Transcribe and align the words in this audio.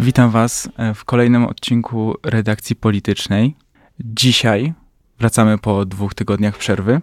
Witam 0.00 0.30
Was 0.30 0.68
e, 0.76 0.94
w 0.94 1.04
kolejnym 1.04 1.44
odcinku 1.44 2.14
redakcji 2.22 2.76
politycznej. 2.76 3.54
Dzisiaj 4.00 4.72
wracamy 5.18 5.58
po 5.58 5.84
dwóch 5.84 6.14
tygodniach 6.14 6.58
przerwy 6.58 7.00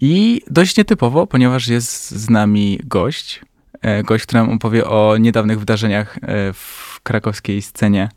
i 0.00 0.42
dość 0.50 0.76
nietypowo, 0.76 1.26
ponieważ 1.26 1.68
jest 1.68 2.10
z 2.10 2.30
nami 2.30 2.78
gość. 2.84 3.40
E, 3.82 4.02
gość, 4.02 4.26
który 4.26 4.42
nam 4.42 4.50
opowie 4.50 4.86
o 4.86 5.16
niedawnych 5.16 5.58
wydarzeniach 5.58 6.18
e, 6.22 6.52
w 6.52 7.00
krakowskiej 7.02 7.62
scenie 7.62 8.08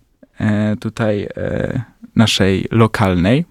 tutaj 0.80 1.28
naszej 2.16 2.68
lokalnej. 2.72 3.46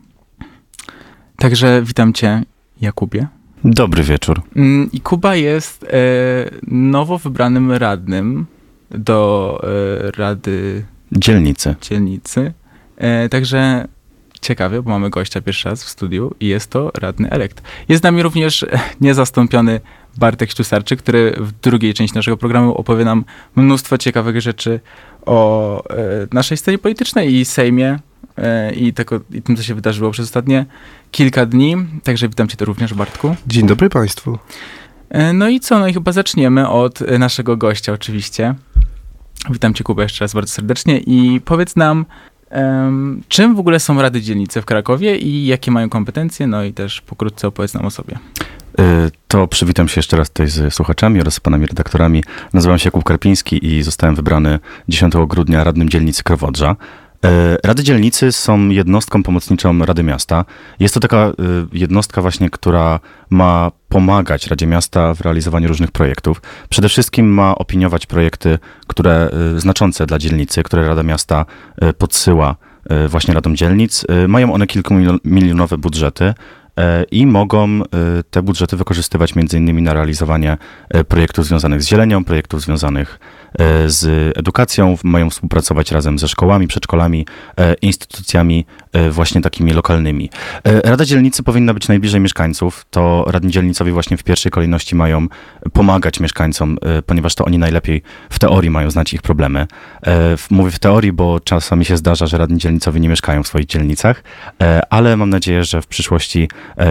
Także 1.36 1.82
witam 1.84 2.12
Cię, 2.12 2.42
Jakubie. 2.80 3.26
Dobry 3.64 4.02
wieczór. 4.02 4.42
Mm, 4.56 4.88
I 4.92 5.00
Kuba 5.00 5.36
jest 5.36 5.86
nowo 6.66 7.18
wybranym 7.18 7.72
radnym 7.72 8.46
do 8.94 9.60
e, 9.62 10.10
Rady 10.10 10.84
Dzielnicy. 11.12 11.74
Dzielnicy. 11.80 12.52
E, 12.96 13.28
także 13.28 13.88
ciekawie, 14.40 14.82
bo 14.82 14.90
mamy 14.90 15.10
gościa 15.10 15.40
pierwszy 15.40 15.68
raz 15.68 15.84
w 15.84 15.88
studiu 15.88 16.34
i 16.40 16.46
jest 16.46 16.70
to 16.70 16.90
radny 16.94 17.30
elekt. 17.30 17.62
Jest 17.88 18.00
z 18.00 18.04
nami 18.04 18.22
również 18.22 18.66
niezastąpiony 19.00 19.80
Bartek 20.18 20.50
Śtusarczyk, 20.50 21.02
który 21.02 21.36
w 21.40 21.52
drugiej 21.52 21.94
części 21.94 22.16
naszego 22.16 22.36
programu 22.36 22.74
opowie 22.74 23.04
nam 23.04 23.24
mnóstwo 23.56 23.98
ciekawych 23.98 24.40
rzeczy 24.40 24.80
o 25.26 25.84
e, 25.90 26.26
naszej 26.32 26.56
scenie 26.56 26.78
politycznej 26.78 27.34
i 27.34 27.44
Sejmie 27.44 27.98
i, 28.76 28.92
tego, 28.92 29.20
i 29.30 29.42
tym, 29.42 29.56
co 29.56 29.62
się 29.62 29.74
wydarzyło 29.74 30.10
przez 30.10 30.24
ostatnie 30.24 30.66
kilka 31.10 31.46
dni. 31.46 31.76
Także 32.02 32.28
witam 32.28 32.48
cię 32.48 32.56
tu 32.56 32.64
również, 32.64 32.94
Bartku. 32.94 33.36
Dzień 33.46 33.66
dobry 33.66 33.88
Państwu. 33.88 34.38
No 35.34 35.48
i 35.48 35.60
co? 35.60 35.78
No 35.78 35.88
i 35.88 35.92
chyba 35.92 36.12
zaczniemy 36.12 36.68
od 36.68 37.00
naszego 37.00 37.56
gościa 37.56 37.92
oczywiście. 37.92 38.54
Witam 39.50 39.74
Cię, 39.74 39.84
Kuba, 39.84 40.02
jeszcze 40.02 40.24
raz 40.24 40.34
bardzo 40.34 40.52
serdecznie 40.52 40.98
i 40.98 41.40
powiedz 41.44 41.76
nam, 41.76 42.06
um, 42.50 43.22
czym 43.28 43.54
w 43.56 43.58
ogóle 43.58 43.80
są 43.80 44.02
Rady 44.02 44.22
Dzielnicy 44.22 44.62
w 44.62 44.64
Krakowie 44.64 45.18
i 45.18 45.46
jakie 45.46 45.70
mają 45.70 45.88
kompetencje, 45.88 46.46
no 46.46 46.64
i 46.64 46.72
też 46.72 47.00
pokrótce 47.00 47.48
opowiedz 47.48 47.74
nam 47.74 47.84
o 47.84 47.90
sobie. 47.90 48.18
Y, 48.80 49.10
to 49.28 49.48
przywitam 49.48 49.88
się 49.88 49.98
jeszcze 49.98 50.16
raz 50.16 50.30
tutaj 50.30 50.48
z 50.48 50.74
słuchaczami 50.74 51.20
oraz 51.20 51.34
z 51.34 51.40
panami 51.40 51.66
redaktorami. 51.66 52.24
Nazywam 52.52 52.78
się 52.78 52.86
Jakub 52.86 53.04
Karpiński 53.04 53.66
i 53.66 53.82
zostałem 53.82 54.14
wybrany 54.14 54.58
10 54.88 55.14
grudnia 55.28 55.64
radnym 55.64 55.90
dzielnicy 55.90 56.22
Krowodrza. 56.22 56.76
E, 57.24 57.58
Rady 57.64 57.82
dzielnicy 57.82 58.32
są 58.32 58.68
jednostką 58.68 59.22
pomocniczą 59.22 59.78
Rady 59.78 60.02
Miasta. 60.02 60.44
Jest 60.80 60.94
to 60.94 61.00
taka 61.00 61.16
e, 61.16 61.32
jednostka 61.72 62.22
właśnie, 62.22 62.50
która 62.50 63.00
ma 63.30 63.70
pomagać 63.88 64.46
Radzie 64.46 64.66
Miasta 64.66 65.14
w 65.14 65.20
realizowaniu 65.20 65.68
różnych 65.68 65.90
projektów. 65.90 66.42
Przede 66.68 66.88
wszystkim 66.88 67.34
ma 67.34 67.54
opiniować 67.54 68.06
projekty, 68.06 68.58
które 68.86 69.30
e, 69.56 69.60
znaczące 69.60 70.06
dla 70.06 70.18
dzielnicy, 70.18 70.62
które 70.62 70.88
Rada 70.88 71.02
Miasta 71.02 71.44
podsyła 71.98 72.56
właśnie 73.08 73.34
Radom 73.34 73.56
Dzielnic. 73.56 74.04
Mają 74.28 74.52
one 74.52 74.66
kilkumilionowe 74.66 75.78
budżety 75.78 76.34
i 77.10 77.26
mogą 77.26 77.80
te 78.30 78.42
budżety 78.42 78.76
wykorzystywać 78.76 79.34
między 79.34 79.58
innymi 79.58 79.82
na 79.82 79.94
realizowanie 79.94 80.56
projektów 81.08 81.46
związanych 81.46 81.82
z 81.82 81.86
zielenią, 81.86 82.24
projektów 82.24 82.60
związanych 82.60 83.18
E, 83.58 83.90
z 83.90 84.32
edukacją, 84.38 84.96
mają 85.04 85.30
współpracować 85.30 85.92
razem 85.92 86.18
ze 86.18 86.28
szkołami, 86.28 86.66
przedszkolami, 86.66 87.26
e, 87.56 87.74
instytucjami 87.74 88.64
e, 88.80 88.81
właśnie 89.10 89.40
takimi 89.40 89.72
lokalnymi. 89.72 90.30
Rada 90.64 91.04
Dzielnicy 91.04 91.42
powinna 91.42 91.74
być 91.74 91.88
najbliżej 91.88 92.20
mieszkańców. 92.20 92.86
To 92.90 93.24
radni 93.26 93.52
dzielnicowi 93.52 93.92
właśnie 93.92 94.16
w 94.16 94.22
pierwszej 94.22 94.52
kolejności 94.52 94.96
mają 94.96 95.26
pomagać 95.72 96.20
mieszkańcom, 96.20 96.78
ponieważ 97.06 97.34
to 97.34 97.44
oni 97.44 97.58
najlepiej 97.58 98.02
w 98.30 98.38
teorii 98.38 98.70
mają 98.70 98.90
znać 98.90 99.14
ich 99.14 99.22
problemy. 99.22 99.66
Mówię 100.50 100.70
w 100.70 100.78
teorii, 100.78 101.12
bo 101.12 101.40
czasami 101.40 101.84
się 101.84 101.96
zdarza, 101.96 102.26
że 102.26 102.38
radni 102.38 102.58
dzielnicowi 102.58 103.00
nie 103.00 103.08
mieszkają 103.08 103.42
w 103.42 103.46
swoich 103.46 103.66
dzielnicach, 103.66 104.22
ale 104.90 105.16
mam 105.16 105.30
nadzieję, 105.30 105.64
że 105.64 105.82
w 105.82 105.86
przyszłości 105.86 106.48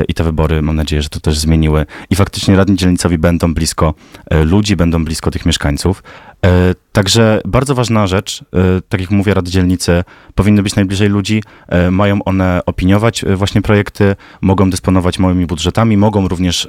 i 0.08 0.14
te 0.14 0.24
wybory, 0.24 0.62
mam 0.62 0.76
nadzieję, 0.76 1.02
że 1.02 1.10
to 1.10 1.20
też 1.20 1.38
zmieniły 1.38 1.86
i 2.10 2.16
faktycznie 2.16 2.56
radni 2.56 2.76
dzielnicowi 2.76 3.18
będą 3.18 3.54
blisko 3.54 3.94
ludzi, 4.32 4.76
będą 4.76 5.06
blisko 5.06 5.32
tych 5.32 5.46
mieszkańców. 5.46 6.04
E, 6.46 6.76
także 6.92 7.42
bardzo 7.46 7.76
ważna 7.76 8.08
rzecz, 8.08 8.42
e, 8.42 8.82
tak 8.90 9.02
jak 9.02 9.12
mówię, 9.12 9.34
rady 9.34 9.52
dzielnicy 9.52 10.04
powinny 10.36 10.64
być 10.64 10.76
najbliżej 10.76 11.10
ludzi, 11.10 11.44
e, 11.68 11.92
mają 11.92 12.24
one 12.24 12.62
opiniować 12.66 13.26
właśnie 13.36 13.62
projekty, 13.62 14.16
mogą 14.42 14.70
dysponować 14.70 15.20
małymi 15.20 15.46
budżetami, 15.46 15.98
mogą 15.98 16.28
również 16.28 16.68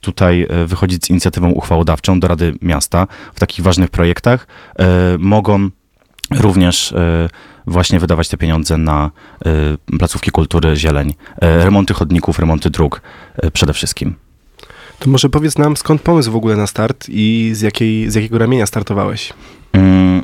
tutaj 0.00 0.46
wychodzić 0.66 1.04
z 1.04 1.10
inicjatywą 1.10 1.50
uchwałodawczą 1.50 2.20
do 2.20 2.28
Rady 2.28 2.54
Miasta 2.62 3.06
w 3.34 3.40
takich 3.40 3.64
ważnych 3.64 3.90
projektach, 3.90 4.46
mogą 5.18 5.70
również 6.30 6.94
właśnie 7.66 8.00
wydawać 8.00 8.28
te 8.28 8.36
pieniądze 8.36 8.78
na 8.78 9.10
placówki 9.98 10.30
kultury, 10.30 10.76
zieleń, 10.76 11.14
remonty 11.40 11.94
chodników, 11.94 12.38
remonty 12.38 12.70
dróg 12.70 13.02
przede 13.52 13.72
wszystkim. 13.72 14.14
To 15.00 15.10
może 15.10 15.28
powiedz 15.28 15.58
nam, 15.58 15.76
skąd 15.76 16.02
pomysł 16.02 16.32
w 16.32 16.36
ogóle 16.36 16.56
na 16.56 16.66
start 16.66 17.06
i 17.08 17.50
z, 17.54 17.60
jakiej, 17.60 18.10
z 18.10 18.14
jakiego 18.14 18.38
ramienia 18.38 18.66
startowałeś? 18.66 19.32
Mm, 19.72 20.22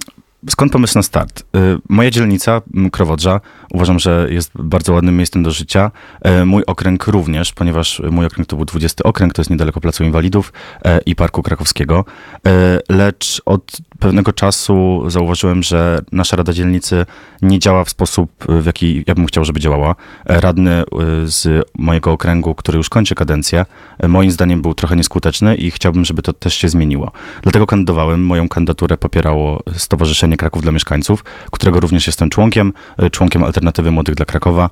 skąd 0.50 0.72
pomysł 0.72 0.98
na 0.98 1.02
start? 1.02 1.40
Y, 1.40 1.44
moja 1.88 2.10
dzielnica, 2.10 2.62
Krowodrza, 2.92 3.40
uważam, 3.72 3.98
że 3.98 4.26
jest 4.30 4.50
bardzo 4.54 4.92
ładnym 4.92 5.16
miejscem 5.16 5.42
do 5.42 5.50
życia. 5.50 5.90
E, 6.22 6.44
mój 6.44 6.62
okręg 6.66 7.06
również, 7.06 7.52
ponieważ 7.52 8.02
mój 8.10 8.26
okręg 8.26 8.48
to 8.48 8.56
był 8.56 8.64
20 8.64 9.04
okręg, 9.04 9.32
to 9.32 9.42
jest 9.42 9.50
niedaleko 9.50 9.80
Placu 9.80 10.04
Inwalidów 10.04 10.52
e, 10.84 11.00
i 11.06 11.16
Parku 11.16 11.42
Krakowskiego. 11.42 12.04
E, 12.46 12.78
lecz 12.88 13.42
od 13.44 13.76
pewnego 13.98 14.32
czasu 14.32 15.02
zauważyłem, 15.06 15.62
że 15.62 16.00
nasza 16.12 16.36
Rada 16.36 16.52
Dzielnicy 16.52 17.06
nie 17.42 17.58
działa 17.58 17.84
w 17.84 17.90
sposób, 17.90 18.30
w 18.48 18.66
jaki 18.66 19.04
ja 19.06 19.14
bym 19.14 19.26
chciał, 19.26 19.44
żeby 19.44 19.60
działała. 19.60 19.94
Radny 20.24 20.84
z 21.24 21.68
mojego 21.78 22.12
okręgu, 22.12 22.54
który 22.54 22.78
już 22.78 22.88
kończy 22.88 23.14
kadencję, 23.14 23.66
moim 24.08 24.30
zdaniem 24.30 24.62
był 24.62 24.74
trochę 24.74 24.96
nieskuteczny 24.96 25.54
i 25.54 25.70
chciałbym, 25.70 26.04
żeby 26.04 26.22
to 26.22 26.32
też 26.32 26.54
się 26.54 26.68
zmieniło. 26.68 27.12
Dlatego 27.42 27.66
kandydowałem. 27.66 28.24
Moją 28.26 28.48
kandydaturę 28.48 28.96
popierało 28.96 29.62
Stowarzyszenie 29.76 30.36
Kraków 30.36 30.62
dla 30.62 30.72
Mieszkańców, 30.72 31.24
którego 31.50 31.80
również 31.80 32.06
jestem 32.06 32.30
członkiem, 32.30 32.72
członkiem 33.10 33.44
Alternatywy 33.56 33.90
Młodych 33.90 34.14
dla 34.14 34.26
Krakowa. 34.26 34.70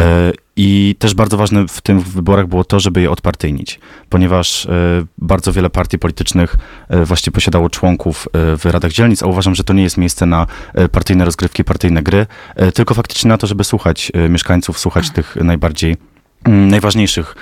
E, 0.00 0.32
I 0.56 0.96
też 0.98 1.14
bardzo 1.14 1.36
ważne 1.36 1.68
w 1.68 1.80
tym 1.80 2.00
wyborach 2.00 2.46
było 2.46 2.64
to, 2.64 2.80
żeby 2.80 3.00
je 3.00 3.10
odpartyjnić, 3.10 3.80
ponieważ 4.08 4.66
e, 4.66 4.70
bardzo 5.18 5.52
wiele 5.52 5.70
partii 5.70 5.98
politycznych 5.98 6.56
e, 6.88 7.04
właśnie 7.04 7.32
posiadało 7.32 7.70
członków 7.70 8.28
w 8.34 8.64
radach 8.64 8.92
dzielnic, 8.92 9.22
a 9.22 9.26
uważam, 9.26 9.54
że 9.54 9.64
to 9.64 9.72
nie 9.72 9.82
jest 9.82 9.96
miejsce 9.96 10.26
na 10.26 10.46
partyjne 10.92 11.24
rozgrywki, 11.24 11.64
partyjne 11.64 12.02
gry, 12.02 12.26
tylko 12.74 12.94
faktycznie 12.94 13.28
na 13.28 13.38
to, 13.38 13.46
żeby 13.46 13.64
słuchać 13.64 14.12
mieszkańców, 14.28 14.78
słuchać 14.78 15.10
tych 15.10 15.36
najbardziej 15.36 15.96
Mm, 16.44 16.68
najważniejszych 16.68 17.34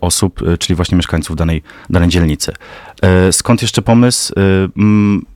osób, 0.00 0.40
czyli 0.58 0.76
właśnie 0.76 0.96
mieszkańców 0.96 1.36
danej, 1.36 1.62
danej 1.90 2.08
dzielnicy. 2.08 2.52
E, 3.02 3.32
skąd 3.32 3.62
jeszcze 3.62 3.82
pomysł? 3.82 4.34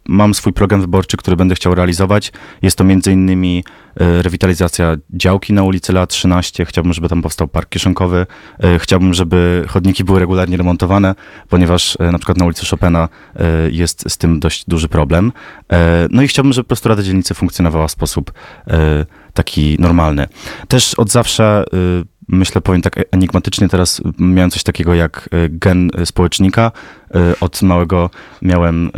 Mam 0.09 0.35
swój 0.35 0.53
program 0.53 0.81
wyborczy, 0.81 1.17
który 1.17 1.37
będę 1.37 1.55
chciał 1.55 1.75
realizować. 1.75 2.33
Jest 2.63 2.79
to 2.79 2.85
między 2.85 3.13
innymi 3.13 3.65
rewitalizacja 3.97 4.97
działki 5.11 5.53
na 5.53 5.63
ulicy 5.63 5.93
Lat 5.93 6.11
13. 6.11 6.65
Chciałbym, 6.65 6.93
żeby 6.93 7.09
tam 7.09 7.23
powstał 7.23 7.49
park 7.49 7.69
kieszonkowy. 7.69 8.27
Chciałbym, 8.79 9.15
żeby 9.15 9.65
chodniki 9.69 10.05
były 10.05 10.21
regularnie 10.21 10.57
remontowane, 10.57 11.15
ponieważ 11.49 11.99
na 12.13 12.19
przykład 12.19 12.39
na 12.39 12.45
ulicy 12.45 12.67
Chopina 12.67 13.09
jest 13.71 14.05
z 14.09 14.19
tym 14.19 14.41
dość 14.41 14.65
duży 14.69 14.89
problem. 14.89 15.33
No 16.11 16.23
i 16.23 16.29
chciałbym, 16.29 16.53
żeby 16.53 16.65
po 16.65 16.69
prostu 16.69 16.89
Rada 16.89 17.03
Dzielnicy 17.03 17.35
funkcjonowała 17.35 17.89
w 17.89 17.91
sposób 17.91 18.33
taki 19.35 19.77
normalny. 19.81 20.27
Też 20.69 20.95
od 20.95 21.11
zawsze 21.11 21.65
myślę, 22.29 22.61
powiem 22.61 22.83
tak 22.83 22.95
enigmatycznie, 23.11 23.69
teraz 23.69 24.03
miałem 24.19 24.51
coś 24.51 24.63
takiego 24.63 24.95
jak 24.95 25.29
e, 25.33 25.49
gen 25.49 25.91
społecznika. 26.05 26.73
E, 27.15 27.41
od 27.41 27.63
małego 27.63 28.11
miałem 28.43 28.87
e, 28.87 28.91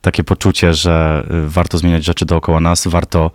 takie 0.00 0.24
poczucie, 0.24 0.74
że 0.74 1.26
warto 1.46 1.78
zmieniać 1.78 2.04
rzeczy 2.04 2.26
dookoła 2.26 2.60
nas, 2.60 2.86
warto 2.86 3.30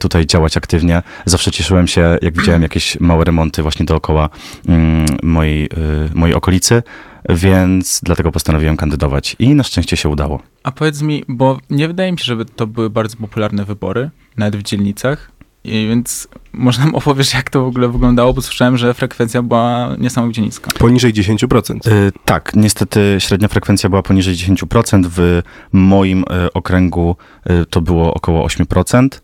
tutaj 0.00 0.26
działać 0.26 0.56
aktywnie. 0.56 1.02
Zawsze 1.24 1.50
cieszyłem 1.50 1.86
się, 1.86 2.18
jak 2.22 2.38
widziałem 2.38 2.62
jakieś 2.68 3.00
małe 3.00 3.24
remonty 3.24 3.62
właśnie 3.62 3.86
dookoła 3.86 4.28
mm, 4.68 5.06
mojej, 5.22 5.68
mojej 6.14 6.34
okolicy, 6.36 6.82
więc 7.28 8.00
dlatego 8.02 8.32
postanowiłem 8.32 8.76
kandydować 8.76 9.36
i 9.38 9.54
na 9.54 9.62
szczęście 9.62 9.96
się 9.96 10.08
udało. 10.08 10.42
A 10.62 10.72
powiedz 10.72 11.02
mi, 11.02 11.24
bo 11.28 11.58
nie 11.70 11.88
wydaje 11.88 12.12
mi 12.12 12.18
się, 12.18 12.24
żeby 12.24 12.44
to 12.44 12.66
były 12.66 12.90
bardzo 12.90 13.16
popularne 13.16 13.64
wybory, 13.64 14.10
nawet 14.36 14.56
w 14.56 14.62
dzielnicach, 14.62 15.32
więc 15.64 16.28
może 16.54 16.80
nam 16.80 16.94
opowiesz, 16.94 17.34
jak 17.34 17.50
to 17.50 17.64
w 17.64 17.66
ogóle 17.66 17.88
wyglądało, 17.88 18.32
bo 18.32 18.42
słyszałem, 18.42 18.76
że 18.76 18.94
frekwencja 18.94 19.42
była 19.42 19.96
niesamowicie 19.98 20.42
niska. 20.42 20.70
Poniżej 20.78 21.12
10%. 21.12 21.88
Y, 21.88 22.12
tak, 22.24 22.52
niestety 22.56 23.16
średnia 23.18 23.48
frekwencja 23.48 23.88
była 23.88 24.02
poniżej 24.02 24.34
10%. 24.34 25.04
W 25.10 25.42
moim 25.72 26.20
y, 26.20 26.52
okręgu 26.52 27.16
y, 27.50 27.66
to 27.66 27.80
było 27.80 28.14
około 28.14 28.46
8%. 28.46 29.06
Y, 29.06 29.20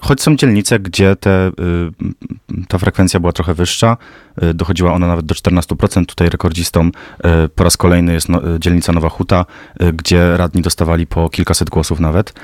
choć 0.00 0.22
są 0.22 0.36
dzielnice, 0.36 0.80
gdzie 0.80 1.16
te, 1.16 1.48
y, 1.48 1.52
ta 2.68 2.78
frekwencja 2.78 3.20
była 3.20 3.32
trochę 3.32 3.54
wyższa. 3.54 3.96
Dochodziła 4.54 4.92
ona 4.92 5.06
nawet 5.06 5.26
do 5.26 5.34
14%. 5.34 6.06
Tutaj 6.06 6.28
rekordzistą 6.28 6.90
po 7.54 7.64
raz 7.64 7.76
kolejny 7.76 8.12
jest 8.12 8.28
no, 8.28 8.40
dzielnica 8.58 8.92
Nowa 8.92 9.08
Huta, 9.08 9.46
gdzie 9.94 10.36
radni 10.36 10.62
dostawali 10.62 11.06
po 11.06 11.30
kilkaset 11.30 11.70
głosów 11.70 12.00
nawet. 12.00 12.34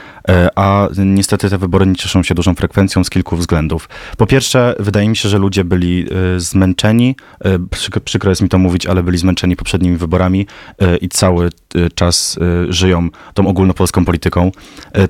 A 0.56 0.88
niestety 0.97 1.50
te 1.50 1.59
wybory 1.59 1.87
nie 1.87 1.97
cieszą 1.97 2.23
się 2.23 2.35
dużą 2.35 2.55
frekwencją 2.55 3.05
z 3.05 3.11
kilku 3.11 3.37
względów. 3.37 3.88
Po 4.16 4.26
pierwsze, 4.26 4.75
wydaje 4.78 5.08
mi 5.08 5.16
się, 5.16 5.28
że 5.28 5.38
ludzie 5.38 5.64
byli 5.64 6.06
y, 6.37 6.40
zmęczeni. 6.40 7.16
y, 7.46 8.00
Przykro, 8.05 8.31
jest 8.31 8.43
mi 8.43 8.49
to 8.49 8.58
mówić, 8.58 8.87
ale 8.87 9.02
byli 9.02 9.19
zmęczeni 9.19 9.56
poprzednimi 9.56 9.96
wyborami 9.96 10.46
y, 10.82 10.96
i 10.96 11.08
cały 11.08 11.50
czas 11.94 12.38
żyją 12.69 13.08
tą 13.34 13.46
ogólnopolską 13.46 14.05
polityką. 14.05 14.50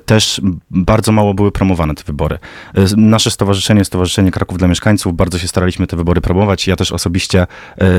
Też 0.05 0.41
bardzo 0.71 1.11
mało 1.11 1.33
były 1.33 1.51
promowane 1.51 1.95
te 1.95 2.03
wybory. 2.03 2.39
Nasze 2.97 3.31
stowarzyszenie, 3.31 3.85
Stowarzyszenie 3.85 4.31
Kraków 4.31 4.57
dla 4.57 4.67
Mieszkańców, 4.67 5.15
bardzo 5.15 5.37
się 5.37 5.47
staraliśmy 5.47 5.87
te 5.87 5.97
wybory 5.97 6.21
promować. 6.21 6.67
Ja 6.67 6.75
też 6.75 6.91
osobiście 6.91 7.47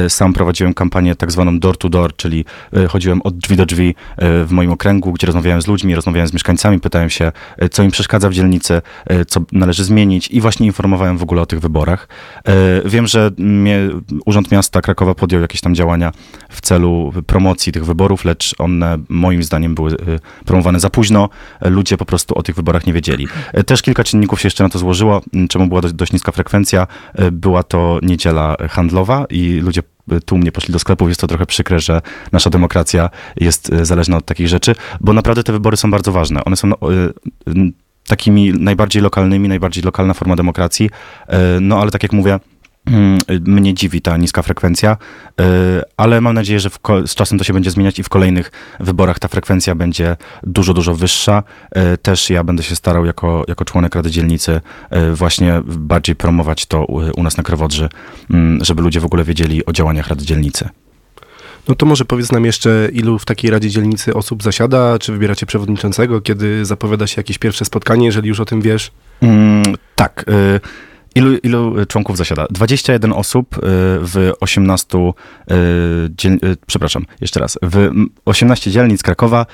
sam 0.09 0.33
prowadziłem 0.33 0.75
kampanię 0.75 1.15
tak 1.15 1.33
zwaną 1.33 1.59
door 1.59 1.77
to 1.77 1.89
door, 1.89 2.17
czyli 2.17 2.45
chodziłem 2.89 3.23
od 3.23 3.39
drzwi 3.39 3.57
do 3.57 3.67
drzwi 3.67 3.95
w 4.19 4.49
moim 4.51 4.71
okręgu, 4.71 5.13
gdzie 5.13 5.27
rozmawiałem 5.27 5.63
z 5.63 5.67
ludźmi, 5.67 5.95
rozmawiałem 5.95 6.29
z 6.29 6.33
mieszkańcami, 6.33 6.81
pytałem 6.81 7.11
się, 7.11 7.33
co 7.71 7.83
im 7.83 7.91
przeszkadza 7.91 8.29
w 8.29 8.33
dzielnicy, 8.33 8.83
co 9.29 9.41
należy 9.53 9.85
zmienić 9.85 10.29
i 10.29 10.41
właśnie 10.41 10.67
informowałem 10.67 10.90
w 10.99 11.23
ogóle 11.23 11.43
o 11.43 11.47
tych 11.47 11.61
wyborach. 11.61 12.09
Y, 12.85 12.89
Wiem, 12.89 13.07
że 13.07 13.31
mnie, 13.39 13.89
Urząd 14.27 14.53
Miasta 14.53 14.81
Krakowa 14.81 15.15
podjął 15.15 15.43
jakieś 15.43 15.61
tam 15.61 15.75
działania 15.75 16.13
w 16.49 16.61
celu 16.61 17.13
promocji 17.27 17.73
tych 17.73 17.85
wyborów, 17.85 18.25
lecz 18.25 18.55
one 18.59 18.99
moim 19.09 19.43
zdaniem 19.43 19.75
były 19.75 19.93
y, 19.93 19.97
promowane 20.45 20.81
za 20.81 20.91
późno. 20.91 21.29
Ludzie 21.61 21.97
po 21.97 22.05
prostu 22.05 22.35
o 22.35 22.43
tych 22.43 22.57
wyborach 22.57 22.87
nie 22.87 22.93
wiedzieli. 22.93 23.29
Też 23.67 23.83
kilka 23.83 24.05
czynników 24.05 24.41
się 24.41 24.47
jeszcze 24.47 24.65
na 24.65 24.71
to 24.71 24.79
złożyło, 24.79 25.23
y, 25.45 25.49
czemu 25.49 25.67
była 25.67 25.81
dość, 25.81 26.13
niska 26.13 26.33
frekwencja. 26.33 26.87
Była 27.33 27.63
to 27.63 27.99
niedziela 28.03 28.57
handlowa 28.71 29.27
i 29.31 29.53
ludzie 29.53 29.83
y, 30.13 30.21
tłumnie 30.21 30.53
poszli 30.53 30.73
do 30.73 30.79
sklepów. 30.79 31.09
Jest 31.09 31.21
to 31.21 31.27
trochę 31.27 31.47
przykre, 31.47 31.81
że 31.81 32.01
nasza 32.33 32.51
demokracja 32.51 33.11
jest 33.37 33.71
zależna 33.83 34.17
od 34.17 34.25
takich 34.25 34.49
rzeczy, 34.49 34.75
bo 35.01 35.13
naprawdę 35.13 35.43
te 35.43 35.53
wybory 35.53 35.77
są 35.77 35.91
bardzo 35.91 36.13
ważne. 36.13 36.45
One 36.45 36.57
są 36.57 36.69
no, 36.69 36.77
takimi 38.11 38.53
najbardziej 38.53 39.03
lokalnymi, 39.03 39.49
najbardziej 39.49 39.83
lokalna 39.85 40.15
forma 40.15 40.37
demokracji. 40.37 40.87
Y, 40.87 41.61
No 41.61 41.81
ale 41.81 41.91
tak 41.91 42.03
jak 42.03 42.13
mówię, 42.13 42.39
mm, 42.87 43.19
mnie 43.47 43.75
dziwi 43.75 44.03
ta 44.03 44.17
niska 44.17 44.43
frekwencja, 44.43 44.97
y, 45.41 45.45
ale 45.97 46.21
mam 46.21 46.35
nadzieję, 46.35 46.61
że 46.61 46.71
z 47.07 47.15
czasem 47.15 47.39
to 47.39 47.45
się 47.45 47.53
będzie 47.53 47.71
zmieniać 47.71 47.99
i 47.99 48.03
w 48.03 48.09
kolejnych 48.09 48.53
wyborach 48.81 49.19
ta 49.19 49.29
frekwencja 49.29 49.75
będzie 49.75 50.17
dużo, 50.43 50.75
dużo 50.75 50.95
wyższa. 50.95 51.43
Y, 51.95 51.99
Też 51.99 52.31
ja 52.31 52.45
będę 52.45 52.63
się 52.63 52.77
starał 52.77 53.07
jako, 53.07 53.45
jako 53.49 53.65
członek 53.65 53.95
Rady 53.95 54.11
Dzielnicy 54.11 54.61
y, 55.11 55.15
właśnie 55.15 55.61
bardziej 55.65 56.17
promować 56.17 56.67
to 56.67 56.85
u, 57.17 57.23
nas 57.23 57.37
na 57.37 57.43
Krowodrzy, 57.43 57.89
mm, 58.31 58.65
żeby 58.65 58.83
ludzie 58.83 59.01
w 59.01 59.05
ogóle 59.05 59.25
wiedzieli 59.25 59.67
o 59.67 59.73
działaniach 59.73 60.09
Rady 60.09 60.25
Dzielnicy. 60.25 60.69
No 61.69 61.75
to 61.75 61.87
może 61.87 62.05
powiedz 62.05 62.33
nam 62.33 62.45
jeszcze, 62.45 62.89
ilu 62.93 63.19
w 63.19 63.25
takiej 63.25 63.51
Radzie 63.51 63.71
Dzielnicy 63.71 64.15
osób 64.15 64.43
zasiada, 64.43 64.99
czy 64.99 65.13
wybieracie 65.13 65.47
przewodniczącego, 65.47 66.21
kiedy 66.21 66.65
zapowiada 66.65 67.07
się 67.07 67.15
jakieś 67.17 67.39
pierwsze 67.39 67.65
spotkanie, 67.65 68.07
jeżeli 68.07 68.29
już 68.29 68.41
o 68.41 68.45
tym 68.45 68.61
wiesz? 68.61 68.91
Mm, 69.23 69.63
tak. 69.97 70.25
Y, 70.29 70.61
ilu, 71.15 71.37
ilu 71.37 71.87
członków 71.87 72.17
zasiada? 72.17 72.47
21 72.51 73.13
osób 73.13 73.57
y, 73.57 73.61
w 74.01 74.33
18 74.41 74.99
y, 74.99 75.55
dziel, 76.11 76.39
przepraszam, 76.67 77.07
jeszcze 77.21 77.41
raz. 77.41 77.59
W 77.63 77.77
mm, 77.77 78.11
18 78.25 78.71
dzielnic 78.71 79.03
Krakowa, 79.03 79.47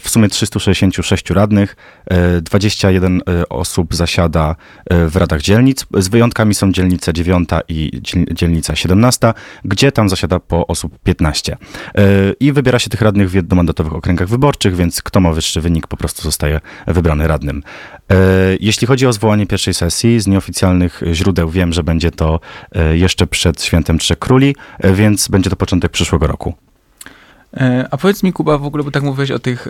w 0.00 0.08
sumie 0.08 0.28
366 0.28 1.30
radnych, 1.30 1.76
y, 2.38 2.42
21 2.42 3.16
y, 3.16 3.48
osób 3.48 3.94
zasiada 3.94 4.56
w 4.90 5.16
radach 5.16 5.42
dzielnic. 5.42 5.86
Z 5.98 6.08
wyjątkami 6.08 6.54
są 6.54 6.72
dzielnice 6.72 7.12
9 7.12 7.48
i 7.68 7.90
dziel- 8.02 8.34
dzielnica 8.34 8.76
17, 8.76 9.34
gdzie 9.64 9.92
tam 9.92 10.08
zasiada 10.08 10.40
po 10.40 10.66
osób 10.66 10.98
15. 11.04 11.56
Y, 11.98 12.34
I 12.40 12.52
wybiera 12.52 12.78
się 12.78 12.90
tych 12.90 13.00
radnych 13.00 13.30
w 13.30 13.34
jednomandatowych 13.34 13.92
okręgach 13.94 14.28
wyborczych, 14.28 14.76
więc 14.76 15.02
kto 15.02 15.20
ma 15.20 15.32
wyższy 15.32 15.60
wynik, 15.60 15.86
po 15.86 15.96
prostu 15.96 16.22
zostaje 16.22 16.60
wybrany 16.86 17.28
radnym. 17.28 17.62
E, 18.10 18.56
Jeśli 18.60 18.86
chodzi 18.86 19.06
o 19.06 19.12
zwołanie 19.12 19.46
pierwszej 19.46 19.74
sesji, 19.74 20.20
z 20.20 20.26
nieoficjalnych 20.26 21.02
źródeł 21.12 21.50
wiem, 21.50 21.72
że 21.72 21.82
będzie 21.82 22.10
to 22.10 22.40
e, 22.72 22.96
jeszcze 22.96 23.26
przed 23.26 23.62
świętem 23.62 23.98
Trzech 23.98 24.18
Króli, 24.18 24.56
e, 24.78 24.92
więc 24.92 25.28
będzie 25.28 25.50
to 25.50 25.56
początek 25.56 25.92
przyszłego 25.92 26.26
roku. 26.26 26.54
A 27.90 27.96
powiedz 27.96 28.22
mi, 28.22 28.32
Kuba, 28.32 28.58
w 28.58 28.64
ogóle, 28.64 28.84
bo 28.84 28.90
tak 28.90 29.02
mówiłeś 29.02 29.30
o 29.30 29.38
tych 29.38 29.68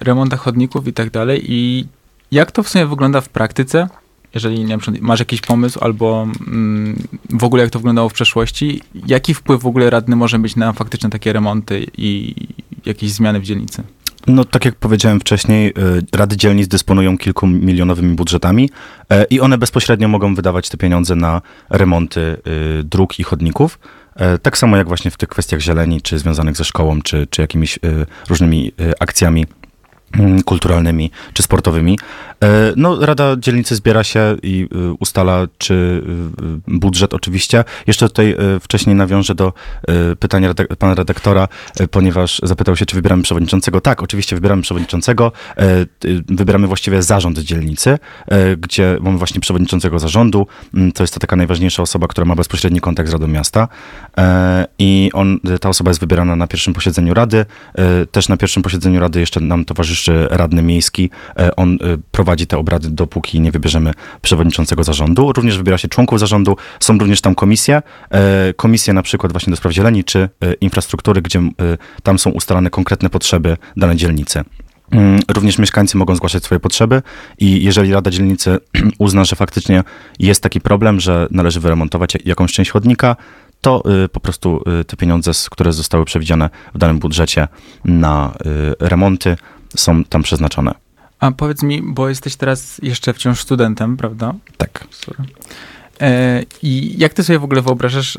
remontach 0.00 0.40
chodników 0.40 0.88
i 0.88 0.92
tak 0.92 1.10
dalej 1.10 1.52
i 1.52 1.86
jak 2.32 2.52
to 2.52 2.62
w 2.62 2.68
sumie 2.68 2.86
wygląda 2.86 3.20
w 3.20 3.28
praktyce? 3.28 3.88
Jeżeli 4.34 4.66
masz 5.00 5.18
jakiś 5.18 5.40
pomysł 5.40 5.78
albo 5.82 6.28
mm, 6.46 7.02
w 7.30 7.44
ogóle 7.44 7.62
jak 7.62 7.72
to 7.72 7.78
wyglądało 7.78 8.08
w 8.08 8.12
przeszłości, 8.12 8.82
jaki 9.06 9.34
wpływ 9.34 9.62
w 9.62 9.66
ogóle 9.66 9.90
radny 9.90 10.16
może 10.16 10.38
mieć 10.38 10.56
na 10.56 10.72
faktyczne 10.72 11.10
takie 11.10 11.32
remonty 11.32 11.86
i 11.98 12.34
jakieś 12.86 13.10
zmiany 13.10 13.40
w 13.40 13.42
dzielnicy? 13.42 13.82
No, 14.26 14.44
tak 14.44 14.64
jak 14.64 14.74
powiedziałem 14.74 15.20
wcześniej, 15.20 15.68
e, 15.68 15.72
rady 16.16 16.36
dzielnic 16.36 16.68
dysponują 16.68 17.18
kilkumilionowymi 17.18 18.14
budżetami 18.14 18.70
e, 19.10 19.24
i 19.24 19.40
one 19.40 19.58
bezpośrednio 19.58 20.08
mogą 20.08 20.34
wydawać 20.34 20.68
te 20.68 20.76
pieniądze 20.76 21.16
na 21.16 21.42
remonty 21.70 22.20
e, 22.20 22.82
dróg 22.82 23.18
i 23.18 23.22
chodników. 23.22 23.78
Tak 24.42 24.58
samo 24.58 24.76
jak 24.76 24.88
właśnie 24.88 25.10
w 25.10 25.16
tych 25.16 25.28
kwestiach 25.28 25.60
zieleni, 25.60 26.02
czy 26.02 26.18
związanych 26.18 26.56
ze 26.56 26.64
szkołą, 26.64 27.02
czy, 27.02 27.26
czy 27.30 27.42
jakimiś 27.42 27.78
różnymi 28.28 28.72
akcjami 29.00 29.46
kulturalnymi 30.44 31.10
czy 31.32 31.42
sportowymi. 31.42 31.98
E, 32.42 32.72
No, 32.76 33.06
Rada 33.06 33.36
Dzielnicy 33.38 33.76
zbiera 33.76 34.04
się 34.04 34.36
i 34.42 34.68
y, 34.74 34.92
ustala, 34.92 35.46
czy 35.58 35.74
y, 35.74 36.78
budżet 36.78 37.14
oczywiście. 37.14 37.64
Jeszcze 37.86 38.08
tutaj 38.08 38.36
wcześniej 38.60 38.96
nawiążę 38.96 39.34
do 39.34 39.52
pytania 40.20 40.54
pana 40.78 40.94
redaktora, 40.94 41.48
ponieważ 41.90 42.40
zapytał 42.42 42.76
się, 42.76 42.86
czy 42.86 42.96
wybieramy 42.96 43.22
przewodniczącego. 43.22 43.80
Tak, 43.80 44.02
oczywiście 44.02 44.36
wybieramy 44.36 44.62
przewodniczącego. 44.62 45.32
E, 45.58 45.86
Wybieramy 46.28 46.66
właściwie 46.66 47.02
zarząd 47.02 47.38
dzielnicy, 47.38 47.98
e, 48.28 48.56
gdzie 48.56 48.96
mamy 49.00 49.18
właśnie 49.18 49.40
przewodniczącego 49.40 49.98
zarządu. 49.98 50.46
Mm, 50.74 50.92
To 50.92 51.02
jest 51.02 51.14
to 51.14 51.20
taka 51.20 51.36
najważniejsza 51.36 51.82
osoba, 51.82 52.08
która 52.08 52.24
ma 52.24 52.34
bezpośredni 52.34 52.80
kontakt 52.80 53.08
z 53.08 53.12
Radą 53.12 53.26
Miasta. 53.26 53.68
E, 54.18 54.66
I 54.78 55.10
on, 55.14 55.38
ta 55.60 55.68
osoba 55.68 55.90
jest 55.90 56.00
wybierana 56.00 56.36
na 56.36 56.46
pierwszym 56.46 56.74
posiedzeniu 56.74 57.14
Rady. 57.14 57.46
E, 57.74 58.06
Też 58.06 58.28
na 58.28 58.36
pierwszym 58.36 58.62
posiedzeniu 58.62 59.00
Rady 59.00 59.20
jeszcze 59.20 59.40
nam 59.40 59.64
towarzyszy 59.64 59.95
radny 60.30 60.62
miejski. 60.62 61.10
E, 61.38 61.56
On 61.56 61.74
e, 61.74 61.76
prowadzi 62.10 62.46
te 62.46 62.58
obrady, 62.58 62.90
dopóki 62.90 63.40
nie 63.40 63.50
wybierzemy 63.50 63.92
przewodniczącego 64.22 64.84
zarządu. 64.84 65.32
Również 65.32 65.58
wybiera 65.58 65.78
się 65.78 65.88
członków 65.88 66.20
zarządu. 66.20 66.56
Są 66.80 66.98
również 66.98 67.20
tam 67.20 67.34
komisje. 67.34 67.82
E, 68.10 68.54
Komisje 68.56 68.94
na 68.94 69.02
przykład 69.02 69.32
właśnie 69.32 69.50
do 69.50 69.56
spraw 69.56 69.74
zieleni 69.74 70.04
czy 70.04 70.28
infrastruktury, 70.60 71.22
gdzie 71.22 71.40
tam 72.02 72.18
są 72.18 72.30
ustalane 72.30 72.70
konkretne 72.70 73.10
potrzeby 73.10 73.56
danej 73.76 73.96
dzielnicy. 73.96 74.44
Mm, 74.90 75.20
Również 75.28 75.58
mieszkańcy 75.58 75.96
mogą 75.96 76.16
zgłaszać 76.16 76.44
swoje 76.44 76.60
potrzeby 76.60 77.02
i 77.38 77.64
jeżeli 77.64 77.92
Rada 77.92 78.10
Dzielnicy 78.10 78.58
uzna, 78.98 79.24
że 79.24 79.36
faktycznie 79.36 79.82
jest 80.18 80.42
taki 80.42 80.60
problem, 80.60 81.00
że 81.00 81.26
należy 81.30 81.60
wyremontować 81.60 82.18
jakąś 82.24 82.52
część 82.52 82.70
chodnika, 82.70 83.16
to 83.60 83.82
y, 84.04 84.08
po 84.08 84.20
prostu 84.20 84.62
y, 84.80 84.84
te 84.84 84.96
pieniądze, 84.96 85.30
które 85.50 85.72
zostały 85.72 86.04
przewidziane 86.04 86.50
w 86.74 86.78
danym 86.78 86.98
budżecie 86.98 87.48
na 87.84 88.34
y, 88.46 88.88
remonty, 88.88 89.36
są 89.76 90.04
tam 90.04 90.22
przeznaczone. 90.22 90.74
A 91.20 91.30
powiedz 91.30 91.62
mi, 91.62 91.82
bo 91.82 92.08
jesteś 92.08 92.36
teraz 92.36 92.78
jeszcze 92.82 93.12
wciąż 93.12 93.40
studentem, 93.40 93.96
prawda? 93.96 94.34
Tak. 94.56 94.86
E, 96.00 96.42
I 96.62 96.98
jak 96.98 97.14
ty 97.14 97.24
sobie 97.24 97.38
w 97.38 97.44
ogóle 97.44 97.62
wyobrażasz, 97.62 98.18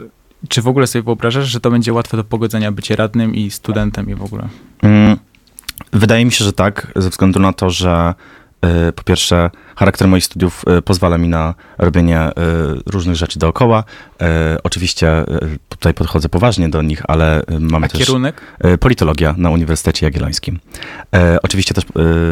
czy 0.50 0.62
w 0.62 0.68
ogóle 0.68 0.88
sobie 0.88 1.04
wyobrażasz, 1.04 1.48
że 1.48 1.60
to 1.60 1.72
będzie 1.72 1.94
łatwe 1.94 2.18
do 2.18 2.24
pogodzenia 2.24 2.72
bycie 2.72 2.96
radnym 2.96 3.36
i 3.36 3.52
studentem 3.52 4.10
i 4.10 4.16
w 4.16 4.24
ogóle? 4.24 4.48
Mm, 4.82 5.18
Wydaje 5.94 6.26
mi 6.26 6.32
się, 6.32 6.46
że 6.46 6.54
tak, 6.54 6.88
ze 6.96 7.10
względu 7.10 7.40
na 7.40 7.54
to, 7.54 7.70
że 7.70 8.14
y, 8.90 8.94
po 8.94 9.04
pierwsze 9.04 9.50
charakter 9.77 10.07
moich 10.07 10.24
studiów 10.25 10.65
y, 10.77 10.81
pozwala 10.81 11.17
mi 11.17 11.27
na 11.27 11.53
robienie 11.77 12.29
y, 12.29 12.34
różnych 12.86 13.15
rzeczy 13.15 13.39
dookoła. 13.39 13.84
Y, 14.22 14.25
Oczywiście 14.63 15.25
tutaj 15.69 15.93
podchodzę 15.93 16.29
poważnie 16.29 16.69
do 16.69 16.81
nich, 16.81 17.01
ale 17.07 17.41
mamy 17.60 17.86
A 17.86 17.89
też 17.89 18.00
kierunek? 18.00 18.41
politologia 18.79 19.36
na 19.38 19.50
Uniwersytecie 19.50 20.05
Jagiellońskim. 20.05 20.60
E, 21.15 21.38
Oczywiście 21.43 21.74
też 21.74 21.84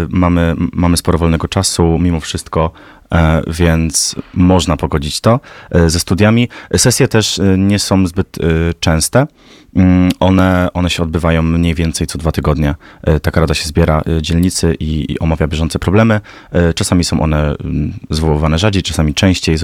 mamy, 0.09 0.55
mamy 0.73 0.97
sporo 0.97 1.17
wolnego 1.17 1.47
czasu, 1.47 1.97
mimo 1.99 2.19
wszystko, 2.19 2.71
e, 3.13 3.41
więc 3.47 4.15
można 4.33 4.77
pogodzić 4.77 5.21
to 5.21 5.39
e, 5.71 5.89
ze 5.89 5.99
studiami. 5.99 6.49
Sesje 6.77 7.07
też 7.07 7.41
nie 7.57 7.79
są 7.79 8.07
zbyt 8.07 8.37
częste. 8.79 9.27
Mm, 9.75 10.09
One, 10.19 10.69
one 10.73 10.89
się 10.89 11.03
odbywają 11.03 11.41
mniej 11.41 11.75
więcej 11.75 12.07
co 12.07 12.17
dwa 12.17 12.31
tygodnie. 12.31 12.75
E, 13.03 13.19
Taka 13.19 13.41
rada 13.41 13.53
się 13.53 13.65
zbiera 13.67 14.01
e, 14.17 14.21
dzielnicy 14.21 14.75
i, 14.79 15.11
i 15.13 15.19
omawia 15.19 15.47
bieżące 15.47 15.79
problemy. 15.79 16.21
E, 16.51 16.73
Czasami 16.73 17.03
są 17.03 17.21
one 17.21 17.34
zwoływane, 17.35 17.55
mm, 17.63 17.93
zwoływane 18.09 18.59
rzadziej, 18.59 18.83
czasami 18.83 19.13
częściej. 19.13 19.57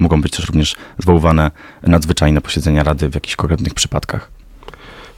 Mogą 0.00 0.20
być 0.20 0.32
też 0.32 0.46
również 0.46 0.76
zwoływane 0.98 1.50
nadzwyczajne 1.82 2.40
posiedzenia 2.40 2.82
Rady 2.82 3.08
w 3.08 3.14
jakichś 3.14 3.36
konkretnych 3.36 3.74
przypadkach. 3.74 4.30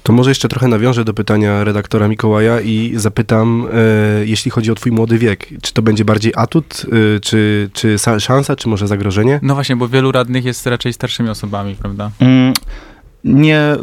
To 0.02 0.12
może 0.12 0.30
jeszcze 0.30 0.48
trochę 0.48 0.68
nawiążę 0.68 1.04
do 1.04 1.14
pytania 1.14 1.64
redaktora 1.64 2.08
Mikołaja 2.08 2.60
i 2.60 2.92
zapytam, 2.96 3.66
e, 3.72 4.26
jeśli 4.26 4.50
chodzi 4.50 4.70
o 4.70 4.74
twój 4.74 4.92
młody 4.92 5.18
wiek, 5.18 5.48
czy 5.62 5.72
to 5.72 5.82
będzie 5.82 6.04
bardziej 6.04 6.32
atut, 6.36 6.86
e, 7.16 7.20
czy, 7.20 7.70
czy 7.72 7.96
szansa, 8.18 8.56
czy 8.56 8.68
może 8.68 8.88
zagrożenie? 8.88 9.40
No 9.42 9.54
właśnie, 9.54 9.76
bo 9.76 9.88
wielu 9.88 10.12
radnych 10.12 10.44
jest 10.44 10.66
raczej 10.66 10.92
starszymi 10.92 11.28
osobami, 11.28 11.74
prawda? 11.74 12.10
Mm, 12.20 12.54
nie 13.24 13.72
y, 13.72 13.76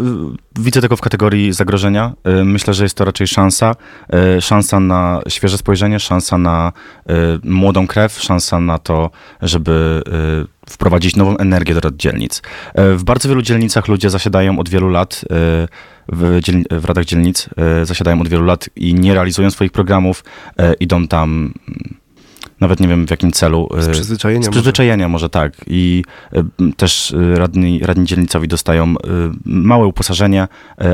widzę 0.59 0.81
tego 0.81 0.95
w 0.95 1.01
kategorii 1.01 1.53
zagrożenia. 1.53 2.13
Y, 2.41 2.45
myślę, 2.45 2.73
że 2.73 2.83
jest 2.83 2.97
to 2.97 3.05
raczej 3.05 3.27
szansa. 3.27 3.75
Y, 4.37 4.41
szansa 4.41 4.79
na 4.79 5.21
świeże 5.27 5.57
spojrzenie, 5.57 5.99
szansa 5.99 6.37
na 6.37 6.71
młodą 7.43 7.87
krew, 7.87 8.19
szansa 8.19 8.59
na 8.59 8.77
to, 8.77 9.11
żeby 9.41 10.01
wprowadzić 10.69 11.15
nową 11.15 11.37
energię 11.37 11.73
do 11.73 11.79
rad 11.79 11.95
dzielnic. 11.95 12.41
W 12.75 13.03
bardzo 13.03 13.29
wielu 13.29 13.41
dzielnicach 13.41 13.87
ludzie 13.87 14.09
zasiadają 14.09 14.59
od 14.59 14.69
wielu 14.69 14.89
lat 14.89 15.25
w, 16.07 16.39
w 16.71 16.85
radach 16.85 17.05
dzielnic, 17.05 17.49
zasiadają 17.83 18.21
od 18.21 18.27
wielu 18.27 18.45
lat 18.45 18.69
i 18.75 18.93
nie 18.93 19.13
realizują 19.13 19.51
swoich 19.51 19.71
programów, 19.71 20.23
idą 20.79 21.07
tam 21.07 21.53
nawet 22.61 22.79
nie 22.79 22.87
wiem 22.87 23.07
w 23.07 23.11
jakim 23.11 23.31
celu. 23.31 23.69
Z 23.77 23.89
przyzwyczajenia. 23.89 24.45
Z 24.45 24.49
przyzwyczajenia 24.49 25.07
może, 25.07 25.11
może 25.11 25.29
tak. 25.29 25.53
I 25.67 26.03
też 26.77 27.15
radni, 27.33 27.79
radni 27.79 28.05
dzielnicowi 28.05 28.47
dostają 28.47 28.95
małe 29.45 29.87
uposażenie, 29.87 30.47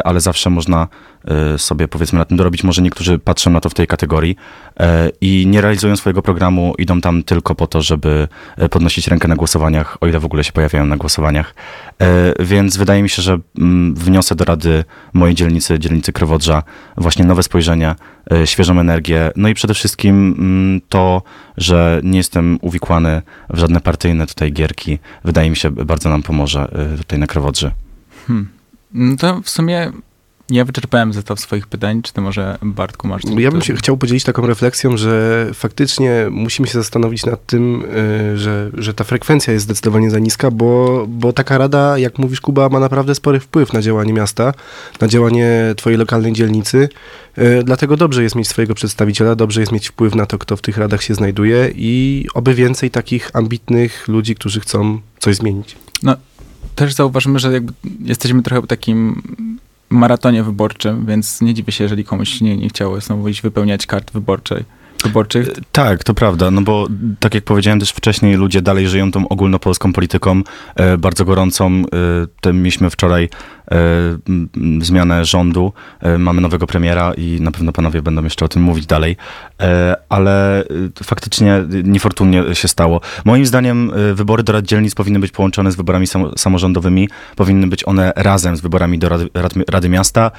ale 0.04 0.22
zawsze 0.22 0.50
można 0.50 0.88
E, 0.88 1.15
sobie 1.58 1.88
powiedzmy 1.88 2.20
na 2.20 2.26
tym 2.26 2.38
dorobić. 2.38 2.64
Może 2.64 2.82
niektórzy 2.82 3.20
patrzą 3.20 3.52
na 3.52 3.62
to 3.62 3.70
w 3.70 3.74
tej 3.74 3.88
kategorii 3.88 4.36
e, 4.80 5.10
i 5.22 5.48
nie 5.48 5.62
realizują 5.62 5.96
swojego 5.96 6.22
programu, 6.22 6.74
idą 6.78 7.02
tam 7.02 7.24
tylko 7.24 7.56
po 7.56 7.68
to, 7.68 7.82
żeby 7.82 8.28
e, 8.58 8.70
podnosić 8.70 9.08
rękę 9.08 9.28
na 9.28 9.36
głosowaniach, 9.36 9.98
o 10.02 10.08
ile 10.08 10.20
w 10.20 10.26
ogóle 10.26 10.44
się 10.44 10.52
pojawiają 10.52 10.86
na 10.86 10.98
głosowaniach. 10.98 11.56
Więc 12.40 12.78
wydaje 12.78 13.04
mi 13.04 13.10
się, 13.10 13.22
że 13.22 13.40
mm, 13.58 13.96
wniosę 13.96 14.36
do 14.36 14.46
rady 14.46 14.84
mojej 15.14 15.36
dzielnicy, 15.36 15.80
dzielnicy 15.80 16.14
Krowodrza, 16.14 16.64
właśnie 16.98 17.26
nowe 17.26 17.44
spojrzenie, 17.44 17.96
świeżą 18.46 18.80
energię, 18.80 19.32
no 19.36 19.50
i 19.50 19.54
przede 19.54 19.74
wszystkim 19.74 20.36
mm, 20.40 20.82
to, 20.90 21.22
że 21.58 22.02
nie 22.04 22.18
jestem 22.18 22.60
uwikłany 22.62 23.22
w 23.50 23.60
żadne 23.60 23.82
partyjne 23.82 24.28
tutaj 24.28 24.54
gierki, 24.54 25.00
wydaje 25.24 25.50
mi 25.50 25.56
się 25.56 25.72
bardzo 25.72 26.10
nam 26.10 26.24
pomoże 26.24 26.68
tutaj 26.98 27.20
na 27.20 27.28
Krowodrze. 27.28 27.72
Hmm. 28.28 28.50
No 28.94 29.18
to 29.18 29.42
w 29.42 29.50
sumie 29.50 29.92
ja 30.50 30.66
wyczerpałem 30.66 31.14
zestaw 31.14 31.40
swoich 31.40 31.68
pytań. 31.68 32.02
Czy 32.02 32.14
ty 32.14 32.22
może, 32.22 32.58
Bartku, 32.62 33.08
masz... 33.08 33.22
Ja 33.38 33.52
bym 33.52 33.62
się 33.62 33.76
chciał 33.76 33.98
podzielić 33.98 34.24
taką 34.24 34.46
refleksją, 34.46 34.98
że 34.98 35.48
faktycznie 35.54 36.28
musimy 36.32 36.68
się 36.68 36.74
zastanowić 36.74 37.26
nad 37.26 37.46
tym, 37.46 37.84
y, 38.34 38.38
że, 38.38 38.72
że 38.74 38.94
ta 38.94 39.04
frekwencja 39.04 39.54
jest 39.54 39.66
zdecydowanie 39.66 40.12
za 40.12 40.20
niska, 40.20 40.52
bo, 40.52 41.06
bo 41.10 41.34
taka 41.34 41.58
rada, 41.58 41.98
jak 41.98 42.20
mówisz, 42.20 42.42
Kuba, 42.42 42.70
ma 42.70 42.80
naprawdę 42.80 43.16
spory 43.16 43.40
wpływ 43.40 43.74
na 43.74 43.82
działanie 43.82 44.14
miasta, 44.14 44.54
na 45.02 45.08
działanie 45.08 45.74
twojej 45.78 46.00
lokalnej 46.00 46.34
dzielnicy. 46.34 46.90
Y, 47.38 47.64
dlatego 47.64 47.98
dobrze 47.98 48.24
jest 48.24 48.36
mieć 48.36 48.48
swojego 48.48 48.76
przedstawiciela, 48.76 49.36
dobrze 49.36 49.60
jest 49.60 49.72
mieć 49.72 49.88
wpływ 49.88 50.16
na 50.16 50.26
to, 50.26 50.38
kto 50.38 50.58
w 50.58 50.62
tych 50.62 50.78
radach 50.78 51.04
się 51.04 51.16
znajduje 51.16 51.72
i 51.76 52.26
oby 52.34 52.54
więcej 52.54 52.92
takich 52.92 53.30
ambitnych 53.34 54.08
ludzi, 54.08 54.36
którzy 54.36 54.60
chcą 54.60 55.00
coś 55.20 55.36
zmienić. 55.36 55.76
No, 56.04 56.16
też 56.76 56.94
zauważymy, 56.94 57.40
że 57.40 57.54
jakby 57.54 57.74
jesteśmy 58.00 58.44
trochę 58.44 58.68
takim 58.68 59.22
maratonie 59.96 60.44
wyborczym, 60.44 61.06
więc 61.06 61.42
nie 61.42 61.54
dziwię 61.54 61.72
się, 61.72 61.84
jeżeli 61.84 62.04
komuś 62.04 62.42
nie, 62.42 62.58
nie 62.58 62.70
chciało 62.70 63.02
znowu 63.02 63.28
iść 63.28 63.42
wypełniać 63.42 63.86
kart 63.86 64.12
wyborczej 64.12 64.64
wyborczych. 65.04 65.50
Tak, 65.72 66.04
to 66.04 66.14
prawda, 66.14 66.52
no 66.52 66.62
bo 66.62 66.88
tak 67.20 67.36
jak 67.36 67.44
powiedziałem 67.44 67.80
też 67.80 67.92
wcześniej, 67.92 68.36
ludzie 68.36 68.62
dalej 68.62 68.88
żyją 68.88 69.12
tą 69.12 69.28
ogólnopolską 69.28 69.94
polityką, 69.94 70.42
e, 70.76 70.98
bardzo 70.98 71.26
gorącą. 71.26 71.84
E, 72.46 72.54
mieliśmy 72.54 72.90
wczoraj 72.90 73.24
e, 73.24 73.30
zmianę 74.82 75.26
rządu, 75.26 75.74
e, 76.00 76.18
mamy 76.18 76.42
nowego 76.42 76.68
premiera 76.68 77.14
i 77.14 77.38
na 77.42 77.52
pewno 77.52 77.72
panowie 77.72 78.02
będą 78.02 78.24
jeszcze 78.24 78.46
o 78.46 78.48
tym 78.48 78.62
mówić 78.62 78.86
dalej, 78.86 79.18
e, 79.62 79.96
ale 80.10 80.60
e, 80.62 80.66
faktycznie 81.04 81.64
niefortunnie 81.84 82.56
się 82.56 82.68
stało. 82.68 83.02
Moim 83.26 83.46
zdaniem 83.46 83.92
wybory 84.14 84.44
do 84.44 84.54
rad 84.54 84.66
dzielnic 84.66 84.96
powinny 84.96 85.20
być 85.20 85.32
połączone 85.32 85.72
z 85.72 85.76
wyborami 85.76 86.08
sam, 86.08 86.32
samorządowymi, 86.38 87.10
powinny 87.36 87.68
być 87.68 87.88
one 87.88 88.14
razem 88.16 88.58
z 88.58 88.62
wyborami 88.62 89.00
do 89.00 89.10
Rady, 89.10 89.30
Rady, 89.34 89.64
Rady 89.70 89.90
Miasta 89.90 90.32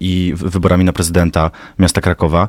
i 0.00 0.34
wyborami 0.36 0.84
na 0.84 0.92
prezydenta 0.92 1.50
miasta 1.78 2.00
Krakowa. 2.00 2.48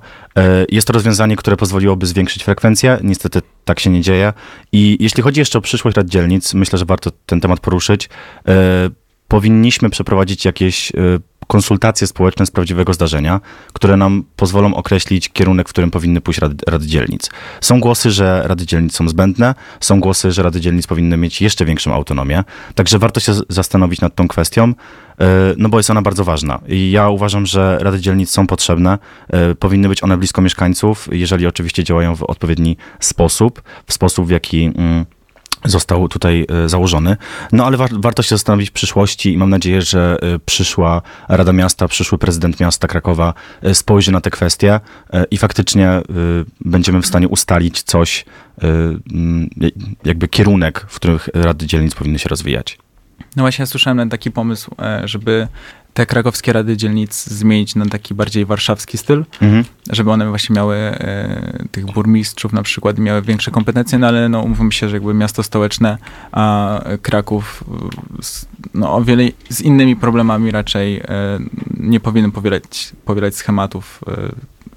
Jest 0.70 0.88
to 0.88 0.94
rozwiązanie, 0.94 1.36
które 1.36 1.58
pozwoliłoby 1.58 2.06
zwiększyć 2.06 2.44
frekwencję, 2.44 3.00
niestety 3.04 3.42
tak 3.66 3.80
się 3.80 3.90
nie 3.90 4.02
dzieje. 4.02 4.34
I 4.72 4.98
jeśli 5.00 5.24
chodzi 5.24 5.40
jeszcze 5.40 5.58
o 5.58 5.62
przyszłość 5.62 5.98
rad 5.98 6.08
dzielnic, 6.08 6.54
myślę, 6.54 6.80
że 6.80 6.86
warto 6.86 7.12
ten 7.26 7.42
temat 7.42 7.60
poruszyć 7.60 8.10
powinniśmy 9.28 9.90
przeprowadzić 9.90 10.46
jakieś 10.46 10.92
y, 10.92 11.20
konsultacje 11.48 12.08
społeczne 12.08 12.46
z 12.46 12.52
prawdziwego 12.52 12.94
zdarzenia, 12.94 13.42
które 13.74 13.98
nam 13.98 14.24
pozwolą 14.36 14.76
określić 14.76 15.30
kierunek, 15.30 15.70
w 15.70 15.72
którym 15.72 15.92
powinny 15.92 16.22
pójść 16.22 16.40
rady, 16.40 16.56
rady 16.68 16.88
dzielnic. 16.88 17.30
Są 17.62 17.80
głosy, 17.80 18.12
że 18.12 18.44
rady 18.46 18.66
dzielnic 18.66 18.96
są 18.96 19.10
zbędne, 19.10 19.56
są 19.80 20.00
głosy, 20.00 20.32
że 20.32 20.44
rady 20.44 20.62
dzielnic 20.62 20.88
powinny 20.88 21.18
mieć 21.18 21.42
jeszcze 21.42 21.66
większą 21.66 21.94
autonomię, 21.94 22.44
także 22.76 23.00
warto 23.00 23.20
się 23.20 23.34
zastanowić 23.50 24.02
nad 24.02 24.16
tą 24.16 24.28
kwestią, 24.28 24.70
y, 24.70 24.74
no 25.58 25.70
bo 25.70 25.78
jest 25.78 25.90
ona 25.90 26.02
bardzo 26.02 26.24
ważna. 26.24 26.60
I 26.68 26.92
ja 26.92 27.10
uważam, 27.10 27.46
że 27.46 27.78
rady 27.82 28.00
dzielnic 28.00 28.30
są 28.30 28.48
potrzebne, 28.48 28.98
y, 29.52 29.56
powinny 29.56 29.90
być 29.90 30.04
one 30.04 30.18
blisko 30.18 30.42
mieszkańców, 30.42 31.10
jeżeli 31.12 31.48
oczywiście 31.48 31.84
działają 31.84 32.16
w 32.16 32.24
odpowiedni 32.24 32.78
sposób, 33.00 33.62
w 33.86 33.94
sposób, 33.94 34.28
w 34.28 34.30
jaki 34.30 34.64
mm, 34.64 35.06
został 35.66 36.08
tutaj 36.08 36.46
e, 36.66 36.70
założony. 36.70 37.18
No 37.52 37.66
ale 37.66 37.78
war, 37.78 37.90
warto 37.94 38.24
się 38.24 38.30
zastanowić 38.30 38.70
w 38.70 38.74
przyszłości 38.74 39.34
i 39.34 39.38
mam 39.38 39.50
nadzieję, 39.50 39.82
że 39.82 40.18
e, 40.22 40.40
przyszła 40.40 41.02
Rada 41.30 41.54
Miasta, 41.54 41.88
przyszły 41.88 42.18
prezydent 42.18 42.60
miasta 42.60 42.88
Krakowa 42.88 43.34
e, 43.62 43.76
spojrzy 43.76 44.12
na 44.12 44.22
te 44.22 44.30
kwestie 44.30 44.80
i 45.32 45.38
faktycznie 45.38 46.02
będziemy 46.66 47.02
w 47.02 47.06
stanie 47.06 47.28
ustalić 47.28 47.82
coś, 47.82 48.26
jakby 50.04 50.28
kierunek, 50.28 50.86
w 50.90 50.96
których 50.96 51.30
Rady 51.34 51.66
Dzielnic 51.66 51.96
powinny 51.96 52.20
się 52.20 52.30
rozwijać. 52.30 52.78
No 53.36 53.44
właśnie, 53.44 53.64
ja 53.64 53.68
słyszałem 53.68 54.10
taki 54.10 54.32
pomysł, 54.32 54.76
żeby 55.04 55.48
te 55.98 56.06
krakowskie 56.06 56.54
rady 56.54 56.78
dzielnic 56.78 57.26
zmienić 57.26 57.76
na 57.76 57.86
taki 57.86 58.16
bardziej 58.16 58.46
warszawski 58.46 58.98
styl, 58.98 59.26
mhm. 59.42 59.64
żeby 59.90 60.12
one 60.12 60.30
właśnie 60.30 60.56
miały 60.56 60.76
e, 60.76 61.64
tych 61.72 61.86
burmistrzów 61.86 62.54
na 62.54 62.64
przykład, 62.64 62.98
miały 62.98 63.22
większe 63.22 63.52
kompetencje, 63.52 64.00
no 64.00 64.08
ale 64.08 64.30
no 64.30 64.42
umówmy 64.42 64.72
się, 64.72 64.90
że 64.90 64.96
jakby 64.96 65.14
miasto 65.14 65.44
stołeczne, 65.44 65.98
a 66.32 66.82
Kraków 67.02 67.64
z, 68.22 68.46
no, 68.74 68.96
o 68.96 69.04
wiele 69.04 69.24
z 69.50 69.62
innymi 69.62 69.96
problemami 69.96 70.52
raczej 70.52 70.98
e, 70.98 71.04
nie 71.78 72.00
powinien 72.00 72.32
powielać, 72.32 72.94
powielać 73.06 73.36
schematów, 73.36 74.00
e, 74.08 74.32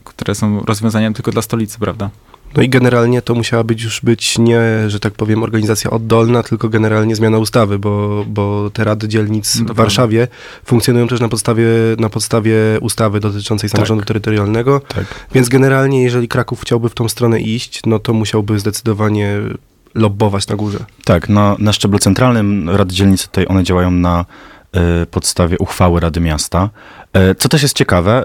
które 0.04 0.34
są 0.34 0.60
rozwiązaniem 0.60 1.14
tylko 1.14 1.30
dla 1.30 1.42
stolicy, 1.42 1.78
prawda? 1.78 2.10
No 2.56 2.62
i 2.62 2.68
generalnie 2.68 3.22
to 3.22 3.34
musiała 3.34 3.64
być 3.64 3.82
już 3.82 4.00
być 4.00 4.38
nie, 4.38 4.60
że 4.86 5.00
tak 5.00 5.12
powiem, 5.12 5.42
organizacja 5.42 5.90
oddolna, 5.90 6.42
tylko 6.42 6.68
generalnie 6.68 7.16
zmiana 7.16 7.38
ustawy, 7.38 7.78
bo, 7.78 8.24
bo 8.28 8.70
te 8.70 8.84
rady 8.84 9.08
dzielnic 9.08 9.56
w 9.56 9.74
Warszawie 9.74 10.28
funkcjonują 10.64 11.08
też 11.08 11.20
na 11.20 11.28
podstawie, 11.28 11.66
na 11.98 12.08
podstawie 12.08 12.54
ustawy 12.80 13.20
dotyczącej 13.20 13.70
tak. 13.70 13.76
samorządu 13.76 14.00
tak. 14.00 14.08
terytorialnego. 14.08 14.80
Tak. 14.80 15.04
Więc 15.34 15.48
generalnie, 15.48 16.02
jeżeli 16.02 16.28
Kraków 16.28 16.60
chciałby 16.60 16.88
w 16.88 16.94
tą 16.94 17.08
stronę 17.08 17.40
iść, 17.40 17.80
no 17.86 17.98
to 17.98 18.12
musiałby 18.12 18.58
zdecydowanie 18.58 19.38
lobbować 19.94 20.48
na 20.48 20.56
górze. 20.56 20.78
Tak, 21.04 21.28
na, 21.28 21.56
na 21.58 21.72
szczeblu 21.72 21.98
centralnym 21.98 22.70
rady 22.70 22.94
dzielnic 22.94 23.26
tutaj 23.26 23.46
one 23.48 23.64
działają 23.64 23.90
na 23.90 24.24
podstawie 25.10 25.58
uchwały 25.58 26.00
Rady 26.00 26.20
Miasta. 26.20 26.70
E, 27.12 27.34
co 27.34 27.48
też 27.48 27.62
jest 27.62 27.76
ciekawe, 27.76 28.24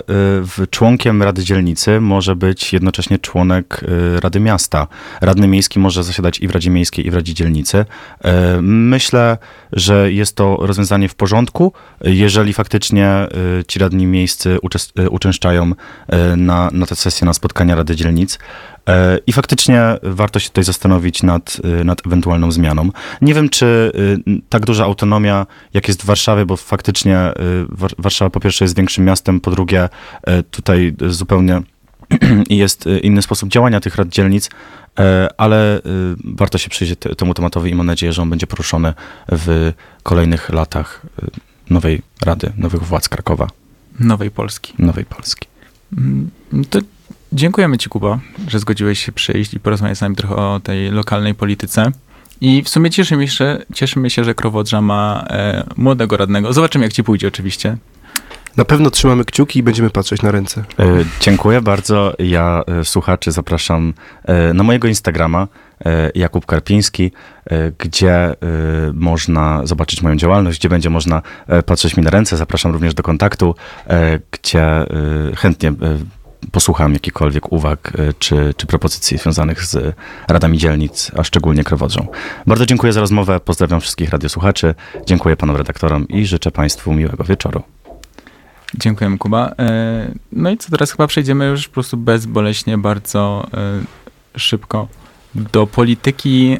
e, 0.59 0.67
członkiem 0.67 1.23
Rady 1.23 1.43
Dzielnicy 1.43 2.01
może 2.01 2.35
być 2.35 2.73
jednocześnie 2.73 3.19
członek 3.19 3.81
Rady 4.19 4.39
Miasta. 4.39 4.87
Radny 5.21 5.47
Miejski 5.47 5.79
może 5.79 6.03
zasiadać 6.03 6.39
i 6.39 6.47
w 6.47 6.51
Radzie 6.51 6.69
Miejskiej, 6.69 7.07
i 7.07 7.11
w 7.11 7.15
Radzie 7.15 7.33
Dzielnicy. 7.33 7.85
Myślę, 8.61 9.37
że 9.71 10.11
jest 10.11 10.35
to 10.35 10.57
rozwiązanie 10.61 11.09
w 11.09 11.15
porządku, 11.15 11.73
jeżeli 12.01 12.53
faktycznie 12.53 13.27
ci 13.67 13.79
radni 13.79 14.05
miejscy 14.05 14.57
uczęszczają 15.09 15.71
na, 16.37 16.69
na 16.73 16.85
te 16.85 16.95
sesje, 16.95 17.25
na 17.25 17.33
spotkania 17.33 17.75
Rady 17.75 17.95
Dzielnic. 17.95 18.39
E, 18.89 19.19
I 19.27 19.33
faktycznie 19.33 19.81
warto 20.03 20.39
się 20.39 20.49
tutaj 20.49 20.63
zastanowić 20.63 21.23
nad, 21.23 21.57
e, 21.79 21.83
nad 21.83 22.07
ewentualną 22.07 22.51
zmianą. 22.51 22.89
Nie 23.21 23.33
wiem, 23.33 23.49
czy 23.49 23.91
e, 24.27 24.41
tak 24.49 24.65
duża 24.65 24.83
autonomia, 24.83 25.45
jak 25.73 25.87
jest 25.87 26.03
w 26.03 26.05
Warszawie, 26.05 26.45
bo 26.45 26.57
faktycznie 26.57 27.33
Warszawa 27.97 28.29
po 28.29 28.39
pierwsze 28.39 28.65
jest 28.65 28.77
większym 28.77 29.05
miastem, 29.05 29.41
po 29.41 29.51
drugie 29.51 29.89
tutaj 30.51 30.95
zupełnie 31.07 31.61
jest 32.49 32.85
inny 33.01 33.21
sposób 33.21 33.49
działania 33.49 33.79
tych 33.79 33.95
rad 33.95 34.09
dzielnic, 34.09 34.49
ale 35.37 35.81
warto 36.23 36.57
się 36.57 36.69
przyjrzeć 36.69 36.99
temu 37.17 37.33
tematowi 37.33 37.71
i 37.71 37.75
mam 37.75 37.85
nadzieję, 37.85 38.13
że 38.13 38.21
on 38.21 38.29
będzie 38.29 38.47
poruszony 38.47 38.93
w 39.31 39.73
kolejnych 40.03 40.49
latach 40.49 41.01
nowej 41.69 42.01
Rady, 42.25 42.51
nowych 42.57 42.83
władz 42.83 43.09
Krakowa. 43.09 43.47
Nowej 43.99 44.31
Polski. 44.31 44.73
Nowej 44.79 45.05
Polski. 45.05 45.47
Mm, 45.97 46.31
to 46.69 46.79
Dziękujemy 47.33 47.77
Ci, 47.77 47.89
Kuba, 47.89 48.19
że 48.47 48.59
zgodziłeś 48.59 49.05
się 49.05 49.11
przyjść 49.11 49.53
i 49.53 49.59
porozmawiać 49.59 49.97
z 49.97 50.01
nami 50.01 50.15
trochę 50.15 50.35
o 50.35 50.59
tej 50.63 50.91
lokalnej 50.91 51.35
polityce. 51.35 51.91
I 52.41 52.63
w 52.63 52.69
sumie 52.69 52.89
cieszymy 52.89 53.27
się, 53.27 53.57
cieszymy 53.73 54.09
się 54.09 54.23
że 54.23 54.35
Krowodrza 54.35 54.81
ma 54.81 55.25
e, 55.29 55.63
młodego 55.77 56.17
radnego. 56.17 56.53
Zobaczymy, 56.53 56.85
jak 56.85 56.93
Ci 56.93 57.03
pójdzie 57.03 57.27
oczywiście. 57.27 57.77
Na 58.57 58.65
pewno 58.65 58.89
trzymamy 58.89 59.25
kciuki 59.25 59.59
i 59.59 59.63
będziemy 59.63 59.89
patrzeć 59.89 60.21
na 60.21 60.31
ręce. 60.31 60.63
E, 60.79 60.85
dziękuję 61.19 61.61
bardzo. 61.61 62.13
Ja 62.19 62.63
e, 62.67 62.85
słuchaczy 62.85 63.31
zapraszam 63.31 63.93
e, 64.23 64.53
na 64.53 64.63
mojego 64.63 64.87
Instagrama 64.87 65.47
e, 65.85 66.11
Jakub 66.15 66.45
Karpiński, 66.45 67.11
e, 67.45 67.71
gdzie 67.71 68.35
można 68.93 69.61
zobaczyć 69.65 70.01
moją 70.01 70.15
działalność, 70.15 70.59
gdzie 70.59 70.69
będzie 70.69 70.89
można 70.89 71.21
patrzeć 71.65 71.97
mi 71.97 72.03
na 72.03 72.09
ręce. 72.09 72.37
Zapraszam 72.37 72.71
również 72.71 72.93
do 72.93 73.03
kontaktu, 73.03 73.55
gdzie 74.31 74.85
chętnie 75.37 75.73
posłucham 76.51 76.93
jakichkolwiek 76.93 77.51
uwag 77.51 77.91
e, 77.95 78.13
czy, 78.19 78.53
czy 78.57 78.67
propozycji 78.67 79.17
związanych 79.17 79.63
z 79.63 79.95
radami 80.27 80.57
dzielnic, 80.57 81.11
a 81.17 81.23
szczególnie 81.23 81.63
Krowodrzą. 81.63 82.07
Bardzo 82.47 82.65
dziękuję 82.65 82.93
za 82.93 82.99
rozmowę. 82.99 83.39
Pozdrawiam 83.39 83.81
wszystkich 83.81 84.09
radiosłuchaczy. 84.09 84.75
Dziękuję 85.05 85.35
panom 85.35 85.55
redaktorom 85.55 86.07
i 86.07 86.25
życzę 86.25 86.51
państwu 86.51 86.93
miłego 86.93 87.23
wieczoru. 87.23 87.63
Dziękujemy, 88.75 89.17
Kuba. 89.17 89.51
E, 89.59 90.11
no 90.31 90.49
i 90.49 90.57
co 90.57 90.71
teraz 90.71 90.91
chyba 90.91 91.07
przejdziemy 91.07 91.45
już 91.45 91.67
po 91.67 91.73
prostu 91.73 91.97
bezboleśnie, 91.97 92.77
bardzo 92.77 93.47
e, 93.53 94.39
szybko 94.39 94.87
do 95.35 95.67
polityki, 95.67 96.57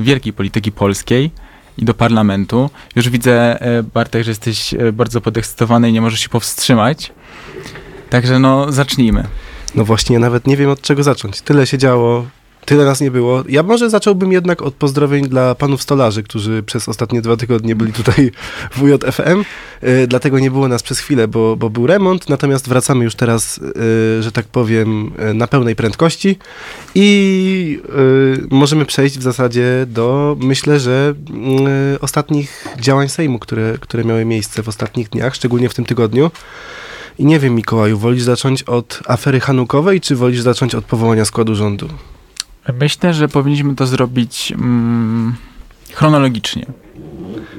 wielkiej 0.00 0.32
polityki 0.32 0.72
polskiej 0.72 1.30
i 1.78 1.84
do 1.84 1.94
parlamentu. 1.94 2.70
Już 2.96 3.08
widzę, 3.08 3.58
Bartek, 3.94 4.24
że 4.24 4.30
jesteś 4.30 4.74
bardzo 4.92 5.20
podekscytowany 5.20 5.90
i 5.90 5.92
nie 5.92 6.00
możesz 6.00 6.20
się 6.20 6.28
powstrzymać. 6.28 7.12
Także 8.12 8.38
no, 8.38 8.72
zacznijmy. 8.72 9.24
No 9.74 9.84
właśnie, 9.84 10.14
ja 10.14 10.20
nawet 10.20 10.46
nie 10.46 10.56
wiem 10.56 10.70
od 10.70 10.80
czego 10.80 11.02
zacząć. 11.02 11.40
Tyle 11.40 11.66
się 11.66 11.78
działo, 11.78 12.26
tyle 12.64 12.84
nas 12.84 13.00
nie 13.00 13.10
było. 13.10 13.44
Ja 13.48 13.62
może 13.62 13.90
zacząłbym 13.90 14.32
jednak 14.32 14.62
od 14.62 14.74
pozdrowień 14.74 15.28
dla 15.28 15.54
panów 15.54 15.82
stolarzy, 15.82 16.22
którzy 16.22 16.62
przez 16.62 16.88
ostatnie 16.88 17.22
dwa 17.22 17.36
tygodnie 17.36 17.76
byli 17.76 17.92
tutaj 17.92 18.30
w 18.72 18.82
UJFM. 18.82 19.44
Y, 19.84 20.06
dlatego 20.06 20.38
nie 20.38 20.50
było 20.50 20.68
nas 20.68 20.82
przez 20.82 20.98
chwilę, 20.98 21.28
bo, 21.28 21.56
bo 21.56 21.70
był 21.70 21.86
remont, 21.86 22.28
natomiast 22.28 22.68
wracamy 22.68 23.04
już 23.04 23.14
teraz, 23.14 23.58
y, 23.58 24.22
że 24.22 24.32
tak 24.32 24.46
powiem, 24.46 25.12
y, 25.30 25.34
na 25.34 25.46
pełnej 25.46 25.76
prędkości 25.76 26.38
i 26.94 27.80
możemy 28.50 28.86
przejść 28.86 29.18
w 29.18 29.22
zasadzie 29.22 29.86
do, 29.86 30.36
myślę, 30.40 30.80
że 30.80 31.14
y, 31.94 32.00
ostatnich 32.00 32.68
działań 32.80 33.08
Sejmu, 33.08 33.38
które, 33.38 33.78
które 33.80 34.04
miały 34.04 34.24
miejsce 34.24 34.62
w 34.62 34.68
ostatnich 34.68 35.08
dniach, 35.08 35.34
szczególnie 35.34 35.68
w 35.68 35.74
tym 35.74 35.84
tygodniu. 35.84 36.30
I 37.18 37.24
nie 37.24 37.38
wiem, 37.38 37.54
Mikołaju, 37.54 37.98
wolisz 37.98 38.22
zacząć 38.22 38.62
od 38.62 39.00
afery 39.06 39.40
hanukowej, 39.40 40.00
czy 40.00 40.16
wolisz 40.16 40.40
zacząć 40.40 40.74
od 40.74 40.84
powołania 40.84 41.24
składu 41.24 41.54
rządu? 41.54 41.88
Myślę, 42.80 43.14
że 43.14 43.28
powinniśmy 43.28 43.74
to 43.74 43.86
zrobić 43.86 44.52
mm, 44.52 45.34
chronologicznie. 45.92 46.66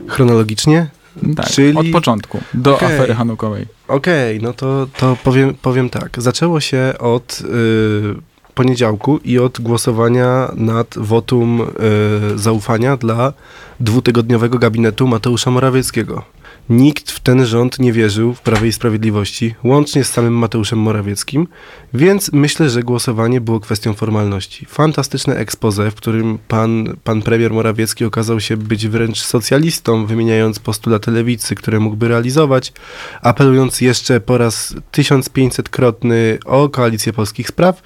Chronologicznie? 0.08 0.90
Tak, 1.36 1.46
Czyli- 1.48 1.78
od 1.78 1.88
początku 1.92 2.40
do 2.54 2.76
Okej. 2.76 2.96
afery 2.96 3.16
hanukowej. 3.16 3.66
Okej, 3.88 4.40
no 4.42 4.54
to, 4.54 4.88
to 4.98 5.18
powiem, 5.24 5.56
powiem 5.62 5.90
tak. 5.90 6.22
Zaczęło 6.22 6.60
się 6.60 6.94
od 7.00 7.42
y, 7.42 8.33
poniedziałku 8.56 9.18
i 9.18 9.40
od 9.40 9.62
głosowania 9.62 10.52
nad 10.56 10.96
wotum 10.98 11.62
y, 11.62 12.40
zaufania 12.40 12.98
dla 12.98 13.34
dwutygodniowego 13.80 14.60
gabinetu 14.60 15.08
Mateusza 15.08 15.52
Morawieckiego. 15.52 16.24
Nikt 16.70 17.12
w 17.12 17.20
ten 17.20 17.46
rząd 17.46 17.80
nie 17.80 17.94
wierzył 17.94 18.34
w 18.34 18.42
Prawie 18.42 18.68
i 18.68 18.72
Sprawiedliwości, 18.72 19.56
łącznie 19.64 20.04
z 20.04 20.10
samym 20.12 20.38
Mateuszem 20.38 20.80
Morawieckim, 20.80 21.48
więc 21.94 22.32
myślę, 22.34 22.70
że 22.70 22.84
głosowanie 22.84 23.42
było 23.42 23.60
kwestią 23.60 23.94
formalności. 23.94 24.66
Fantastyczne 24.66 25.36
expose, 25.36 25.92
w 25.92 25.96
którym 25.96 26.40
pan, 26.48 26.96
pan 27.04 27.22
premier 27.22 27.54
Morawiecki 27.54 28.06
okazał 28.06 28.40
się 28.40 28.58
być 28.58 28.88
wręcz 28.88 29.22
socjalistą, 29.22 30.06
wymieniając 30.06 30.60
postulaty 30.60 31.12
lewicy, 31.12 31.56
które 31.56 31.80
mógłby 31.80 32.08
realizować, 32.08 32.74
apelując 33.22 33.82
jeszcze 33.82 34.20
po 34.20 34.38
raz 34.38 34.76
1500-krotny 34.92 36.38
o 36.46 36.70
koalicję 36.70 37.14
polskich 37.14 37.48
spraw. 37.48 37.82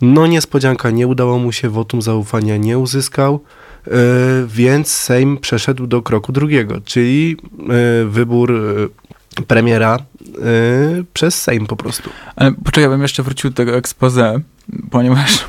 No 0.00 0.26
niespodzianka, 0.26 0.90
nie 0.90 1.06
udało 1.06 1.38
mu 1.38 1.52
się, 1.52 1.70
wotum 1.70 2.02
zaufania 2.02 2.56
nie 2.56 2.78
uzyskał, 2.78 3.40
yy, 3.86 3.92
więc 4.48 4.88
Sejm 4.88 5.38
przeszedł 5.38 5.86
do 5.86 6.02
kroku 6.02 6.32
drugiego, 6.32 6.80
czyli 6.84 7.30
yy, 7.30 8.08
wybór 8.08 8.52
yy, 8.52 8.90
premiera 9.46 9.98
przez 11.14 11.42
Sejm 11.42 11.66
po 11.66 11.76
prostu. 11.76 12.10
Ale 12.36 12.52
poczekaj, 12.52 12.90
bym 12.90 13.02
jeszcze 13.02 13.22
wrócił 13.22 13.50
do 13.50 13.56
tego 13.56 13.76
expose, 13.76 14.40
ponieważ 14.90 15.44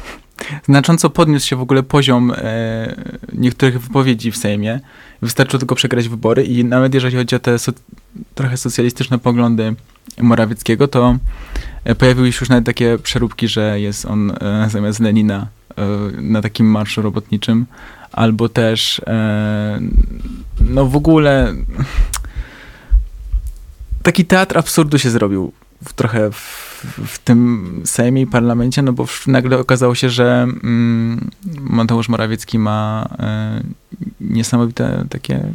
znacząco 0.66 1.10
podniósł 1.10 1.48
się 1.48 1.56
w 1.56 1.62
ogóle 1.62 1.84
poziom 1.84 2.34
e, 2.38 2.96
niektórych 3.34 3.82
wypowiedzi 3.82 4.32
w 4.32 4.38
Sejmie. 4.38 4.80
Wystarczyło 5.22 5.60
tylko 5.60 5.76
przegrać 5.76 6.10
wybory 6.10 6.44
i 6.44 6.66
nawet 6.66 6.94
jeżeli 6.94 7.16
chodzi 7.18 7.36
o 7.36 7.40
te 7.40 7.60
so, 7.60 7.72
trochę 8.36 8.58
socjalistyczne 8.58 9.20
poglądy 9.20 9.76
Morawieckiego, 10.22 10.88
to 10.88 11.10
e, 11.10 11.18
pojawiły 11.98 12.32
się 12.32 12.38
już 12.42 12.50
nawet 12.50 12.66
takie 12.66 12.98
przeróbki, 12.98 13.48
że 13.48 13.80
jest 13.80 14.06
on 14.06 14.32
e, 14.32 14.68
zamiast 14.70 15.00
Lenina 15.00 15.48
e, 15.78 15.86
na 16.22 16.42
takim 16.42 16.66
marszu 16.66 17.02
robotniczym, 17.02 17.66
albo 18.12 18.50
też 18.50 19.02
e, 19.08 19.80
no 20.62 20.86
w 20.86 20.96
ogóle 20.96 21.54
taki 24.04 24.26
teatr 24.26 24.58
absurdu 24.58 24.98
się 24.98 25.10
zrobił 25.10 25.52
w, 25.86 25.94
trochę 25.94 26.32
w, 26.32 26.38
w 27.08 27.20
tym 27.20 27.82
Sejmie 27.86 28.22
i 28.22 28.28
parlamencie, 28.28 28.82
no 28.82 28.94
bo 28.94 29.06
w, 29.06 29.28
nagle 29.28 29.60
okazało 29.60 29.96
się, 29.96 30.10
że 30.10 30.48
mm, 30.64 31.30
Mateusz 31.60 32.10
Morawiecki 32.10 32.60
ma 32.60 33.10
e, 33.20 33.64
niesamowite 34.22 35.06
takie... 35.10 35.52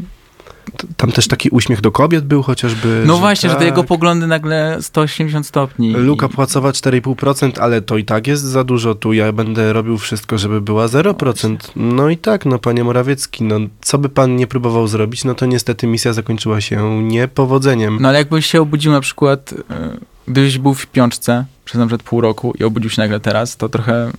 Tam 0.97 1.13
też 1.13 1.29
taki 1.29 1.49
uśmiech 1.49 1.81
do 1.81 1.93
kobiet 1.93 2.25
był 2.25 2.43
chociażby. 2.43 3.03
No 3.07 3.17
właśnie, 3.17 3.49
że 3.49 3.55
te 3.55 3.61
tak. 3.61 3.69
jego 3.69 3.85
poglądy 3.85 4.27
nagle 4.27 4.79
180 4.81 5.47
stopni. 5.47 5.93
Luka 5.93 6.29
płacowa 6.29 6.71
4,5%, 6.71 7.61
ale 7.61 7.83
to 7.83 7.97
i 7.99 8.05
tak 8.05 8.27
jest 8.27 8.43
za 8.43 8.65
dużo. 8.65 8.95
Tu 8.95 9.13
ja 9.13 9.33
będę 9.33 9.73
robił 9.73 9.99
wszystko, 9.99 10.39
żeby 10.39 10.61
była 10.61 10.87
0%. 10.87 11.57
No 11.77 12.09
i 12.09 12.17
tak, 12.17 12.47
no 12.47 12.59
panie 12.59 12.85
Morawiecki, 12.85 13.45
no 13.45 13.57
co 13.81 13.99
by 13.99 14.09
pan 14.09 14.37
nie 14.37 14.47
próbował 14.47 14.89
zrobić, 14.89 15.25
no 15.25 15.35
to 15.35 15.47
niestety 15.47 15.87
misja 15.87 16.13
zakończyła 16.13 16.61
się 16.61 17.03
niepowodzeniem. 17.03 17.99
No 18.01 18.09
ale 18.09 18.19
jakbyś 18.19 18.47
się 18.47 18.61
obudził 18.61 18.93
na 18.93 19.01
przykład, 19.01 19.55
e, 19.71 19.97
gdybyś 20.29 20.59
był 20.59 20.75
w 20.75 20.87
piączce 20.87 21.45
przez 21.65 21.79
na 21.79 21.87
przykład 21.87 22.09
pół 22.09 22.21
roku 22.21 22.53
i 22.61 22.65
obudził 22.65 22.91
się 22.91 23.03
nagle 23.03 23.21
teraz, 23.21 23.57
to 23.57 23.69
trochę 23.69 24.11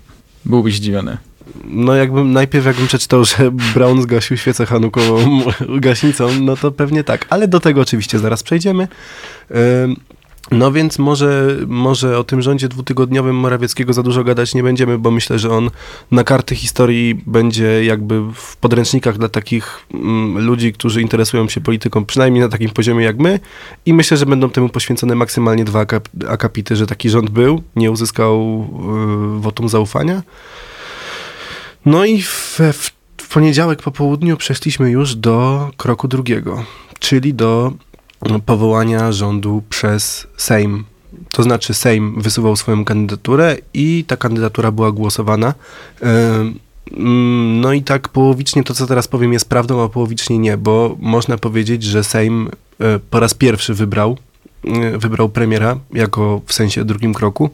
byłbyś 0.45 0.75
zdziwiony. 0.75 1.17
No 1.63 1.95
jakbym, 1.95 2.33
najpierw 2.33 2.65
jakbym 2.65 2.87
przeczytał, 2.87 3.25
że 3.25 3.51
Brown 3.73 4.01
zgasił 4.01 4.37
świecę 4.37 4.65
hanukową 4.65 5.41
gaśnicą, 5.79 6.29
no 6.41 6.57
to 6.57 6.71
pewnie 6.71 7.03
tak. 7.03 7.25
Ale 7.29 7.47
do 7.47 7.59
tego 7.59 7.81
oczywiście 7.81 8.19
zaraz 8.19 8.43
przejdziemy. 8.43 8.87
No 10.51 10.71
więc 10.71 10.99
może, 10.99 11.57
może 11.67 12.19
o 12.19 12.23
tym 12.23 12.41
rządzie 12.41 12.67
dwutygodniowym 12.67 13.35
Morawieckiego 13.35 13.93
za 13.93 14.03
dużo 14.03 14.23
gadać 14.23 14.55
nie 14.55 14.63
będziemy, 14.63 14.97
bo 14.97 15.11
myślę, 15.11 15.39
że 15.39 15.51
on 15.51 15.69
na 16.11 16.23
karty 16.23 16.55
historii 16.55 17.21
będzie 17.25 17.85
jakby 17.85 18.21
w 18.33 18.57
podręcznikach 18.57 19.17
dla 19.17 19.29
takich 19.29 19.85
mm, 19.93 20.45
ludzi, 20.45 20.73
którzy 20.73 21.01
interesują 21.01 21.49
się 21.49 21.61
polityką, 21.61 22.05
przynajmniej 22.05 22.43
na 22.43 22.49
takim 22.49 22.69
poziomie 22.69 23.05
jak 23.05 23.17
my. 23.17 23.39
I 23.85 23.93
myślę, 23.93 24.17
że 24.17 24.25
będą 24.25 24.49
temu 24.49 24.69
poświęcone 24.69 25.15
maksymalnie 25.15 25.65
dwa 25.65 25.85
akap- 25.85 26.27
akapity, 26.29 26.75
że 26.75 26.87
taki 26.87 27.09
rząd 27.09 27.29
był, 27.29 27.63
nie 27.75 27.91
uzyskał 27.91 28.67
y, 29.37 29.41
wotum 29.41 29.69
zaufania. 29.69 30.21
No 31.85 32.05
i 32.05 32.21
w, 32.21 32.59
w, 32.73 32.91
poniedziałek 33.33 33.81
po 33.81 33.91
południu 33.91 34.37
przeszliśmy 34.37 34.91
już 34.91 35.15
do 35.15 35.69
kroku 35.77 36.07
drugiego, 36.07 36.63
czyli 36.99 37.33
do 37.33 37.73
powołania 38.45 39.11
rządu 39.11 39.63
przez 39.69 40.27
Sejm. 40.37 40.83
To 41.31 41.43
znaczy 41.43 41.73
Sejm 41.73 42.21
wysuwał 42.21 42.55
swoją 42.55 42.85
kandydaturę 42.85 43.57
i 43.73 44.05
ta 44.07 44.17
kandydatura 44.17 44.71
była 44.71 44.91
głosowana. 44.91 45.53
Mm, 46.01 46.59
No 47.61 47.73
i 47.73 47.81
tak 47.81 48.09
połowicznie 48.09 48.63
to, 48.63 48.73
co 48.73 48.87
teraz 48.87 49.07
powiem, 49.07 49.33
jest 49.33 49.49
prawdą, 49.49 49.83
a 49.83 49.89
połowicznie 49.89 50.39
nie, 50.39 50.57
bo 50.57 50.95
można 50.99 51.37
powiedzieć, 51.37 51.83
że 51.83 52.03
Sejm 52.03 52.49
e, 52.79 52.99
po 52.99 53.19
raz 53.19 53.33
pierwszy 53.33 53.73
wybrał, 53.73 54.17
e, 54.65 54.97
wybrał 54.97 55.29
premiera 55.29 55.77
jako 55.93 56.41
w 56.45 56.53
sensie 56.53 56.85
drugim 56.85 57.13
kroku, 57.13 57.49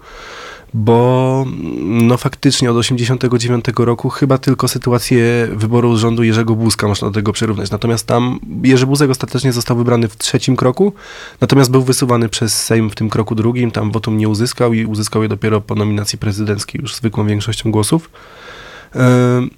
bo 0.74 1.46
no 1.80 2.18
faktycznie 2.18 2.72
od 2.72 2.78
89 2.78 3.66
roku 3.78 4.10
chyba 4.10 4.38
tylko 4.38 4.68
sytuację 4.68 5.48
wyboru 5.52 5.98
rządu 5.98 6.24
Jerzego 6.24 6.56
Buzka 6.56 6.88
można 6.88 7.08
do 7.08 7.14
tego 7.14 7.34
przyrównać. 7.34 7.72
Natomiast 7.72 8.08
tam 8.08 8.40
Jerzy 8.64 8.86
Buzek 8.86 9.12
ostatecznie 9.12 9.54
został 9.54 9.78
wybrany 9.78 10.08
w 10.08 10.18
trzecim 10.18 10.56
kroku, 10.56 10.94
natomiast 11.42 11.72
był 11.72 11.82
wysuwany 11.82 12.30
przez 12.30 12.64
Sejm 12.64 12.90
w 12.90 12.96
tym 12.96 13.10
kroku 13.10 13.36
drugim, 13.36 13.72
tam 13.72 13.92
wotum 13.92 14.18
nie 14.18 14.30
uzyskał 14.30 14.74
i 14.74 14.86
uzyskał 14.86 15.24
je 15.24 15.30
dopiero 15.30 15.62
po 15.62 15.76
nominacji 15.76 16.20
prezydenckiej 16.20 16.82
już 16.82 16.96
zwykłą 16.96 17.28
większością 17.28 17.72
głosów. 17.72 18.10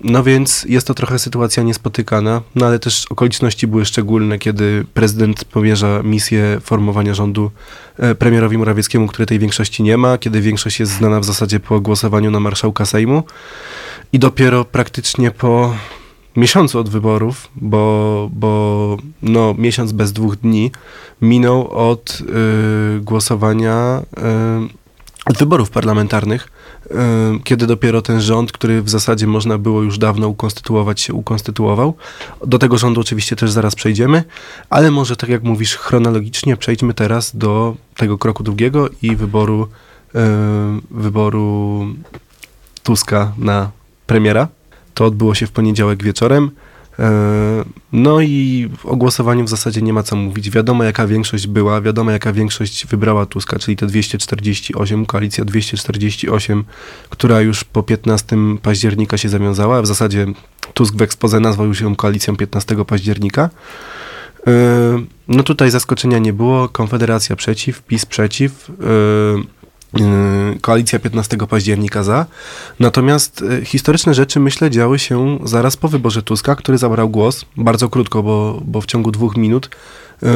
No 0.04 0.24
więc 0.24 0.66
jest 0.70 0.88
to 0.88 0.94
trochę 0.94 1.20
sytuacja 1.20 1.64
niespotykana, 1.64 2.42
no 2.56 2.66
ale 2.66 2.80
też 2.80 3.06
okoliczności 3.10 3.68
były 3.68 3.86
szczególne, 3.86 4.40
kiedy 4.40 4.86
prezydent 4.94 5.46
powierza 5.46 6.02
misję 6.04 6.58
formowania 6.64 7.14
rządu 7.14 7.52
e, 7.98 8.16
premierowi 8.16 8.58
Morawieckiemu, 8.58 9.08
który 9.08 9.26
tej 9.26 9.40
większości 9.40 9.84
nie 9.84 9.98
ma, 9.98 10.18
kiedy 10.18 10.42
większość 10.42 10.80
jest 10.80 10.92
znana 10.92 11.20
w 11.20 11.26
zasadzie 11.26 11.60
po 11.60 11.82
głosowaniu 11.82 12.32
na 12.32 12.40
marszałka 12.40 12.86
Sejmu. 12.86 13.24
I 14.14 14.20
dopiero 14.20 14.66
praktycznie 14.66 15.32
po 15.32 15.76
miesiącu 16.36 16.80
od 16.80 16.90
wyborów, 16.90 17.50
bo, 17.56 18.30
bo 18.34 18.98
no, 19.22 19.56
miesiąc 19.58 19.92
bez 19.92 20.14
dwóch 20.14 20.36
dni 20.36 20.72
minął 21.22 21.68
od 21.68 22.22
y, 22.22 23.02
głosowania, 23.02 24.02
y, 24.68 24.81
wyborów 25.38 25.70
parlamentarnych, 25.70 26.48
y, 26.86 26.96
kiedy 27.44 27.68
dopiero 27.68 28.02
ten 28.02 28.22
rząd, 28.22 28.52
który 28.52 28.82
w 28.82 28.90
zasadzie 28.90 29.28
można 29.28 29.58
było 29.58 29.82
już 29.82 29.98
dawno 29.98 30.28
ukonstytuować 30.28 31.02
się, 31.02 31.14
ukonstytuował. 31.14 31.94
Do 32.48 32.60
tego 32.60 32.78
rządu 32.78 33.02
oczywiście 33.02 33.36
też 33.36 33.52
zaraz 33.52 33.76
przejdziemy, 33.76 34.24
ale 34.70 34.92
może 34.92 35.16
tak 35.16 35.30
jak 35.30 35.44
mówisz 35.44 35.76
chronologicznie, 35.76 36.58
przejdźmy 36.58 36.94
teraz 36.94 37.36
do 37.36 37.76
tego 37.96 38.18
kroku 38.18 38.44
drugiego 38.44 38.90
i 39.02 39.16
wyboru, 39.16 39.68
y, 40.16 40.20
wyboru 40.92 41.86
Tuska 42.84 43.34
na 43.38 43.72
premiera. 44.08 44.48
To 44.94 45.06
odbyło 45.06 45.36
się 45.36 45.48
w 45.48 45.52
poniedziałek 45.52 46.04
wieczorem. 46.04 46.52
E, 47.00 47.64
No 47.92 48.22
i 48.22 48.70
o 48.84 48.96
głosowaniu 48.96 49.46
w 49.46 49.50
zasadzie 49.50 49.82
nie 49.82 49.94
ma 49.94 50.04
co 50.04 50.16
mówić. 50.16 50.50
Wiadomo 50.50 50.84
jaka 50.84 51.08
większość 51.08 51.48
była, 51.48 51.82
wiadomo 51.82 52.12
jaka 52.12 52.34
większość 52.34 52.88
wybrała 52.88 53.26
Tuska, 53.26 53.60
czyli 53.60 53.78
te 53.78 53.88
248, 53.88 55.06
koalicja 55.06 55.46
248, 55.46 56.64
która 57.10 57.42
już 57.42 57.64
po 57.64 57.84
15 57.84 58.38
października 58.62 59.18
się 59.18 59.30
zawiązała. 59.30 59.82
W 59.82 59.88
zasadzie 59.88 60.26
Tusk 60.74 60.96
w 60.96 61.02
ekspoze 61.02 61.40
nazwał 61.40 61.68
ją 61.82 61.96
koalicją 61.96 62.36
15 62.36 62.86
października. 62.86 63.50
E, 64.48 64.52
No 65.28 65.44
tutaj 65.44 65.72
zaskoczenia 65.72 66.20
nie 66.20 66.34
było. 66.34 66.70
Konfederacja 66.70 67.36
przeciw, 67.36 67.82
PiS 67.82 68.06
przeciw. 68.06 68.72
Yy, 69.94 70.60
Koalicja 70.62 71.00
15 71.00 71.38
października 71.38 72.04
za. 72.04 72.26
Natomiast 72.80 73.42
y, 73.42 73.66
historyczne 73.66 74.14
rzeczy, 74.14 74.40
myślę, 74.40 74.70
działy 74.70 75.00
się 75.00 75.40
zaraz 75.44 75.78
po 75.78 75.88
wyborze 75.88 76.24
Tuska, 76.24 76.56
który 76.56 76.78
zabrał 76.78 77.10
głos, 77.10 77.46
bardzo 77.58 77.90
krótko, 77.90 78.24
bo, 78.24 78.62
bo 78.66 78.82
w 78.82 78.86
ciągu 78.86 79.12
dwóch 79.12 79.38
minut 79.38 79.70
y, 80.24 80.28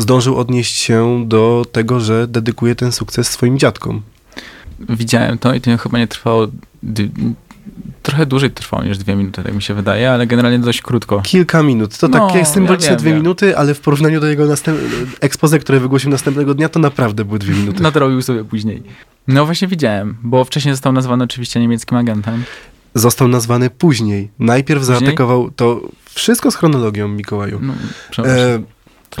zdążył 0.00 0.36
odnieść 0.36 0.76
się 0.76 1.24
do 1.28 1.66
tego, 1.72 2.00
że 2.00 2.26
dedykuje 2.28 2.74
ten 2.74 2.92
sukces 2.92 3.28
swoim 3.28 3.58
dziadkom. 3.58 4.02
Widziałem 4.88 5.38
to 5.38 5.54
i 5.54 5.60
to 5.60 5.78
chyba 5.78 5.98
nie 5.98 6.08
trwało. 6.08 6.48
Trochę 8.02 8.26
dłużej 8.26 8.50
trwało 8.50 8.84
niż 8.84 8.98
dwie 8.98 9.16
minuty, 9.16 9.42
tak 9.42 9.54
mi 9.54 9.62
się 9.62 9.74
wydaje, 9.74 10.10
ale 10.12 10.26
generalnie 10.26 10.58
dość 10.58 10.82
krótko. 10.82 11.20
Kilka 11.20 11.62
minut. 11.62 11.98
To 11.98 12.08
No, 12.08 12.28
takie 12.28 12.44
symboliczne 12.46 12.90
ja 12.90 12.96
dwie 12.96 13.10
wiem. 13.10 13.18
minuty, 13.20 13.56
ale 13.56 13.74
w 13.74 13.80
porównaniu 13.80 14.20
do 14.20 14.26
jego 14.26 14.46
następ... 14.46 14.78
expose, 15.20 15.58
które 15.58 15.80
wygłosił 15.80 16.10
następnego 16.10 16.54
dnia, 16.54 16.68
to 16.68 16.80
naprawdę 16.80 17.24
były 17.24 17.38
dwie 17.38 17.54
minuty. 17.54 17.82
Nadrobił 17.82 18.22
sobie 18.22 18.44
później. 18.44 18.82
No 19.28 19.46
właśnie 19.46 19.68
widziałem, 19.68 20.16
bo 20.22 20.44
wcześniej 20.44 20.74
został 20.74 20.92
nazwany 20.92 21.24
oczywiście 21.24 21.60
niemieckim 21.60 21.98
agentem. 21.98 22.42
Został 22.94 23.28
nazwany 23.28 23.70
później. 23.70 24.30
Najpierw 24.38 24.80
Później? 24.80 24.98
zaatakował 25.00 25.50
to 25.50 25.80
wszystko 26.04 26.50
z 26.50 26.56
chronologią, 26.56 27.08
Mikołaju. 27.08 27.58
No, 27.62 27.72
przepraszam. 28.10 28.40
E, 28.48 28.58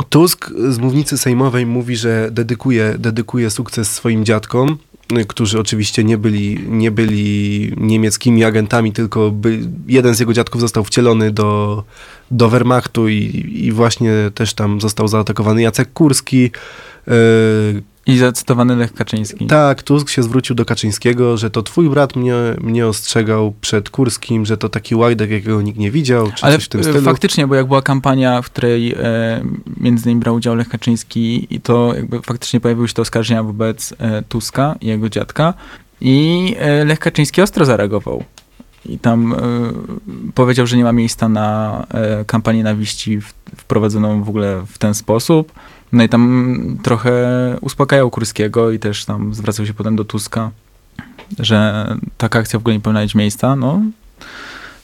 Tusk 0.08 0.50
z 0.68 0.78
mównicy 0.78 1.18
sejmowej 1.18 1.66
mówi, 1.66 1.96
że 1.96 2.28
dedykuje, 2.32 2.94
dedykuje 2.98 3.50
sukces 3.50 3.92
swoim 3.92 4.24
dziadkom, 4.24 4.78
którzy 5.28 5.60
oczywiście 5.60 6.04
nie 6.04 6.18
byli, 6.18 6.58
nie 6.68 6.90
byli 6.90 7.72
niemieckimi 7.76 8.44
agentami, 8.44 8.92
tylko 8.92 9.30
by, 9.30 9.60
jeden 9.86 10.14
z 10.14 10.20
jego 10.20 10.32
dziadków 10.32 10.60
został 10.60 10.84
wcielony 10.84 11.30
do, 11.30 11.84
do 12.30 12.48
Wehrmachtu 12.48 13.08
i, 13.08 13.46
i 13.54 13.72
właśnie 13.72 14.12
też 14.34 14.54
tam 14.54 14.80
został 14.80 15.08
zaatakowany 15.08 15.62
Jacek 15.62 15.92
Kurski. 15.92 16.50
I 18.06 18.18
zacytowany 18.18 18.76
Lech 18.76 18.92
Kaczyński. 18.92 19.46
tak, 19.46 19.82
Tusk 19.82 20.08
się 20.08 20.22
zwrócił 20.22 20.56
do 20.56 20.64
Kaczyńskiego, 20.64 21.36
że 21.36 21.50
to 21.50 21.62
twój 21.62 21.90
brat 21.90 22.16
mnie, 22.16 22.34
mnie 22.60 22.86
ostrzegał 22.86 23.54
przed 23.60 23.90
Kurskim, 23.90 24.46
że 24.46 24.56
to 24.56 24.68
taki 24.68 24.94
łajdek, 24.94 25.30
jakiego 25.30 25.62
nikt 25.62 25.78
nie 25.78 25.90
widział, 25.90 26.32
czy 26.32 26.44
Ale 26.44 26.54
coś 26.54 26.64
w 26.64 26.68
tym 26.68 26.82
stylu. 26.84 27.00
faktycznie, 27.02 27.46
bo 27.46 27.54
jak 27.54 27.66
była 27.66 27.82
kampania, 27.82 28.42
w 28.42 28.46
której 28.46 28.92
e, 28.92 28.96
między 29.76 30.04
innymi 30.04 30.20
brał 30.20 30.34
udział 30.34 30.54
Lech 30.54 30.68
Kaczyński 30.68 31.46
i 31.54 31.60
to 31.60 31.94
jakby 31.94 32.22
faktycznie 32.22 32.60
pojawiły 32.60 32.88
się 32.88 32.94
te 32.94 33.02
oskarżenia 33.02 33.42
wobec 33.42 33.94
e, 33.98 34.22
Tuska 34.22 34.74
i 34.80 34.86
jego 34.86 35.08
dziadka 35.08 35.54
i 36.00 36.56
e, 36.58 36.84
Lech 36.84 36.98
Kaczyński 36.98 37.42
ostro 37.42 37.64
zareagował. 37.64 38.24
I 38.86 38.98
tam 38.98 39.32
e, 39.32 39.36
powiedział, 40.34 40.66
że 40.66 40.76
nie 40.76 40.84
ma 40.84 40.92
miejsca 40.92 41.28
na 41.28 41.86
e, 41.90 42.24
kampanię 42.24 42.58
nienawiści 42.58 43.20
w, 43.20 43.32
wprowadzoną 43.56 44.22
w 44.24 44.28
ogóle 44.28 44.62
w 44.66 44.78
ten 44.78 44.94
sposób. 44.94 45.52
No 45.92 46.02
i 46.02 46.08
tam 46.08 46.78
trochę 46.82 47.12
uspokajał 47.60 48.10
Kurskiego 48.10 48.70
i 48.70 48.78
też 48.78 49.04
tam 49.04 49.34
zwracał 49.34 49.66
się 49.66 49.74
potem 49.74 49.96
do 49.96 50.04
Tuska, 50.04 50.50
że 51.38 51.86
taka 52.18 52.38
akcja 52.38 52.58
w 52.58 52.62
ogóle 52.62 52.74
nie 52.74 52.80
powinna 52.80 53.02
mieć 53.02 53.14
miejsca. 53.14 53.56
No, 53.56 53.82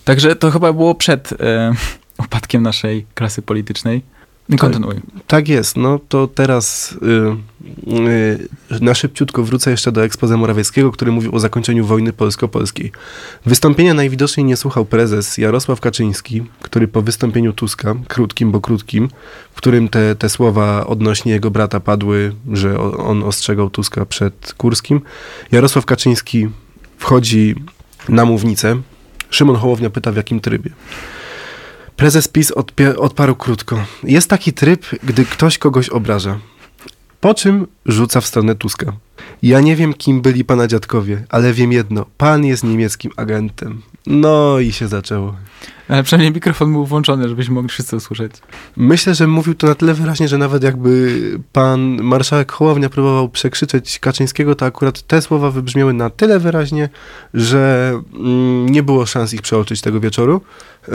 Także 0.07 0.37
to 0.37 0.51
chyba 0.51 0.73
było 0.73 0.95
przed 0.95 1.33
e, 1.33 1.73
upadkiem 2.25 2.63
naszej 2.63 3.07
klasy 3.15 3.43
politycznej. 3.43 4.03
Kontynuuj. 4.59 4.95
Tak 5.27 5.49
jest, 5.49 5.77
no 5.77 6.01
to 6.09 6.27
teraz 6.27 6.93
y, 6.93 8.75
y, 8.75 8.81
na 8.81 8.95
szybciutko 8.95 9.43
wrócę 9.43 9.71
jeszcze 9.71 9.93
do 9.93 10.05
ekspoze 10.05 10.37
Morawieckiego, 10.37 10.93
który 10.93 11.13
mówił 11.13 11.35
o 11.35 11.41
zakończeniu 11.41 11.87
wojny 11.87 12.13
polsko-polskiej. 12.13 12.93
Wystąpienia 13.47 13.95
najwidoczniej 13.95 14.45
nie 14.45 14.57
słuchał 14.57 14.85
prezes 14.85 15.39
Jarosław 15.39 15.81
Kaczyński, 15.81 16.43
który 16.63 16.89
po 16.89 17.03
wystąpieniu 17.03 17.53
Tuska, 17.53 17.95
krótkim, 18.09 18.53
bo 18.53 18.61
krótkim, 18.61 19.09
w 19.53 19.57
którym 19.57 19.89
te, 19.89 20.17
te 20.17 20.29
słowa 20.29 20.87
odnośnie 20.87 21.33
jego 21.33 21.51
brata 21.51 21.81
padły, 21.81 22.35
że 22.53 22.81
on 22.81 23.23
ostrzegał 23.23 23.71
Tuska 23.71 24.07
przed 24.07 24.55
Kurskim, 24.57 25.01
Jarosław 25.53 25.87
Kaczyński 25.87 26.49
wchodzi 26.99 27.55
na 28.09 28.25
mównicę. 28.25 28.77
Szymon 29.31 29.57
Hołownia 29.57 29.91
pyta 29.91 30.13
w 30.13 30.17
jakim 30.17 30.41
trybie. 30.41 30.71
Prezes 31.97 32.29
PiS 32.29 32.53
odparł 32.99 33.35
krótko. 33.35 33.85
Jest 34.03 34.31
taki 34.31 34.53
tryb, 34.53 34.87
gdy 35.03 35.25
ktoś 35.25 35.59
kogoś 35.59 35.89
obraża. 35.89 36.39
Po 37.21 37.35
czym 37.35 37.67
rzuca 37.87 38.21
w 38.21 38.27
stronę 38.27 38.55
Tuska. 38.55 38.93
Ja 39.43 39.61
nie 39.61 39.77
wiem, 39.77 39.95
kim 39.95 40.21
byli 40.21 40.45
pana 40.45 40.67
dziadkowie, 40.67 41.25
ale 41.29 41.53
wiem 41.53 41.73
jedno. 41.73 42.07
Pan 42.19 42.45
jest 42.45 42.65
niemieckim 42.65 43.13
agentem. 43.17 43.83
No 44.07 44.59
i 44.59 44.73
się 44.73 44.89
zaczęło. 44.89 45.37
Ale 45.89 46.03
przynajmniej 46.03 46.33
mikrofon 46.33 46.73
był 46.73 46.87
włączony, 46.87 47.29
żebyśmy 47.29 47.55
mogli 47.55 47.69
wszyscy 47.69 47.97
usłyszeć. 47.97 48.33
Myślę, 48.77 49.15
że 49.15 49.27
mówił 49.27 49.55
to 49.55 49.67
na 49.67 49.75
tyle 49.75 49.95
wyraźnie, 49.95 50.29
że 50.29 50.39
nawet 50.39 50.63
jakby 50.63 51.21
pan 51.53 52.03
marszałek 52.03 52.53
Hołownia 52.53 52.89
próbował 52.89 53.29
przekrzyczeć 53.29 53.99
Kaczyńskiego, 53.99 54.55
to 54.55 54.67
akurat 54.67 55.03
te 55.03 55.23
słowa 55.23 55.51
wybrzmiały 55.51 55.93
na 55.93 56.11
tyle 56.11 56.39
wyraźnie, 56.39 56.89
że 57.35 57.93
mm, 58.15 58.69
nie 58.69 58.83
było 58.83 59.07
szans 59.07 59.35
ich 59.35 59.43
przeoczyć 59.43 59.81
tego 59.81 60.01
wieczoru. 60.01 60.41
Yy, 60.89 60.95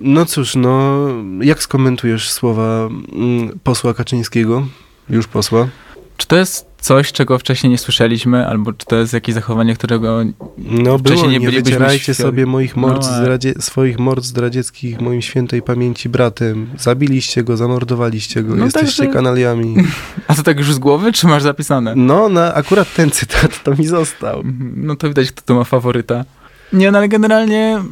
no 0.00 0.26
cóż, 0.26 0.54
no 0.54 1.06
jak 1.40 1.62
skomentujesz 1.62 2.30
słowa 2.30 2.88
mm, 3.12 3.58
posła 3.64 3.94
Kaczyńskiego? 3.94 4.66
Już 5.10 5.26
posła. 5.26 5.68
Czy 6.16 6.26
to 6.26 6.36
jest 6.36 6.69
coś, 6.80 7.12
czego 7.12 7.38
wcześniej 7.38 7.70
nie 7.70 7.78
słyszeliśmy, 7.78 8.46
albo 8.46 8.72
czy 8.72 8.86
to 8.86 8.96
jest 8.96 9.12
jakieś 9.12 9.34
zachowanie, 9.34 9.74
którego... 9.74 10.18
No 10.58 10.98
Wcześniej 10.98 11.16
było, 11.18 11.26
nie 11.32 11.38
nie, 11.38 11.46
bylibyśmy 11.46 11.62
wycierajcie 11.62 12.14
świadomi. 12.14 12.30
sobie 12.30 12.46
moich 12.46 12.76
mord 12.76 13.02
No, 13.02 13.16
ale- 13.16 13.38
swoich 13.60 13.98
mord 13.98 14.24
zdradzieckich 14.24 15.00
moim 15.00 15.22
świętej 15.22 15.62
pamięci 15.62 16.08
bratem. 16.08 16.66
Zabiliście 16.78 17.44
go, 17.44 17.56
zamordowaliście 17.56 18.42
go, 18.42 18.56
No 18.56 18.64
jesteście 18.64 18.96
także- 19.02 19.12
kanaliami. 19.14 19.74
A 20.28 20.34
to 20.34 20.42
tak 20.42 20.58
już 20.58 20.72
z 20.74 20.78
głowy, 20.78 21.12
czy 21.12 21.26
masz 21.26 21.42
zapisane? 21.42 21.94
No, 21.96 22.28
na 22.28 22.54
akurat 22.54 22.94
ten 22.94 23.10
cytat 23.10 23.62
to 23.62 23.74
mi 23.74 23.86
został. 23.86 24.40
Mhm. 24.40 24.72
No 24.76 24.96
to 24.96 25.08
widać, 25.08 25.32
kto 25.32 25.42
to 25.42 25.54
ma 25.54 25.64
faworyta. 25.64 26.24
Nie, 26.72 26.90
no 26.90 26.98
ale 26.98 27.08
generalnie 27.08 27.82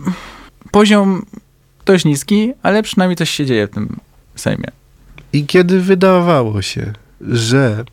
poziom 0.70 1.27
dość 1.87 2.05
niski, 2.05 2.53
ale 2.62 2.83
przynajmniej 2.83 3.16
coś 3.16 3.31
się 3.31 3.46
dzieje 3.46 3.66
w 3.66 3.70
tym 3.70 3.96
Sejmie. 4.35 4.68
I 5.33 5.46
kiedy 5.46 5.81
wydawało 5.81 6.62
się, 6.62 6.92
że 7.20 7.85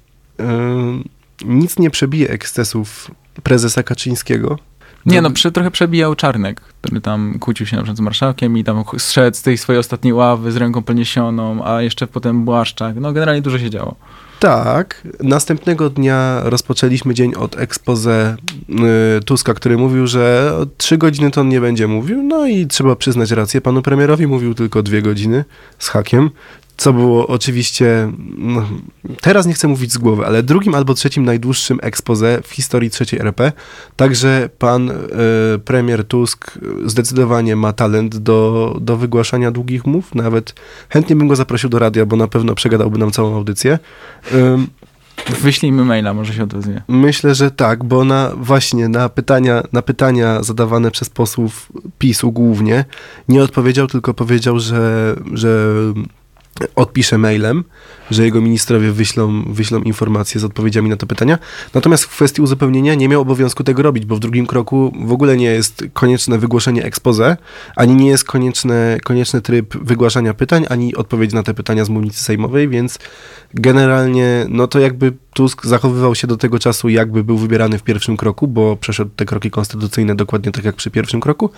nic 1.46 1.80
nie 1.80 1.90
przebije 1.90 2.30
ekscesów 2.30 3.12
prezesa 3.44 3.84
Kaczyńskiego. 3.84 4.60
Nie, 5.06 5.22
no 5.22 5.32
prze, 5.32 5.52
trochę 5.52 5.72
przebijał 5.72 6.16
Czarnek, 6.16 6.62
który 6.62 7.02
tam 7.02 7.40
kłócił 7.40 7.66
się 7.66 7.76
na 7.76 7.82
przykład 7.82 7.98
z 7.98 8.02
marszałkiem 8.02 8.58
i 8.58 8.64
tam 8.64 8.84
zszedł 8.98 9.38
z 9.38 9.42
tej 9.42 9.58
swojej 9.58 9.80
ostatniej 9.80 10.14
ławy 10.14 10.52
z 10.52 10.58
ręką 10.58 10.84
podniesioną, 10.84 11.66
a 11.66 11.82
jeszcze 11.82 12.08
potem 12.08 12.46
Błaszczak. 12.46 12.96
No 12.96 13.14
generalnie 13.14 13.42
dużo 13.42 13.60
się 13.60 13.70
działo. 13.70 13.96
Tak. 14.40 15.08
Następnego 15.24 15.90
dnia 15.90 16.42
rozpoczęliśmy 16.44 17.14
dzień 17.14 17.36
od 17.36 17.60
expose 17.60 18.36
y, 19.20 19.24
Tuska, 19.24 19.54
który 19.54 19.78
mówił, 19.78 20.08
że 20.08 20.54
trzy 20.78 20.98
godziny 20.98 21.32
to 21.32 21.42
on 21.42 21.50
nie 21.50 21.62
będzie 21.62 21.88
mówił. 21.88 22.24
No 22.24 22.48
i 22.48 22.68
trzeba 22.68 22.96
przyznać 22.96 23.32
rację. 23.32 23.62
Panu 23.62 23.82
premierowi 23.82 24.28
mówił 24.28 24.54
tylko 24.54 24.84
dwie 24.84 25.02
godziny 25.02 25.46
z 25.80 25.88
hakiem. 25.88 26.30
Co 26.86 26.94
było 26.94 27.28
oczywiście, 27.28 28.12
no, 28.38 28.68
teraz 29.22 29.46
nie 29.46 29.54
chcę 29.54 29.68
mówić 29.68 29.92
z 29.92 29.98
głowy, 29.98 30.26
ale 30.26 30.44
drugim 30.44 30.76
albo 30.76 30.94
trzecim 30.94 31.26
najdłuższym 31.26 31.80
expose 31.82 32.42
w 32.44 32.52
historii 32.52 32.90
trzeciej 32.90 33.20
RP. 33.20 33.52
Także 33.96 34.50
pan 34.60 34.92
e, 34.92 34.96
premier 35.66 36.08
Tusk 36.08 36.60
zdecydowanie 36.86 37.56
ma 37.56 37.74
talent 37.74 38.18
do, 38.18 38.78
do 38.82 38.98
wygłaszania 38.98 39.52
długich 39.52 39.86
mów. 39.86 40.16
Nawet 40.16 40.56
chętnie 40.90 41.16
bym 41.16 41.28
go 41.28 41.36
zaprosił 41.36 41.70
do 41.70 41.80
radia, 41.80 42.06
bo 42.06 42.16
na 42.16 42.28
pewno 42.28 42.56
przegadałby 42.56 42.98
nam 42.98 43.12
całą 43.12 43.36
audycję. 43.36 43.80
Ym, 44.34 44.68
Wyślijmy 45.42 45.86
maila, 45.86 46.14
może 46.14 46.34
się 46.34 46.44
odezwie. 46.44 46.82
Myślę, 46.88 47.36
że 47.36 47.52
tak, 47.52 47.84
bo 47.84 48.04
na 48.06 48.32
właśnie 48.38 48.90
na 48.90 49.10
pytania, 49.10 49.64
na 49.74 49.82
pytania 49.82 50.44
zadawane 50.44 50.92
przez 50.92 51.10
posłów 51.10 51.72
PiSu 52.00 52.32
głównie 52.32 52.86
nie 53.30 53.44
odpowiedział, 53.44 53.88
tylko 53.88 54.14
powiedział, 54.14 54.60
że, 54.60 55.16
że 55.34 55.70
odpisze 56.76 57.18
mailem, 57.18 57.64
że 58.12 58.24
jego 58.26 58.42
ministrowie 58.42 58.92
wyślą, 58.92 59.54
wyślą 59.54 59.82
informacje 59.82 60.42
z 60.42 60.44
odpowiedziami 60.44 60.90
na 60.90 60.98
te 60.98 61.06
pytania. 61.06 61.40
Natomiast 61.74 62.04
w 62.04 62.10
kwestii 62.10 62.42
uzupełnienia 62.42 62.96
nie 62.96 63.10
miał 63.10 63.22
obowiązku 63.22 63.64
tego 63.64 63.84
robić, 63.84 64.06
bo 64.06 64.16
w 64.16 64.20
drugim 64.20 64.48
kroku 64.48 64.94
w 65.06 65.12
ogóle 65.12 65.38
nie 65.38 65.46
jest 65.46 65.84
konieczne 65.94 66.38
wygłoszenie 66.38 66.84
expose, 66.84 67.38
ani 67.76 67.96
nie 67.96 68.08
jest 68.08 68.24
konieczne, 68.24 68.98
konieczny 69.04 69.42
tryb 69.42 69.78
wygłaszania 69.78 70.34
pytań, 70.34 70.66
ani 70.70 70.96
odpowiedź 70.96 71.34
na 71.34 71.44
te 71.44 71.54
pytania 71.54 71.86
z 71.86 71.90
mównicy 71.90 72.24
sejmowej, 72.24 72.70
więc 72.70 73.00
generalnie 73.54 74.46
no 74.50 74.68
to 74.68 74.80
jakby 74.80 75.14
Tusk 75.36 75.66
zachowywał 75.66 76.16
się 76.16 76.28
do 76.28 76.38
tego 76.38 76.60
czasu, 76.60 76.90
jakby 76.90 77.24
był 77.24 77.38
wybierany 77.38 77.78
w 77.78 77.84
pierwszym 77.84 78.18
kroku, 78.18 78.48
bo 78.48 78.76
przeszedł 78.76 79.12
te 79.16 79.26
kroki 79.26 79.52
konstytucyjne 79.52 80.16
dokładnie 80.16 80.52
tak 80.52 80.66
jak 80.66 80.76
przy 80.76 80.92
pierwszym 80.92 81.22
kroku. 81.22 81.50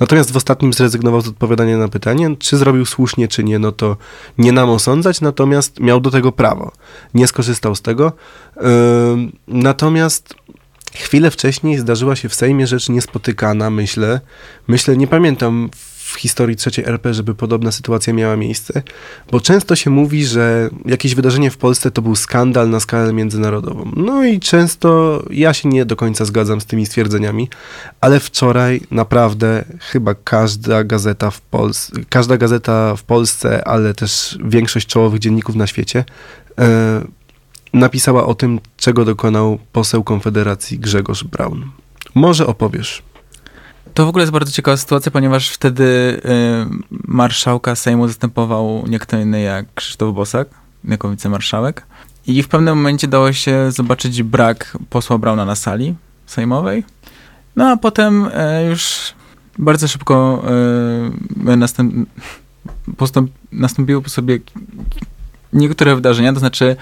Natomiast 0.00 0.32
w 0.32 0.36
ostatnim 0.36 0.72
zrezygnował 0.72 1.20
z 1.20 1.28
odpowiadania 1.28 1.78
na 1.78 1.88
pytanie, 1.88 2.36
czy 2.38 2.56
zrobił 2.56 2.86
słusznie, 2.86 3.28
czy 3.28 3.44
nie, 3.44 3.58
no 3.58 3.72
to 3.72 3.96
nie 4.38 4.52
nam 4.52 4.70
osądzać, 4.70 5.20
natomiast 5.20 5.80
miał 5.80 6.00
do 6.00 6.10
tego 6.10 6.32
prawo. 6.32 6.72
Nie 7.14 7.26
skorzystał 7.26 7.74
z 7.74 7.82
tego. 7.82 8.12
Natomiast 9.48 10.34
chwilę 10.94 11.30
wcześniej 11.30 11.78
zdarzyła 11.78 12.16
się 12.16 12.28
w 12.28 12.34
Sejmie 12.34 12.66
rzecz 12.66 12.88
niespotykana, 12.88 13.70
myślę. 13.70 14.20
Myślę, 14.68 14.96
nie 14.96 15.06
pamiętam 15.06 15.70
w 16.16 16.18
historii 16.18 16.56
trzeciej 16.56 16.84
RP, 16.84 17.14
żeby 17.14 17.34
podobna 17.34 17.72
sytuacja 17.72 18.12
miała 18.12 18.36
miejsce, 18.36 18.82
bo 19.30 19.40
często 19.40 19.76
się 19.76 19.90
mówi, 19.90 20.26
że 20.26 20.70
jakieś 20.84 21.14
wydarzenie 21.14 21.50
w 21.50 21.56
Polsce 21.56 21.90
to 21.90 22.02
był 22.02 22.16
skandal 22.16 22.70
na 22.70 22.80
skalę 22.80 23.12
międzynarodową. 23.12 23.92
No 23.96 24.24
i 24.24 24.40
często 24.40 25.22
ja 25.30 25.54
się 25.54 25.68
nie 25.68 25.84
do 25.84 25.96
końca 25.96 26.24
zgadzam 26.24 26.60
z 26.60 26.66
tymi 26.66 26.86
stwierdzeniami, 26.86 27.48
ale 28.00 28.20
wczoraj 28.20 28.80
naprawdę 28.90 29.64
chyba 29.80 30.14
każda 30.14 30.84
gazeta 30.84 31.30
w 31.30 31.40
Polsce, 31.40 31.92
każda 32.08 32.36
gazeta 32.36 32.96
w 32.96 33.02
Polsce, 33.02 33.68
ale 33.68 33.94
też 33.94 34.38
większość 34.44 34.86
czołowych 34.86 35.20
dzienników 35.20 35.54
na 35.54 35.66
świecie 35.66 36.04
e, 36.58 37.04
napisała 37.72 38.26
o 38.26 38.34
tym, 38.34 38.60
czego 38.76 39.04
dokonał 39.04 39.58
poseł 39.72 40.04
Konfederacji 40.04 40.78
Grzegorz 40.78 41.24
Braun. 41.24 41.70
Może 42.14 42.46
opowiesz. 42.46 43.02
To 43.96 44.06
w 44.06 44.08
ogóle 44.08 44.22
jest 44.22 44.32
bardzo 44.32 44.52
ciekawa 44.52 44.76
sytuacja, 44.76 45.12
ponieważ 45.12 45.50
wtedy 45.50 45.84
y, 45.84 46.20
marszałka 46.90 47.76
Sejmu 47.76 48.08
zastępował 48.08 48.84
nie 48.88 48.98
kto 48.98 49.18
inny 49.18 49.40
jak 49.40 49.66
Krzysztof 49.74 50.14
Bosak, 50.14 50.48
jako 50.84 51.10
wicemarszałek. 51.10 51.86
I 52.26 52.42
w 52.42 52.48
pewnym 52.48 52.76
momencie 52.76 53.08
dało 53.08 53.32
się 53.32 53.72
zobaczyć 53.72 54.22
brak 54.22 54.78
posła 54.90 55.18
Brauna 55.18 55.44
na 55.44 55.54
sali 55.54 55.94
sejmowej. 56.26 56.84
No 57.56 57.70
a 57.70 57.76
potem 57.76 58.24
y, 58.24 58.30
już 58.70 59.14
bardzo 59.58 59.88
szybko 59.88 60.44
y, 61.52 61.56
następ, 61.56 62.08
postąp, 62.96 63.30
nastąpiły 63.52 64.02
po 64.02 64.10
sobie 64.10 64.38
niektóre 65.52 65.94
wydarzenia, 65.94 66.32
to 66.32 66.38
znaczy 66.38 66.76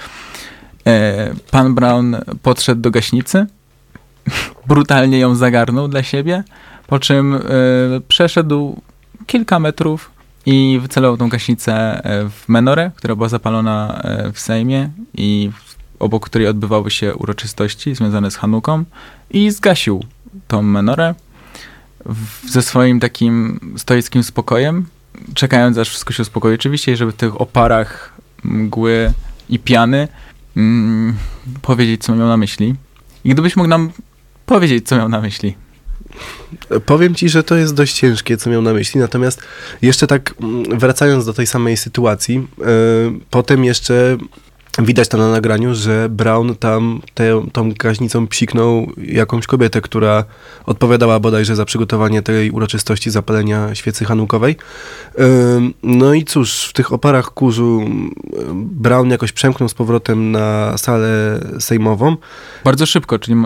y, 0.88 1.50
pan 1.50 1.74
Brown 1.74 2.16
podszedł 2.42 2.80
do 2.80 2.90
gaśnicy, 2.90 3.46
brutalnie 4.68 5.18
ją 5.18 5.34
zagarnął 5.34 5.88
dla 5.88 6.02
siebie, 6.02 6.44
po 6.86 6.98
czym 6.98 7.34
y, 7.34 7.40
przeszedł 8.08 8.82
kilka 9.26 9.58
metrów 9.58 10.10
i 10.46 10.78
wycelował 10.82 11.16
tą 11.16 11.28
gaśnicę 11.28 12.04
e, 12.04 12.28
w 12.30 12.48
menorę, 12.48 12.90
która 12.96 13.16
była 13.16 13.28
zapalona 13.28 14.02
e, 14.02 14.32
w 14.32 14.40
Sejmie 14.40 14.90
i 15.14 15.50
obok 15.98 16.26
której 16.26 16.48
odbywały 16.48 16.90
się 16.90 17.14
uroczystości 17.14 17.94
związane 17.94 18.30
z 18.30 18.36
Hanuką 18.36 18.84
i 19.30 19.50
zgasił 19.50 20.04
tą 20.48 20.62
menorę 20.62 21.14
w, 22.06 22.50
ze 22.50 22.62
swoim 22.62 23.00
takim 23.00 23.60
stoickim 23.76 24.22
spokojem, 24.22 24.86
czekając 25.34 25.78
aż 25.78 25.88
wszystko 25.88 26.12
się 26.12 26.22
uspokoi 26.22 26.54
oczywiście 26.54 26.96
żeby 26.96 27.12
w 27.12 27.16
tych 27.16 27.40
oparach 27.40 28.12
mgły 28.44 29.12
i 29.48 29.58
piany 29.58 30.08
mm, 30.56 31.16
powiedzieć, 31.62 32.04
co 32.04 32.16
miał 32.16 32.28
na 32.28 32.36
myśli. 32.36 32.74
I 33.24 33.30
gdybyś 33.30 33.56
mógł 33.56 33.68
nam 33.68 33.90
powiedzieć, 34.46 34.88
co 34.88 34.96
miał 34.96 35.08
na 35.08 35.20
myśli. 35.20 35.56
Powiem 36.86 37.14
ci, 37.14 37.28
że 37.28 37.42
to 37.42 37.56
jest 37.56 37.74
dość 37.74 37.94
ciężkie, 37.94 38.36
co 38.36 38.50
miał 38.50 38.62
na 38.62 38.72
myśli, 38.72 39.00
natomiast 39.00 39.42
jeszcze 39.82 40.06
tak 40.06 40.34
mm, 40.40 40.78
wracając 40.78 41.26
do 41.26 41.32
tej 41.32 41.46
samej 41.46 41.76
sytuacji, 41.76 42.34
yy, 42.34 42.66
potem 43.30 43.64
jeszcze 43.64 44.16
Widać 44.78 45.08
to 45.08 45.18
na 45.18 45.30
nagraniu, 45.30 45.74
że 45.74 46.08
Brown 46.08 46.54
tam 46.56 47.00
te, 47.14 47.46
tą 47.52 47.72
gaźnicą 47.72 48.26
psiknął 48.26 48.86
jakąś 48.96 49.46
kobietę, 49.46 49.80
która 49.80 50.24
odpowiadała 50.66 51.20
bodajże 51.20 51.56
za 51.56 51.64
przygotowanie 51.64 52.22
tej 52.22 52.50
uroczystości 52.50 53.10
zapalenia 53.10 53.74
świecy 53.74 54.04
hanukowej. 54.04 54.56
No 55.82 56.14
i 56.14 56.24
cóż, 56.24 56.64
w 56.64 56.72
tych 56.72 56.92
oparach 56.92 57.30
kurzu 57.30 57.90
Brown 58.54 59.10
jakoś 59.10 59.32
przemknął 59.32 59.68
z 59.68 59.74
powrotem 59.74 60.32
na 60.32 60.78
salę 60.78 61.40
sejmową. 61.60 62.16
Bardzo 62.64 62.86
szybko, 62.86 63.18
czyli 63.18 63.36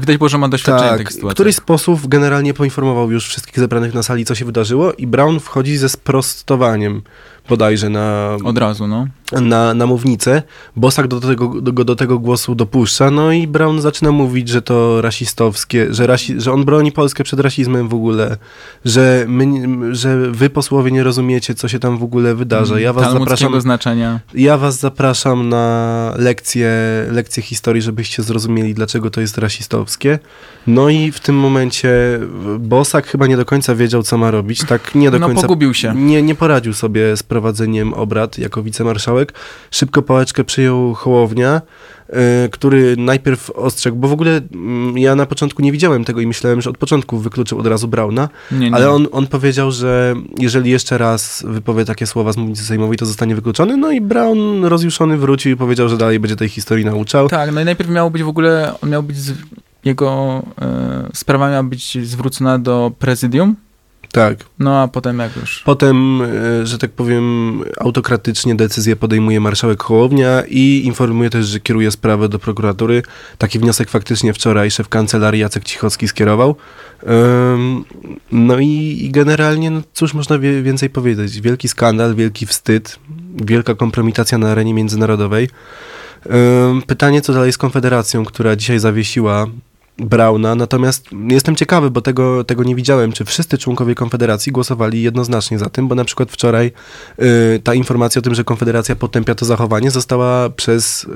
widać 0.00 0.16
było, 0.16 0.28
że 0.28 0.38
ma 0.38 0.48
doświadczenie 0.48 0.90
tak, 0.90 1.00
w 1.00 1.04
tych 1.04 1.12
sytuacjach. 1.12 1.34
Któryś 1.34 1.56
z 1.56 1.60
posłów 1.60 2.08
generalnie 2.08 2.54
poinformował 2.54 3.10
już 3.10 3.28
wszystkich 3.28 3.58
zebranych 3.58 3.94
na 3.94 4.02
sali, 4.02 4.24
co 4.24 4.34
się 4.34 4.44
wydarzyło 4.44 4.92
i 4.92 5.06
Brown 5.06 5.40
wchodzi 5.40 5.76
ze 5.76 5.88
sprostowaniem 5.88 7.02
bodajże 7.48 7.88
na... 7.88 8.36
Od 8.44 8.58
razu, 8.58 8.86
no. 8.86 9.06
Na, 9.32 9.74
na 9.74 9.86
mównicę. 9.86 10.42
Bosak 10.76 11.08
do 11.08 11.20
tego, 11.20 11.60
do, 11.60 11.84
do 11.84 11.96
tego 11.96 12.18
głosu 12.18 12.54
dopuszcza, 12.54 13.10
no 13.10 13.32
i 13.32 13.46
Brown 13.46 13.80
zaczyna 13.80 14.10
mówić, 14.10 14.48
że 14.48 14.62
to 14.62 15.02
rasistowskie, 15.02 15.94
że, 15.94 16.06
rasi, 16.06 16.40
że 16.40 16.52
on 16.52 16.64
broni 16.64 16.92
Polskę 16.92 17.24
przed 17.24 17.40
rasizmem 17.40 17.88
w 17.88 17.94
ogóle, 17.94 18.36
że, 18.84 19.24
my, 19.28 19.94
że 19.94 20.30
wy 20.30 20.50
posłowie 20.50 20.90
nie 20.90 21.02
rozumiecie, 21.02 21.54
co 21.54 21.68
się 21.68 21.78
tam 21.78 21.98
w 21.98 22.02
ogóle 22.02 22.34
wydarza. 22.34 22.80
Ja 22.80 22.92
was 22.92 23.12
zapraszam... 23.12 23.60
znaczenia. 23.60 24.20
Ja 24.34 24.58
was 24.58 24.78
zapraszam 24.78 25.48
na 25.48 26.14
lekcję, 26.18 26.70
lekcję 27.10 27.42
historii, 27.42 27.82
żebyście 27.82 28.22
zrozumieli, 28.22 28.74
dlaczego 28.74 29.10
to 29.10 29.20
jest 29.20 29.38
rasistowskie. 29.38 30.18
No 30.66 30.88
i 30.88 31.12
w 31.12 31.20
tym 31.20 31.36
momencie 31.36 32.20
Bosak 32.58 33.06
chyba 33.06 33.26
nie 33.26 33.36
do 33.36 33.44
końca 33.44 33.74
wiedział, 33.74 34.02
co 34.02 34.18
ma 34.18 34.30
robić. 34.30 34.64
Tak 34.64 34.94
nie 34.94 35.10
do 35.10 35.18
no, 35.18 35.26
końca... 35.26 35.42
pogubił 35.42 35.74
się. 35.74 35.94
Nie, 35.96 36.22
nie 36.22 36.34
poradził 36.34 36.72
sobie 36.74 37.16
z 37.16 37.22
prowadzeniem 37.34 37.94
obrad 37.94 38.38
jako 38.38 38.62
wicemarszałek. 38.62 39.32
Szybko 39.70 40.02
pałeczkę 40.02 40.44
przyjął 40.44 40.94
Hołownia, 40.94 41.60
yy, 42.08 42.16
który 42.50 42.96
najpierw 42.96 43.50
ostrzegł, 43.50 43.96
bo 43.96 44.08
w 44.08 44.12
ogóle 44.12 44.30
yy, 44.94 45.00
ja 45.00 45.14
na 45.14 45.26
początku 45.26 45.62
nie 45.62 45.72
widziałem 45.72 46.04
tego 46.04 46.20
i 46.20 46.26
myślałem, 46.26 46.60
że 46.60 46.70
od 46.70 46.78
początku 46.78 47.18
wykluczył 47.18 47.58
od 47.58 47.66
razu 47.66 47.88
Brauna, 47.88 48.28
nie, 48.52 48.70
nie. 48.70 48.76
ale 48.76 48.90
on, 48.90 49.06
on 49.12 49.26
powiedział, 49.26 49.70
że 49.70 50.14
jeżeli 50.38 50.70
jeszcze 50.70 50.98
raz 50.98 51.44
wypowie 51.48 51.84
takie 51.84 52.06
słowa 52.06 52.32
z 52.32 52.36
mównicy 52.36 52.64
sejmowej, 52.64 52.96
to 52.96 53.06
zostanie 53.06 53.34
wykluczony, 53.34 53.76
no 53.76 53.90
i 53.90 54.00
Braun 54.00 54.64
rozjuszony 54.64 55.16
wrócił 55.16 55.52
i 55.52 55.56
powiedział, 55.56 55.88
że 55.88 55.96
dalej 55.96 56.20
będzie 56.20 56.36
tej 56.36 56.48
historii 56.48 56.84
nauczał. 56.84 57.28
Tak, 57.28 57.52
no 57.52 57.60
i 57.60 57.64
najpierw 57.64 57.90
miało 57.90 58.10
być 58.10 58.22
w 58.22 58.28
ogóle, 58.28 58.74
on 58.82 58.90
miał 58.90 59.02
być, 59.02 59.16
z, 59.16 59.32
jego 59.84 60.42
yy, 60.60 60.66
sprawa 61.14 61.50
miała 61.50 61.62
być 61.62 61.98
zwrócona 62.08 62.58
do 62.58 62.92
prezydium, 62.98 63.56
tak. 64.14 64.38
No 64.58 64.82
a 64.82 64.88
potem 64.88 65.18
jak 65.18 65.36
już. 65.36 65.62
Potem, 65.64 66.22
e, 66.22 66.66
że 66.66 66.78
tak 66.78 66.90
powiem, 66.90 67.60
autokratycznie 67.80 68.54
decyzję 68.54 68.96
podejmuje 68.96 69.40
marszałek 69.40 69.82
Hołownia 69.82 70.42
i 70.48 70.82
informuje 70.84 71.30
też, 71.30 71.46
że 71.46 71.60
kieruje 71.60 71.90
sprawę 71.90 72.28
do 72.28 72.38
prokuratury. 72.38 73.02
Taki 73.38 73.58
wniosek 73.58 73.90
faktycznie 73.90 74.32
wczoraj 74.32 74.70
szef 74.70 74.88
kancelarii 74.88 75.40
Jacek 75.40 75.64
Cichocki 75.64 76.08
skierował. 76.08 76.56
No 78.32 78.58
i, 78.58 79.08
generalnie, 79.12 79.70
no 79.70 79.82
cóż 79.92 80.14
można 80.14 80.38
więcej 80.38 80.90
powiedzieć? 80.90 81.40
Wielki 81.40 81.68
skandal, 81.68 82.14
wielki 82.14 82.46
wstyd, 82.46 82.98
wielka 83.44 83.74
kompromitacja 83.74 84.38
na 84.38 84.50
arenie 84.50 84.74
międzynarodowej. 84.74 85.48
Pytanie, 86.86 87.20
co 87.20 87.32
dalej 87.32 87.52
z 87.52 87.58
Konfederacją, 87.58 88.24
która 88.24 88.56
dzisiaj 88.56 88.78
zawiesiła 88.78 89.46
Brauna, 89.98 90.54
natomiast 90.54 91.06
jestem 91.28 91.56
ciekawy, 91.56 91.90
bo 91.90 92.00
tego, 92.00 92.44
tego 92.44 92.64
nie 92.64 92.74
widziałem, 92.74 93.12
czy 93.12 93.24
wszyscy 93.24 93.58
członkowie 93.58 93.94
Konfederacji 93.94 94.52
głosowali 94.52 95.02
jednoznacznie 95.02 95.58
za 95.58 95.70
tym, 95.70 95.88
bo 95.88 95.94
na 95.94 96.04
przykład 96.04 96.32
wczoraj 96.32 96.72
y, 97.18 97.60
ta 97.64 97.74
informacja 97.74 98.18
o 98.18 98.22
tym, 98.22 98.34
że 98.34 98.44
Konfederacja 98.44 98.96
potępia 98.96 99.34
to 99.34 99.44
zachowanie, 99.44 99.90
została 99.90 100.50
przez 100.50 101.04
y, 101.04 101.08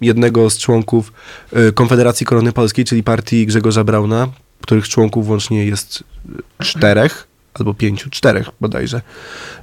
jednego 0.00 0.50
z 0.50 0.58
członków 0.58 1.12
y, 1.56 1.72
Konfederacji 1.72 2.26
Korony 2.26 2.52
Polskiej, 2.52 2.84
czyli 2.84 3.02
partii 3.02 3.46
Grzegorza 3.46 3.84
Brauna, 3.84 4.28
których 4.60 4.88
członków 4.88 5.28
łącznie 5.28 5.66
jest 5.66 6.04
czterech, 6.58 7.28
albo 7.54 7.74
pięciu, 7.74 8.10
czterech 8.10 8.50
bodajże, 8.60 9.00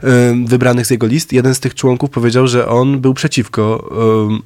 ym, 0.04 0.48
wybranych 0.48 0.86
z 0.86 0.90
jego 0.90 1.08
list. 1.08 1.34
Jeden 1.34 1.56
z 1.56 1.60
tych 1.60 1.76
członków 1.76 2.10
powiedział, 2.10 2.48
że 2.48 2.68
on 2.68 3.00
był 3.00 3.14
przeciwko 3.14 3.90
ym, 4.30 4.42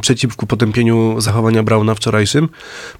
przeciwko 0.00 0.46
potępieniu 0.46 1.20
zachowania 1.20 1.62
Brauna 1.62 1.94
wczorajszym. 1.94 2.48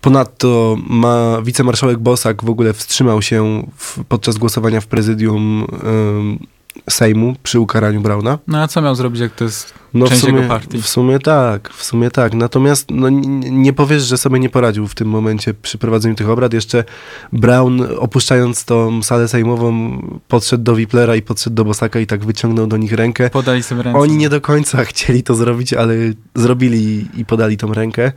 Ponadto 0.01 0.77
ma 0.87 1.43
wicemarszałek 1.43 1.99
Bosak 1.99 2.45
w 2.45 2.51
ogóle 2.51 2.73
wstrzymał 2.73 3.23
się 3.23 3.67
w, 3.77 4.05
podczas 4.05 4.39
głosowania 4.39 4.81
w 4.81 4.87
prezydium 4.87 5.67
ym, 5.85 6.39
Sejmu 6.91 7.35
przy 7.43 7.61
ukaraniu 7.61 8.01
Brauna. 8.01 8.39
No 8.49 8.59
a 8.63 8.69
co 8.69 8.83
miał 8.83 8.95
zrobić, 8.95 9.21
jak 9.21 9.35
to 9.35 9.45
jest 9.45 9.75
No 9.95 10.07
w 10.07 10.09
część 10.09 10.21
sumie, 10.21 10.37
jego 10.37 10.49
partii? 10.49 10.83
w 10.83 10.89
sumie 10.89 11.19
tak, 11.19 11.71
w 11.73 11.85
sumie 11.85 12.11
tak. 12.11 12.35
Natomiast 12.35 12.87
no, 12.91 13.09
nie 13.51 13.73
powiesz, 13.73 14.03
że 14.03 14.19
sobie 14.19 14.39
nie 14.39 14.49
poradził 14.49 14.87
w 14.89 14.95
tym 14.95 15.09
momencie 15.09 15.55
przy 15.55 15.79
prowadzeniu 15.79 16.15
tych 16.15 16.29
obrad. 16.29 16.53
Jeszcze 16.55 16.85
Brown 17.33 17.83
opuszczając 17.99 18.65
tą 18.65 19.03
salę 19.03 19.29
sejmową 19.29 19.99
podszedł 20.29 20.65
do 20.65 20.75
Wiplera 20.75 21.17
i 21.17 21.23
podszedł 21.23 21.57
do 21.57 21.65
Bosaka 21.65 22.01
i 22.01 22.07
tak 22.07 22.25
wyciągnął 22.25 22.67
do 22.67 22.77
nich 22.77 22.93
rękę. 22.93 23.31
Podali 23.31 23.63
sobie 23.63 23.83
ręce. 23.83 23.99
Oni 23.99 24.17
nie 24.17 24.29
do 24.29 24.41
końca 24.41 24.85
chcieli 24.85 25.23
to 25.23 25.35
zrobić, 25.35 25.73
ale 25.75 25.95
zrobili 26.35 27.07
i 27.17 27.25
podali 27.25 27.57
tą 27.57 27.75
rękę. 27.75 28.13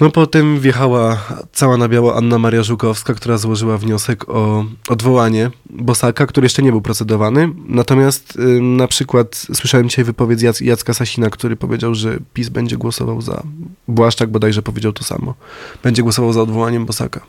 No 0.00 0.10
potem 0.10 0.60
wjechała 0.60 1.16
cała 1.52 1.76
na 1.76 1.88
biało 1.88 2.16
Anna 2.16 2.38
Maria 2.38 2.62
Żukowska, 2.62 3.14
która 3.14 3.38
złożyła 3.38 3.78
wniosek 3.78 4.28
o 4.28 4.64
odwołanie 4.88 5.50
Bosaka, 5.70 6.26
który 6.26 6.44
jeszcze 6.44 6.62
nie 6.62 6.70
był 6.70 6.80
procedowany. 6.82 7.48
Natomiast 7.68 8.36
y, 8.36 8.60
na 8.60 8.86
przykład 8.86 9.46
słyszałem 9.54 9.88
dzisiaj 9.88 10.04
wypowiedź 10.04 10.40
Jac- 10.40 10.64
Jacka 10.64 10.94
Sasina, 10.94 11.30
który 11.30 11.56
powiedział, 11.56 11.94
że 11.94 12.18
PiS 12.34 12.48
będzie 12.48 12.76
głosował 12.76 13.20
za... 13.22 13.42
Błaszczak 13.88 14.30
bodajże 14.30 14.62
powiedział 14.62 14.92
to 14.92 15.04
samo. 15.04 15.34
Będzie 15.82 16.02
głosował 16.02 16.32
za 16.32 16.42
odwołaniem 16.42 16.86
Bosaka. 16.86 17.20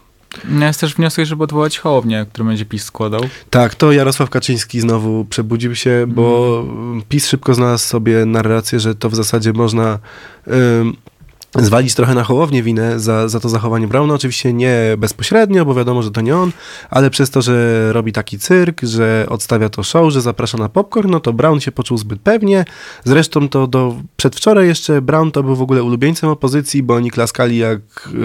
No, 0.50 0.66
Jest 0.66 0.80
też 0.82 0.96
wniosek, 0.96 1.26
żeby 1.26 1.44
odwołać 1.44 1.80
Hołownię, 1.80 2.26
który 2.30 2.46
będzie 2.48 2.66
PiS 2.66 2.84
składał. 2.84 3.22
Tak, 3.50 3.76
to 3.76 3.92
Jarosław 3.92 4.30
Kaczyński 4.30 4.80
znowu 4.82 5.26
przebudził 5.26 5.76
się, 5.76 6.06
bo 6.08 6.64
PiS 7.10 7.28
szybko 7.28 7.54
znalazł 7.54 7.86
sobie 7.88 8.26
narrację, 8.26 8.80
że 8.80 8.96
to 8.96 9.10
w 9.10 9.16
zasadzie 9.16 9.54
można 9.54 10.00
ym, 10.82 10.96
zwalić 11.56 11.96
trochę 11.96 12.14
na 12.14 12.24
Hołownię 12.24 12.64
winę 12.64 13.00
za, 13.00 13.28
za 13.28 13.40
to 13.40 13.50
zachowanie 13.50 13.88
Brauna. 13.88 14.14
Oczywiście 14.14 14.54
nie 14.54 14.96
bezpośrednio, 14.98 15.66
bo 15.66 15.74
wiadomo, 15.74 16.04
że 16.04 16.12
to 16.12 16.22
nie 16.22 16.38
on, 16.38 16.52
ale 16.90 17.10
przez 17.10 17.30
to, 17.30 17.42
że 17.42 17.94
robi 17.94 18.12
taki 18.12 18.40
cyrk, 18.40 18.82
że 18.84 19.26
odstawia 19.30 19.70
to 19.70 19.84
show, 19.84 20.14
że 20.14 20.22
zaprasza 20.22 20.58
na 20.58 20.70
popcorn, 20.70 21.12
no 21.12 21.20
to 21.20 21.34
Brown 21.34 21.60
się 21.60 21.72
poczuł 21.72 21.98
zbyt 21.98 22.22
pewnie. 22.22 22.66
Zresztą 23.04 23.50
to 23.50 23.68
do 23.68 23.96
przedwczoraj 24.18 24.68
jeszcze 24.68 25.02
Brown 25.02 25.32
to 25.32 25.44
był 25.44 25.56
w 25.56 25.62
ogóle 25.62 25.84
ulubieńcem 25.84 26.30
opozycji, 26.30 26.84
bo 26.84 26.96
oni 26.96 27.12
klaskali 27.12 27.58
jak 27.58 27.80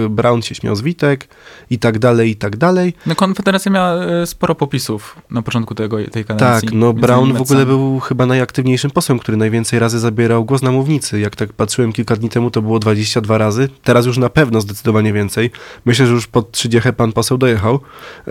y, 0.05 0.09
Brown 0.09 0.43
się 0.43 0.55
śmiał 0.55 0.77
z 0.77 0.83
Witek 0.83 1.29
i 1.71 1.79
tak 1.79 1.99
dalej, 1.99 2.31
i 2.31 2.37
tak 2.37 2.57
dalej. 2.57 2.95
No 3.07 3.15
Konfederacja 3.15 3.73
miała 3.73 4.05
e, 4.05 4.27
sporo 4.27 4.55
popisów 4.55 5.17
na 5.31 5.43
początku 5.43 5.75
tego, 5.75 5.97
tej 6.11 6.25
kadencji. 6.25 6.69
Tak, 6.69 6.79
no 6.79 6.93
Brown 6.93 7.33
w 7.33 7.41
ogóle 7.41 7.67
był 7.67 8.01
chyba 8.01 8.27
najaktywniejszym 8.27 8.91
posłem, 8.91 9.19
który 9.19 9.37
najwięcej 9.37 9.79
razy 9.79 9.99
zabierał 9.99 10.45
głos 10.45 10.63
na 10.63 10.73
mównicy. 10.73 11.21
Jak 11.21 11.37
tak 11.37 11.53
patrzyłem 11.53 11.93
kilka 11.93 12.17
dni 12.17 12.29
temu, 12.29 12.51
to 12.51 12.63
było 12.63 12.79
22 13.21 13.39
razy. 13.39 13.69
Teraz 13.85 14.07
już 14.07 14.19
na 14.19 14.29
pewno 14.29 14.61
zdecydowanie 14.61 15.13
więcej. 15.13 15.51
Myślę, 15.85 16.07
że 16.07 16.13
już 16.13 16.27
pod 16.27 16.53
30 16.53 16.93
pan 16.93 17.13
poseł 17.13 17.39
dojechał. 17.39 17.81
E, 18.29 18.31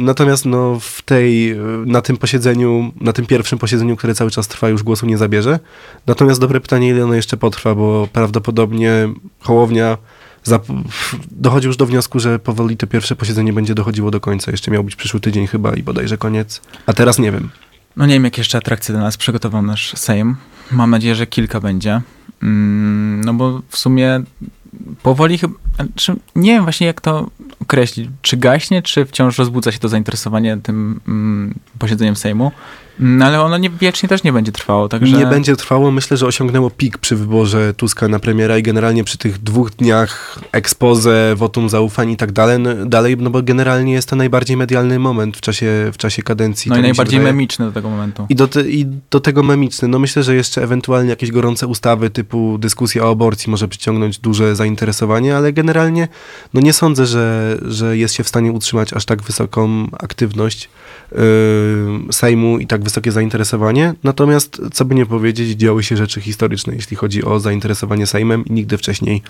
natomiast 0.00 0.46
no 0.46 0.78
w 0.80 1.02
tej, 1.02 1.50
e, 1.50 1.56
na 1.86 2.02
tym 2.02 2.16
posiedzeniu, 2.16 2.92
na 3.00 3.12
tym 3.12 3.26
pierwszym 3.26 3.58
posiedzeniu, 3.58 3.96
które 3.96 4.14
cały 4.14 4.30
czas 4.30 4.48
trwa, 4.48 4.68
już 4.68 4.82
głosu 4.82 5.06
nie 5.06 5.18
zabierze. 5.18 5.58
Natomiast 6.06 6.40
dobre 6.40 6.60
pytanie, 6.60 6.88
ile 6.88 7.04
ono 7.04 7.14
jeszcze 7.14 7.36
potrwa, 7.36 7.74
bo 7.74 8.08
prawdopodobnie 8.12 9.08
Hołownia 9.40 9.98
dochodzi 11.30 11.66
już 11.66 11.76
do 11.76 11.86
wniosku, 11.86 12.20
że 12.20 12.38
powoli 12.38 12.76
to 12.76 12.86
pierwsze 12.86 13.16
posiedzenie 13.16 13.52
będzie 13.52 13.74
dochodziło 13.74 14.10
do 14.10 14.20
końca. 14.20 14.50
Jeszcze 14.50 14.70
miał 14.70 14.84
być 14.84 14.96
przyszły 14.96 15.20
tydzień 15.20 15.46
chyba 15.46 15.74
i 15.74 15.82
bodajże 15.82 16.18
koniec. 16.18 16.60
A 16.86 16.92
teraz 16.92 17.18
nie 17.18 17.32
wiem. 17.32 17.50
No 17.96 18.06
nie 18.06 18.14
wiem, 18.14 18.24
jakie 18.24 18.40
jeszcze 18.40 18.58
atrakcje 18.58 18.92
dla 18.94 19.02
nas 19.04 19.16
przygotował 19.16 19.62
nasz 19.62 19.96
Sejm. 19.96 20.36
Mam 20.70 20.90
nadzieję, 20.90 21.14
że 21.14 21.26
kilka 21.26 21.60
będzie. 21.60 22.00
Mm, 22.42 23.20
No 23.24 23.34
bo 23.34 23.62
w 23.68 23.76
sumie 23.76 24.22
powoli 25.02 25.38
chyba... 25.38 25.54
Czy, 25.94 26.16
nie 26.36 26.52
wiem 26.52 26.62
właśnie, 26.62 26.86
jak 26.86 27.00
to 27.00 27.30
określić. 27.62 28.10
Czy 28.22 28.36
gaśnie, 28.36 28.82
czy 28.82 29.04
wciąż 29.06 29.38
rozbudza 29.38 29.72
się 29.72 29.78
to 29.78 29.88
zainteresowanie 29.88 30.56
tym 30.62 31.00
mm, 31.08 31.54
posiedzeniem 31.78 32.16
Sejmu. 32.16 32.52
No 33.02 33.24
ale 33.24 33.40
ono 33.40 33.58
nie, 33.58 33.70
wiecznie 33.70 34.08
też 34.08 34.24
nie 34.24 34.32
będzie 34.32 34.52
trwało, 34.52 34.88
także... 34.88 35.16
Nie 35.16 35.26
będzie 35.26 35.56
trwało. 35.56 35.90
Myślę, 35.90 36.16
że 36.16 36.26
osiągnęło 36.26 36.70
pik 36.70 36.98
przy 36.98 37.16
wyborze 37.16 37.74
Tuska 37.74 38.08
na 38.08 38.18
premiera 38.18 38.58
i 38.58 38.62
generalnie 38.62 39.04
przy 39.04 39.18
tych 39.18 39.38
dwóch 39.38 39.70
dniach 39.70 40.38
expose, 40.52 41.34
wotum 41.36 41.68
zaufań 41.68 42.10
i 42.10 42.16
tak 42.16 42.32
dalej, 42.32 42.58
no, 42.58 42.86
dalej, 42.86 43.16
no 43.16 43.30
bo 43.30 43.42
generalnie 43.42 43.92
jest 43.92 44.08
to 44.08 44.16
najbardziej 44.16 44.56
medialny 44.56 44.98
moment 44.98 45.36
w 45.36 45.40
czasie, 45.40 45.90
w 45.92 45.96
czasie 45.96 46.22
kadencji. 46.22 46.70
No 46.70 46.78
i 46.78 46.82
najbardziej 46.82 47.18
wydaje. 47.18 47.34
memiczny 47.34 47.64
do 47.64 47.72
tego 47.72 47.90
momentu. 47.90 48.26
I 48.28 48.34
do, 48.34 48.48
te, 48.48 48.70
I 48.70 48.86
do 49.10 49.20
tego 49.20 49.42
memiczny. 49.42 49.88
No 49.88 49.98
myślę, 49.98 50.22
że 50.22 50.34
jeszcze 50.34 50.62
ewentualnie 50.62 51.10
jakieś 51.10 51.30
gorące 51.30 51.66
ustawy 51.66 52.10
typu 52.10 52.58
dyskusja 52.58 53.04
o 53.04 53.10
aborcji 53.10 53.50
może 53.50 53.68
przyciągnąć 53.68 54.18
duże 54.18 54.56
zainteresowanie, 54.56 55.36
ale 55.36 55.52
generalnie 55.52 56.08
no 56.54 56.60
nie 56.60 56.72
sądzę, 56.72 57.06
że, 57.06 57.56
że 57.62 57.96
jest 57.96 58.14
się 58.14 58.24
w 58.24 58.28
stanie 58.28 58.52
utrzymać 58.52 58.92
aż 58.92 59.04
tak 59.04 59.22
wysoką 59.22 59.88
aktywność 59.92 60.68
yy, 61.12 61.18
Sejmu 62.12 62.58
i 62.58 62.66
tak 62.66 62.82
wysokie 62.90 63.12
zainteresowanie. 63.12 63.94
Natomiast, 64.04 64.62
co 64.72 64.84
by 64.84 64.94
nie 64.94 65.06
powiedzieć, 65.06 65.50
działy 65.50 65.82
się 65.82 65.96
rzeczy 65.96 66.20
historyczne, 66.20 66.74
jeśli 66.74 66.96
chodzi 66.96 67.24
o 67.24 67.40
zainteresowanie 67.40 68.06
Sejmem 68.06 68.44
i 68.44 68.52
nigdy 68.52 68.78
wcześniej 68.78 69.22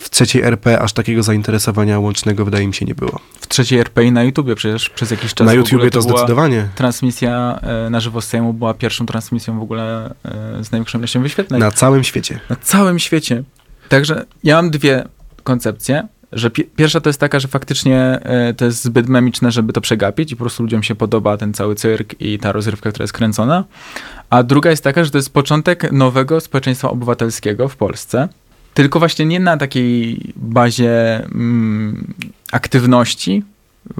w 0.00 0.10
trzeciej 0.10 0.42
RP 0.42 0.80
aż 0.80 0.92
takiego 0.92 1.22
zainteresowania 1.22 1.98
łącznego 1.98 2.44
wydaje 2.44 2.66
mi 2.66 2.74
się 2.74 2.86
nie 2.86 2.94
było. 2.94 3.20
W 3.40 3.48
trzeciej 3.48 3.78
RP 3.78 4.04
i 4.04 4.12
na 4.12 4.22
YouTubie 4.22 4.54
przecież 4.54 4.90
przez 4.90 5.10
jakiś 5.10 5.34
czas 5.34 5.46
Na 5.46 5.52
YouTubie 5.52 5.90
to 5.90 6.00
była 6.00 6.12
zdecydowanie. 6.12 6.68
Transmisja 6.74 7.60
e, 7.62 7.90
na 7.90 8.00
żywo 8.00 8.20
z 8.20 8.26
Sejmu 8.26 8.52
była 8.52 8.74
pierwszą 8.74 9.06
transmisją 9.06 9.58
w 9.58 9.62
ogóle 9.62 10.14
e, 10.24 10.64
z 10.64 10.72
największą 10.72 10.98
ilością 10.98 11.22
wyświetleń. 11.22 11.60
Na 11.60 11.70
całym 11.70 12.04
świecie. 12.04 12.40
na 12.48 12.56
całym 12.56 12.98
świecie. 12.98 13.42
Także 13.88 14.24
ja 14.44 14.56
mam 14.56 14.70
dwie 14.70 15.04
koncepcje, 15.44 16.08
że 16.32 16.50
pi- 16.50 16.64
pierwsza 16.64 17.00
to 17.00 17.08
jest 17.08 17.20
taka, 17.20 17.40
że 17.40 17.48
faktycznie 17.48 17.98
e, 17.98 18.54
to 18.54 18.64
jest 18.64 18.84
zbyt 18.84 19.08
memiczne, 19.08 19.52
żeby 19.52 19.72
to 19.72 19.80
przegapić 19.80 20.32
i 20.32 20.36
po 20.36 20.44
prostu 20.44 20.62
ludziom 20.62 20.82
się 20.82 20.94
podoba 20.94 21.36
ten 21.36 21.54
cały 21.54 21.74
cyrk 21.74 22.20
i 22.20 22.38
ta 22.38 22.52
rozrywka, 22.52 22.90
która 22.90 23.02
jest 23.02 23.12
kręcona. 23.12 23.64
A 24.30 24.42
druga 24.42 24.70
jest 24.70 24.84
taka, 24.84 25.04
że 25.04 25.10
to 25.10 25.18
jest 25.18 25.32
początek 25.32 25.92
nowego 25.92 26.40
społeczeństwa 26.40 26.90
obywatelskiego 26.90 27.68
w 27.68 27.76
Polsce. 27.76 28.28
Tylko 28.74 28.98
właśnie 28.98 29.26
nie 29.26 29.40
na 29.40 29.56
takiej 29.56 30.20
bazie 30.36 31.24
mm, 31.24 32.14
aktywności 32.52 33.42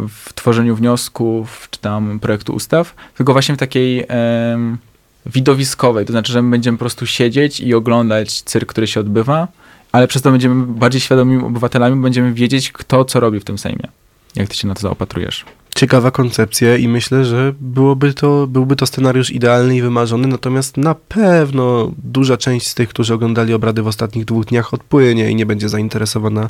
w 0.08 0.32
tworzeniu 0.34 0.76
wniosków 0.76 1.68
czy 1.70 1.80
tam 1.80 2.20
projektu 2.20 2.54
ustaw, 2.54 2.94
tylko 3.16 3.32
właśnie 3.32 3.54
w 3.54 3.58
takiej 3.58 4.04
em, 4.08 4.78
widowiskowej. 5.26 6.06
To 6.06 6.12
znaczy, 6.12 6.32
że 6.32 6.42
my 6.42 6.50
będziemy 6.50 6.78
po 6.78 6.82
prostu 6.82 7.06
siedzieć 7.06 7.60
i 7.60 7.74
oglądać 7.74 8.42
cyrk, 8.42 8.68
który 8.68 8.86
się 8.86 9.00
odbywa, 9.00 9.48
ale 9.92 10.08
przez 10.08 10.22
to 10.22 10.30
będziemy 10.30 10.66
bardziej 10.66 11.00
świadomymi 11.00 11.44
obywatelami, 11.44 12.02
będziemy 12.02 12.32
wiedzieć, 12.32 12.72
kto 12.72 13.04
co 13.04 13.20
robi 13.20 13.40
w 13.40 13.44
tym 13.44 13.58
Sejmie. 13.58 13.88
Jak 14.36 14.48
ty 14.48 14.56
się 14.56 14.68
na 14.68 14.74
to 14.74 14.80
zaopatrujesz? 14.80 15.44
Ciekawa 15.82 16.10
koncepcja 16.10 16.76
i 16.76 16.88
myślę, 16.88 17.24
że 17.24 17.54
byłoby 17.60 18.14
to, 18.14 18.46
byłby 18.46 18.76
to 18.76 18.86
scenariusz 18.86 19.30
idealny 19.30 19.76
i 19.76 19.82
wymarzony, 19.82 20.28
natomiast 20.28 20.76
na 20.76 20.94
pewno 20.94 21.92
duża 21.98 22.36
część 22.36 22.66
z 22.66 22.74
tych, 22.74 22.88
którzy 22.88 23.14
oglądali 23.14 23.54
obrady 23.54 23.82
w 23.82 23.86
ostatnich 23.86 24.24
dwóch 24.24 24.44
dniach 24.44 24.74
odpłynie 24.74 25.30
i 25.30 25.34
nie 25.34 25.46
będzie 25.46 25.68
zainteresowana 25.68 26.46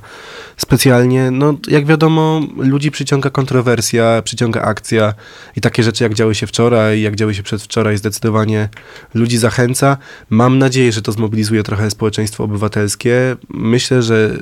specjalnie. 0.56 1.30
No, 1.30 1.54
jak 1.68 1.86
wiadomo, 1.86 2.40
ludzi 2.56 2.90
przyciąga 2.90 3.30
kontrowersja, 3.30 4.22
przyciąga 4.24 4.62
akcja 4.62 5.14
i 5.56 5.60
takie 5.60 5.82
rzeczy, 5.82 6.04
jak 6.04 6.14
działy 6.14 6.34
się 6.34 6.46
wczoraj, 6.46 7.02
jak 7.02 7.16
działy 7.16 7.34
się 7.34 7.42
przedwczoraj, 7.42 7.98
zdecydowanie 7.98 8.68
ludzi 9.14 9.38
zachęca. 9.38 9.96
Mam 10.30 10.58
nadzieję, 10.58 10.92
że 10.92 11.02
to 11.02 11.12
zmobilizuje 11.12 11.62
trochę 11.62 11.90
społeczeństwo 11.90 12.44
obywatelskie. 12.44 13.36
Myślę, 13.48 14.02
że, 14.02 14.38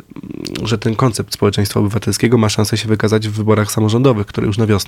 że 0.62 0.78
ten 0.78 0.96
koncept 0.96 1.34
społeczeństwa 1.34 1.80
obywatelskiego 1.80 2.38
ma 2.38 2.48
szansę 2.48 2.76
się 2.76 2.88
wykazać 2.88 3.28
w 3.28 3.32
wyborach 3.32 3.72
samorządowych, 3.72 4.26
które 4.26 4.46
już 4.46 4.58
na 4.58 4.66
wiosnę, 4.66 4.79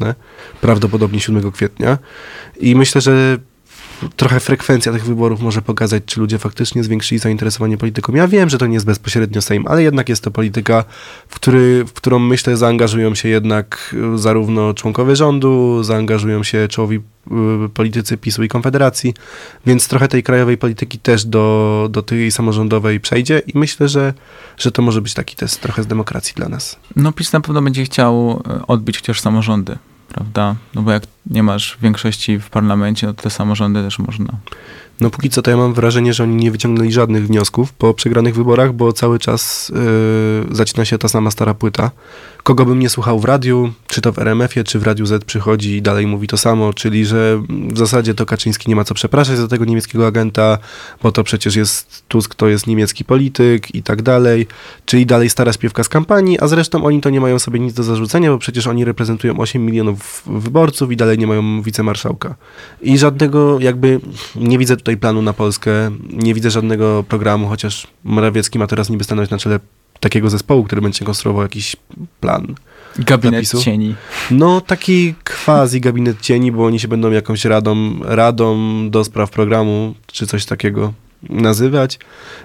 prawdopodobnie 0.61 1.21
7 1.21 1.53
kwietnia. 1.53 1.99
I 2.61 2.77
myślę, 2.77 3.01
że 3.01 3.39
trochę 4.17 4.41
frekwencja 4.41 4.93
tych 4.93 5.05
wyborów 5.05 5.41
może 5.41 5.63
pokazać, 5.63 6.03
czy 6.07 6.21
ludzie 6.21 6.39
faktycznie 6.39 6.85
zwiększyli 6.85 7.19
zainteresowanie 7.19 7.79
polityką. 7.79 8.15
Ja 8.15 8.29
wiem, 8.29 8.49
że 8.51 8.59
to 8.59 8.67
nie 8.67 8.75
jest 8.75 8.87
bezpośrednio 8.87 9.43
Sejm, 9.43 9.65
ale 9.69 9.83
jednak 9.83 10.09
jest 10.09 10.23
to 10.25 10.31
polityka, 10.31 10.85
w, 11.29 11.35
który, 11.35 11.85
w 11.85 11.93
którą 11.93 12.19
myślę 12.19 12.57
zaangażują 12.57 13.15
się 13.15 13.29
jednak 13.29 13.95
y, 14.15 14.19
zarówno 14.19 14.75
członkowie 14.75 15.17
rządu, 15.17 15.83
zaangażują 15.83 16.43
się 16.43 16.69
czołowi 16.69 16.97
y, 16.97 17.69
politycy 17.75 18.17
PiSu 18.17 18.43
i 18.43 18.49
Konfederacji, 18.49 19.15
więc 19.67 19.89
trochę 19.89 20.09
tej 20.09 20.23
krajowej 20.23 20.59
polityki 20.59 20.99
też 20.99 21.25
do, 21.25 21.89
do 21.91 22.03
tej 22.03 22.31
samorządowej 22.31 23.01
przejdzie 23.01 23.43
i 23.47 23.59
myślę, 23.59 23.89
że, 23.89 24.15
że 24.59 24.73
to 24.73 24.83
może 24.83 25.03
być 25.03 25.15
taki 25.15 25.37
test 25.37 25.61
trochę 25.61 25.83
z 25.83 25.87
demokracji 25.87 26.33
dla 26.37 26.49
nas. 26.49 26.77
No 26.97 27.13
PiS 27.13 27.33
na 27.33 27.41
pewno 27.41 27.63
będzie 27.63 27.85
chciał 27.85 28.43
e, 28.49 28.67
odbić 28.67 28.97
chociaż 28.97 29.21
samorządy, 29.21 29.79
prawda? 30.13 30.57
No 30.75 30.83
bo 30.83 30.93
jak 30.93 31.03
nie 31.27 31.43
masz 31.43 31.79
większości 31.83 32.39
w 32.39 32.51
parlamencie, 32.51 33.07
no 33.07 33.15
to 33.15 33.23
te 33.23 33.31
samorządy 33.31 33.83
też 33.83 33.99
można. 33.99 34.35
No 35.03 35.11
póki 35.11 35.31
co 35.31 35.43
to 35.43 35.51
ja 35.51 35.57
mam 35.57 35.75
wrażenie, 35.75 36.15
że 36.15 36.23
oni 36.23 36.37
nie 36.37 36.51
wyciągnęli 36.51 36.93
żadnych 36.93 37.27
wniosków 37.27 37.73
po 37.73 37.95
przegranych 37.95 38.35
wyborach, 38.35 38.73
bo 38.73 38.93
cały 38.93 39.19
czas 39.19 39.73
yy, 40.49 40.57
zaczyna 40.57 40.85
się 40.85 40.99
ta 40.99 41.09
sama 41.09 41.31
stara 41.31 41.55
płyta. 41.55 41.91
Kogo 42.43 42.65
bym 42.65 42.79
nie 42.79 42.89
słuchał 42.89 43.21
w 43.21 43.25
radiu, 43.25 43.73
czy 43.87 44.01
to 44.01 44.13
w 44.13 44.19
RMF-ie, 44.19 44.65
czy 44.65 44.79
w 44.79 44.83
Radiu 44.83 45.07
Z 45.07 45.25
przychodzi 45.25 45.77
i 45.77 45.83
dalej 45.83 46.07
mówi 46.07 46.27
to 46.27 46.37
samo, 46.37 46.73
czyli 46.73 47.07
że 47.07 47.43
w 47.49 47.79
zasadzie 47.79 48.15
to 48.15 48.27
Kaczyński 48.27 48.69
nie 48.69 48.77
ma 48.77 48.85
co 48.85 48.95
przepraszać 48.95 49.39
za 49.39 49.49
tego 49.49 49.65
niemieckiego 49.65 50.07
agenta, 50.07 50.59
bo 51.03 51.13
to 51.13 51.25
przecież 51.25 51.57
jest 51.57 52.03
Tusk, 52.09 52.35
to 52.35 52.49
jest 52.49 52.67
niemiecki 52.67 53.05
polityk 53.05 53.75
i 53.75 53.83
tak 53.83 54.03
dalej, 54.03 54.47
czyli 54.85 55.07
dalej 55.07 55.31
stara 55.31 55.53
śpiewka 55.53 55.85
z 55.85 55.89
kampanii, 55.89 56.41
a 56.41 56.49
zresztą 56.49 56.85
oni 56.85 57.01
to 57.01 57.11
nie 57.11 57.21
mają 57.21 57.39
sobie 57.39 57.61
nic 57.61 57.75
do 57.75 57.83
zarzucenia, 57.83 58.31
bo 58.31 58.39
przecież 58.39 58.67
oni 58.67 58.85
reprezentują 58.85 59.39
8 59.39 59.67
milionów 59.67 60.23
wyborców 60.27 60.93
i 60.93 60.97
dalej 60.97 61.19
nie 61.19 61.27
mają 61.27 61.63
wicemarszałka. 61.63 62.35
I 62.81 62.99
żadnego 62.99 63.61
jakby 63.61 64.01
nie 64.37 64.59
widzę 64.59 64.77
tutaj 64.77 64.92
planu 64.97 65.23
na 65.23 65.33
Polskę, 65.33 65.91
nie 66.11 66.35
widzę 66.35 66.51
żadnego 66.51 67.05
programu, 67.09 67.49
chociaż 67.49 67.87
Morawiecki 68.05 68.59
ma 68.59 68.67
teraz 68.67 68.91
niby 68.91 69.05
stanąć 69.05 69.31
na 69.31 69.39
czele 69.39 69.61
takiego 70.01 70.31
zespołu, 70.31 70.65
który 70.65 70.83
będzie 70.83 71.05
konstruował 71.05 71.43
jakiś 71.43 71.77
plan. 72.21 72.55
Gabinet 72.99 73.63
cieni. 73.63 73.95
No 74.31 74.61
taki 74.61 75.15
quasi 75.45 75.81
gabinet 75.81 76.21
cieni, 76.21 76.53
bo 76.53 76.65
oni 76.65 76.81
się 76.81 76.89
będą 76.89 77.11
jakąś 77.11 77.45
radą, 77.45 77.99
radą 78.01 78.59
do 78.91 79.05
spraw 79.05 79.31
programu, 79.31 79.95
czy 80.07 80.27
coś 80.27 80.47
takiego 80.47 80.93
nazywać 81.31 81.99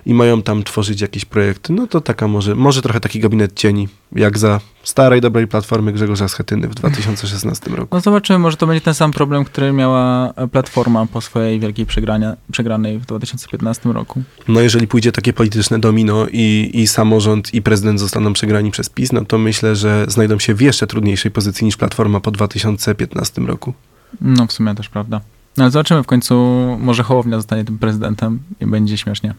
i 0.05 0.13
mają 0.13 0.41
tam 0.41 0.63
tworzyć 0.63 1.01
jakieś 1.01 1.25
projekty. 1.25 1.73
No 1.73 1.87
to 1.87 2.01
taka 2.01 2.27
może, 2.27 2.55
może 2.55 2.81
trochę 2.81 2.99
taki 2.99 3.19
gabinet 3.19 3.53
cieni, 3.53 3.87
jak 4.11 4.37
za 4.37 4.59
starej, 4.83 5.21
dobrej 5.21 5.47
platformy 5.47 5.93
Grzegorza 5.93 6.27
Schetyny 6.27 6.67
w 6.67 6.75
2016 6.75 7.69
roku. 7.71 7.95
No 7.95 8.01
zobaczymy, 8.01 8.39
może 8.39 8.57
to 8.57 8.67
będzie 8.67 8.81
ten 8.81 8.93
sam 8.93 9.11
problem, 9.11 9.45
który 9.45 9.73
miała 9.73 10.33
Platforma 10.51 11.05
po 11.05 11.21
swojej 11.21 11.59
wielkiej 11.59 11.85
przegrania, 11.85 12.35
przegranej 12.51 12.99
w 12.99 13.05
2015 13.05 13.89
roku. 13.89 14.23
No 14.47 14.61
jeżeli 14.61 14.87
pójdzie 14.87 15.11
takie 15.11 15.33
polityczne 15.33 15.79
domino 15.79 16.27
i, 16.31 16.71
i 16.73 16.87
samorząd 16.87 17.53
i 17.53 17.61
prezydent 17.61 17.99
zostaną 17.99 18.33
przegrani 18.33 18.71
przez 18.71 18.89
PiS, 18.89 19.11
no 19.11 19.25
to 19.25 19.37
myślę, 19.37 19.75
że 19.75 20.05
znajdą 20.07 20.39
się 20.39 20.53
w 20.53 20.61
jeszcze 20.61 20.87
trudniejszej 20.87 21.31
pozycji 21.31 21.65
niż 21.65 21.77
Platforma 21.77 22.19
po 22.19 22.31
2015 22.31 23.41
roku. 23.41 23.73
No 24.21 24.47
w 24.47 24.51
sumie 24.51 24.75
też 24.75 24.89
prawda. 24.89 25.21
No 25.57 25.63
ale 25.63 25.71
zobaczymy 25.71 26.03
w 26.03 26.07
końcu, 26.07 26.35
może 26.79 27.03
Hołownia 27.03 27.37
zostanie 27.37 27.65
tym 27.65 27.77
prezydentem 27.77 28.39
i 28.61 28.65
będzie 28.65 28.97
śmiesznie. 28.97 29.33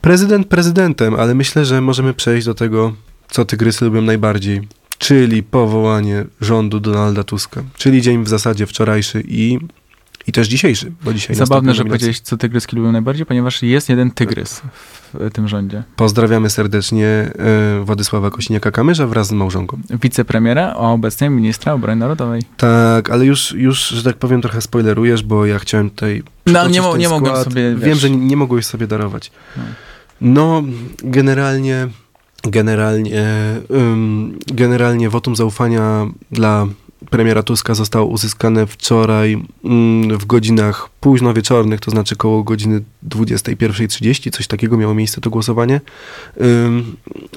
Prezydent 0.00 0.46
prezydentem, 0.46 1.14
ale 1.14 1.34
myślę, 1.34 1.64
że 1.64 1.80
możemy 1.80 2.14
przejść 2.14 2.46
do 2.46 2.54
tego, 2.54 2.92
co 3.28 3.44
tygrysy 3.44 3.84
lubią 3.84 4.02
najbardziej, 4.02 4.68
czyli 4.98 5.42
powołanie 5.42 6.24
rządu 6.40 6.80
Donalda 6.80 7.24
Tuska, 7.24 7.62
czyli 7.76 8.02
dzień 8.02 8.24
w 8.24 8.28
zasadzie 8.28 8.66
wczorajszy 8.66 9.22
i, 9.28 9.58
i 10.26 10.32
też 10.32 10.48
dzisiejszy, 10.48 10.92
bo 11.04 11.14
dzisiaj 11.14 11.36
Zabawne, 11.36 11.74
że 11.74 11.84
powiedziałeś, 11.84 12.20
co 12.20 12.36
tygryski 12.36 12.76
lubią 12.76 12.92
najbardziej, 12.92 13.26
ponieważ 13.26 13.62
jest 13.62 13.88
jeden 13.88 14.10
tygrys 14.10 14.62
w 15.14 15.30
tym 15.32 15.48
rządzie. 15.48 15.82
Pozdrawiamy 15.96 16.50
serdecznie 16.50 17.06
e, 17.06 17.30
Władysława 17.84 18.28
Kosiniaka-Kamysza 18.28 19.08
wraz 19.08 19.26
z 19.26 19.32
małżonką. 19.32 19.78
Wicepremiera, 20.02 20.66
a 20.72 20.78
obecnie 20.78 21.30
ministra 21.30 21.72
obrony 21.72 21.96
narodowej. 21.96 22.42
Tak, 22.56 23.10
ale 23.10 23.24
już, 23.24 23.52
już, 23.52 23.88
że 23.88 24.02
tak 24.02 24.16
powiem, 24.16 24.42
trochę 24.42 24.60
spoilerujesz, 24.60 25.22
bo 25.22 25.46
ja 25.46 25.58
chciałem 25.58 25.90
tutaj 25.90 26.22
No, 26.46 26.68
nie 26.68 26.82
mo- 26.82 26.96
nie 26.96 27.08
mogłem 27.08 27.44
sobie, 27.44 27.62
Wiem, 27.62 27.80
wiesz. 27.80 27.98
że 27.98 28.10
nie, 28.10 28.16
nie 28.16 28.36
mogłeś 28.36 28.66
sobie 28.66 28.86
darować. 28.86 29.30
No. 29.56 29.62
No, 30.20 30.62
generalnie, 31.04 31.88
generalnie, 32.44 33.24
ym, 33.70 34.38
generalnie 34.46 35.10
wotum 35.10 35.36
zaufania 35.36 36.06
dla 36.30 36.66
premiera 37.10 37.42
Tuska 37.42 37.74
zostało 37.74 38.06
uzyskane 38.06 38.66
wczoraj 38.66 39.32
ym, 39.64 40.18
w 40.18 40.26
godzinach 40.26 40.88
późno 41.04 41.34
wieczornych, 41.34 41.80
to 41.80 41.90
znaczy 41.90 42.16
koło 42.16 42.42
godziny 42.42 42.80
21.30, 43.08 44.30
coś 44.30 44.46
takiego 44.46 44.76
miało 44.76 44.94
miejsce 44.94 45.20
to 45.20 45.30
głosowanie. 45.30 45.80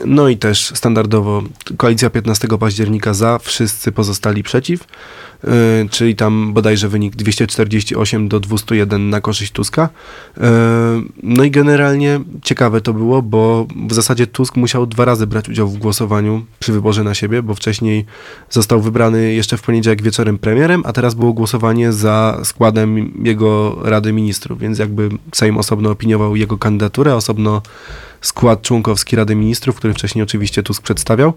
No 0.06 0.30
i 0.30 0.38
też 0.38 0.72
standardowo 0.76 1.44
koalicja 1.78 2.10
15 2.10 2.48
października 2.60 3.14
za, 3.14 3.40
wszyscy 3.40 3.92
pozostali 3.92 4.44
przeciw, 4.44 4.88
yy, 5.44 5.50
czyli 5.90 6.16
tam 6.16 6.54
bodajże 6.54 6.90
wynik 6.90 7.16
248 7.16 8.28
do 8.28 8.40
201 8.40 9.10
na 9.10 9.22
korzyść 9.22 9.52
Tuska. 9.52 9.90
Yy, 10.38 10.44
No 11.24 11.44
i 11.44 11.52
generalnie 11.52 12.20
ciekawe 12.44 12.82
to 12.82 12.94
było, 12.94 13.22
bo 13.22 13.68
w 13.88 13.94
zasadzie 13.94 14.28
Tusk 14.28 14.56
musiał 14.56 14.86
dwa 14.86 15.06
razy 15.06 15.28
brać 15.28 15.50
udział 15.50 15.68
w 15.68 15.78
głosowaniu 15.78 16.46
przy 16.60 16.72
wyborze 16.72 17.04
na 17.04 17.14
siebie, 17.14 17.44
bo 17.44 17.56
wcześniej 17.56 18.06
został 18.50 18.82
wybrany 18.82 19.34
jeszcze 19.34 19.58
w 19.58 19.62
poniedziałek 19.62 20.02
wieczorem 20.02 20.38
premierem, 20.38 20.84
a 20.86 20.94
teraz 20.94 21.14
było 21.16 21.34
głosowanie 21.34 21.94
za 21.94 22.40
składem 22.44 23.14
jego 23.24 23.57
Rady 23.84 24.14
Ministrów, 24.14 24.60
więc 24.60 24.80
jakby 24.80 25.10
Sejm 25.34 25.58
osobno 25.58 25.92
opiniował 25.92 26.36
jego 26.36 26.58
kandydaturę, 26.58 27.16
osobno 27.16 27.62
skład 28.22 28.62
członkowski 28.62 29.16
Rady 29.16 29.36
Ministrów, 29.36 29.76
który 29.76 29.94
wcześniej 29.94 30.24
oczywiście 30.24 30.64
Tusk 30.64 30.84
przedstawiał. 30.84 31.34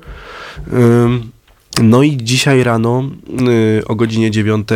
No 1.83 2.03
i 2.03 2.16
dzisiaj 2.16 2.64
rano 2.64 3.05
y, 3.79 3.87
o 3.87 3.95
godzinie 3.95 4.31
9 4.31 4.68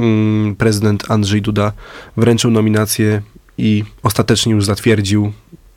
ym, 0.00 0.56
prezydent 0.58 1.10
Andrzej 1.10 1.42
Duda 1.42 1.72
wręczył 2.16 2.50
nominację 2.50 3.22
i 3.58 3.84
ostatecznie 4.02 4.52
już 4.52 4.64
zatwierdził, 4.64 5.32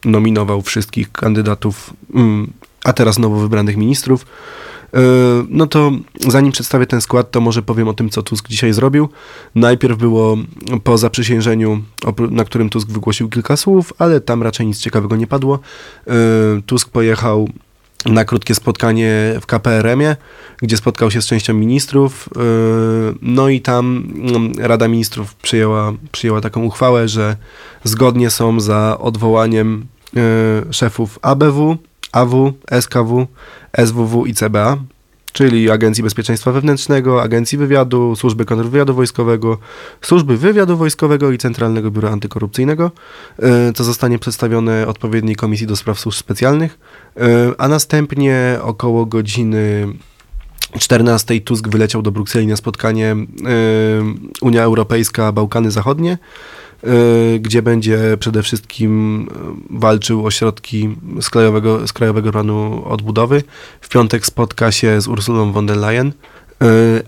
nominował 0.05 0.61
wszystkich 0.61 1.11
kandydatów, 1.11 1.93
a 2.83 2.93
teraz 2.93 3.19
nowo 3.19 3.39
wybranych 3.39 3.77
ministrów. 3.77 4.25
Y, 4.95 4.97
No 5.49 5.67
to 5.67 5.91
zanim 6.27 6.51
przedstawię 6.51 6.85
ten 6.85 7.01
skład, 7.01 7.31
to 7.31 7.41
może 7.41 7.61
powiem 7.61 7.87
o 7.87 7.93
tym, 7.93 8.09
co 8.09 8.21
Tusk 8.23 8.47
dzisiaj 8.49 8.73
zrobił. 8.73 9.09
Najpierw 9.55 9.97
było 9.97 10.37
po 10.83 10.97
zaprzysiężeniu, 10.97 11.81
na 12.31 12.43
którym 12.45 12.69
Tusk 12.69 12.87
wygłosił 12.89 13.29
kilka 13.29 13.57
słów, 13.57 13.93
ale 13.97 14.21
tam 14.21 14.43
raczej 14.43 14.67
nic 14.67 14.79
ciekawego 14.79 15.15
nie 15.15 15.27
padło. 15.27 15.59
Y, 16.07 16.11
Tusk 16.65 16.89
pojechał 16.89 17.49
na 18.05 18.25
krótkie 18.25 18.55
spotkanie 18.55 19.35
w 19.41 19.45
KPRM-ie, 19.45 20.15
gdzie 20.61 20.77
spotkał 20.77 21.11
się 21.11 21.21
z 21.21 21.25
częścią 21.25 21.53
ministrów. 21.53 22.29
y, 22.29 22.39
No 23.21 23.49
i 23.49 23.61
tam 23.61 24.03
mm, 24.15 24.51
Rada 24.59 24.87
Ministrów 24.87 25.35
przyjęła, 25.35 25.93
przyjęła 26.11 26.41
taką 26.41 26.63
uchwałę, 26.63 27.07
że 27.07 27.35
zgodnie 27.83 28.29
są 28.29 28.59
za 28.59 28.97
odwołaniem 28.99 29.85
szefów 30.71 31.19
ABW, 31.21 31.77
AW, 32.11 32.53
SKW, 32.81 33.27
SWW 33.85 34.25
i 34.25 34.33
CBA, 34.33 34.77
czyli 35.33 35.71
Agencji 35.71 36.03
Bezpieczeństwa 36.03 36.51
Wewnętrznego, 36.51 37.21
Agencji 37.21 37.57
Wywiadu, 37.57 38.15
Służby 38.15 38.45
Kontrwywiadu 38.45 38.93
Wojskowego, 38.93 39.57
Służby 40.01 40.37
Wywiadu 40.37 40.77
Wojskowego 40.77 41.31
i 41.31 41.37
Centralnego 41.37 41.91
Biura 41.91 42.09
Antykorupcyjnego, 42.09 42.91
y, 43.69 43.73
co 43.73 43.83
zostanie 43.83 44.19
przedstawione 44.19 44.87
odpowiedniej 44.87 45.35
Komisji 45.35 45.67
do 45.67 45.75
Spraw 45.75 45.99
Służb 45.99 46.17
Specjalnych, 46.17 46.79
y, 47.17 47.21
a 47.57 47.67
następnie 47.67 48.59
około 48.61 49.05
godziny 49.05 49.87
14 50.79 51.41
Tusk 51.41 51.67
wyleciał 51.67 52.01
do 52.01 52.11
Brukseli 52.11 52.47
na 52.47 52.55
spotkanie 52.55 53.15
y, 53.15 54.41
Unia 54.41 54.63
Europejska, 54.63 55.31
Bałkany 55.31 55.71
Zachodnie, 55.71 56.17
gdzie 57.39 57.61
będzie 57.61 58.17
przede 58.19 58.43
wszystkim 58.43 59.21
y, 59.21 59.77
walczył 59.79 60.25
o 60.25 60.31
środki 60.31 60.95
z 61.21 61.29
krajowego, 61.29 61.87
z 61.87 61.93
krajowego 61.93 62.31
Planu 62.31 62.85
Odbudowy. 62.85 63.43
W 63.81 63.89
piątek 63.89 64.25
spotka 64.25 64.71
się 64.71 65.01
z 65.01 65.07
Ursulą 65.07 65.51
von 65.51 65.65
der 65.65 65.77
Leyen, 65.77 66.07
y, 66.07 66.13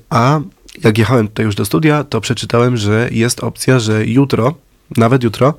a 0.09 0.39
jak 0.83 0.97
jechałem 0.97 1.27
tutaj 1.27 1.45
już 1.45 1.55
do 1.55 1.65
studia, 1.65 2.03
to 2.03 2.21
przeczytałem, 2.21 2.77
że 2.77 3.09
jest 3.11 3.43
opcja, 3.43 3.79
że 3.79 4.05
jutro, 4.05 4.53
nawet 4.97 5.23
jutro, 5.23 5.53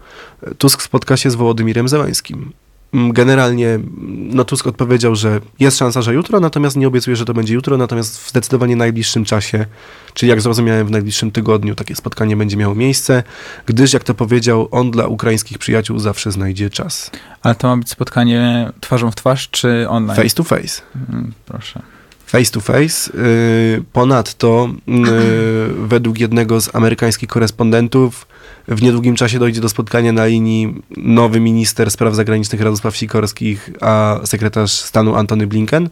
Tusk 0.58 0.82
spotka 0.82 1.16
się 1.16 1.30
z 1.30 1.34
Wołodymirem 1.34 1.88
Zełańskim. 1.88 2.52
Mm, 2.94 3.12
Generalnie 3.12 3.68
mm, 3.68 4.28
no 4.34 4.44
Tusk 4.44 4.66
odpowiedział, 4.66 5.16
że 5.16 5.40
jest 5.60 5.78
szansa, 5.78 6.02
że 6.02 6.14
jutro, 6.14 6.40
natomiast 6.40 6.76
nie 6.76 6.88
obiecuje, 6.88 7.16
że 7.16 7.24
to 7.24 7.34
będzie 7.34 7.54
jutro, 7.54 7.76
natomiast 7.76 8.20
w 8.20 8.28
zdecydowanie 8.30 8.76
najbliższym 8.76 9.24
czasie, 9.24 9.66
czyli 10.14 10.30
jak 10.30 10.40
zrozumiałem 10.40 10.86
w 10.86 10.90
najbliższym 10.90 11.30
tygodniu, 11.30 11.74
takie 11.74 11.94
spotkanie 11.94 12.36
będzie 12.36 12.56
miało 12.56 12.74
miejsce, 12.74 13.22
gdyż 13.66 13.92
jak 13.92 14.04
to 14.04 14.14
powiedział, 14.14 14.68
on 14.70 14.90
dla 14.90 15.06
ukraińskich 15.06 15.58
przyjaciół 15.58 15.98
zawsze 15.98 16.32
znajdzie 16.32 16.70
czas. 16.70 17.10
Ale 17.42 17.54
to 17.54 17.68
ma 17.68 17.76
być 17.76 17.90
spotkanie 17.90 18.72
twarzą 18.80 19.10
w 19.10 19.14
twarz, 19.14 19.48
czy 19.50 19.88
online? 19.88 20.16
Face 20.16 20.34
to 20.34 20.44
face. 20.44 20.82
Mm, 21.10 21.32
Proszę. 21.46 21.82
Face 22.26 22.50
to 22.50 22.60
face. 22.60 23.12
Yy, 23.14 23.84
Ponadto, 23.92 24.68
yy, 24.86 25.86
według 25.86 26.18
jednego 26.18 26.60
z 26.60 26.74
amerykańskich 26.74 27.28
korespondentów, 27.28 28.26
w 28.68 28.82
niedługim 28.82 29.16
czasie 29.16 29.38
dojdzie 29.38 29.60
do 29.60 29.68
spotkania 29.68 30.12
na 30.12 30.26
linii 30.26 30.82
nowy 30.96 31.40
minister 31.40 31.90
spraw 31.90 32.14
zagranicznych 32.14 32.60
Radosław 32.60 32.96
Sikorskich, 32.96 33.70
a 33.80 34.20
sekretarz 34.24 34.70
stanu 34.70 35.16
Antony 35.16 35.46
Blinken, 35.46 35.88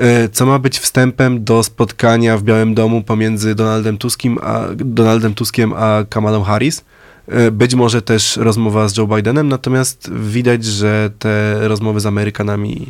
yy, 0.00 0.04
co 0.32 0.46
ma 0.46 0.58
być 0.58 0.78
wstępem 0.78 1.44
do 1.44 1.62
spotkania 1.62 2.38
w 2.38 2.42
Białym 2.42 2.74
Domu 2.74 3.02
pomiędzy 3.02 3.54
Donaldem 3.54 3.98
Tuskiem 3.98 4.38
a, 4.42 4.60
Donaldem 4.76 5.34
Tuskiem 5.34 5.72
a 5.72 6.04
Kamalą 6.08 6.42
Harris. 6.42 6.84
Yy, 7.28 7.50
Być 7.52 7.74
może 7.74 8.02
też 8.02 8.36
rozmowa 8.36 8.88
z 8.88 8.96
Joe 8.96 9.06
Bidenem, 9.06 9.48
natomiast 9.48 10.12
widać, 10.14 10.64
że 10.64 11.10
te 11.18 11.68
rozmowy 11.68 12.00
z 12.00 12.06
Amerykanami 12.06 12.86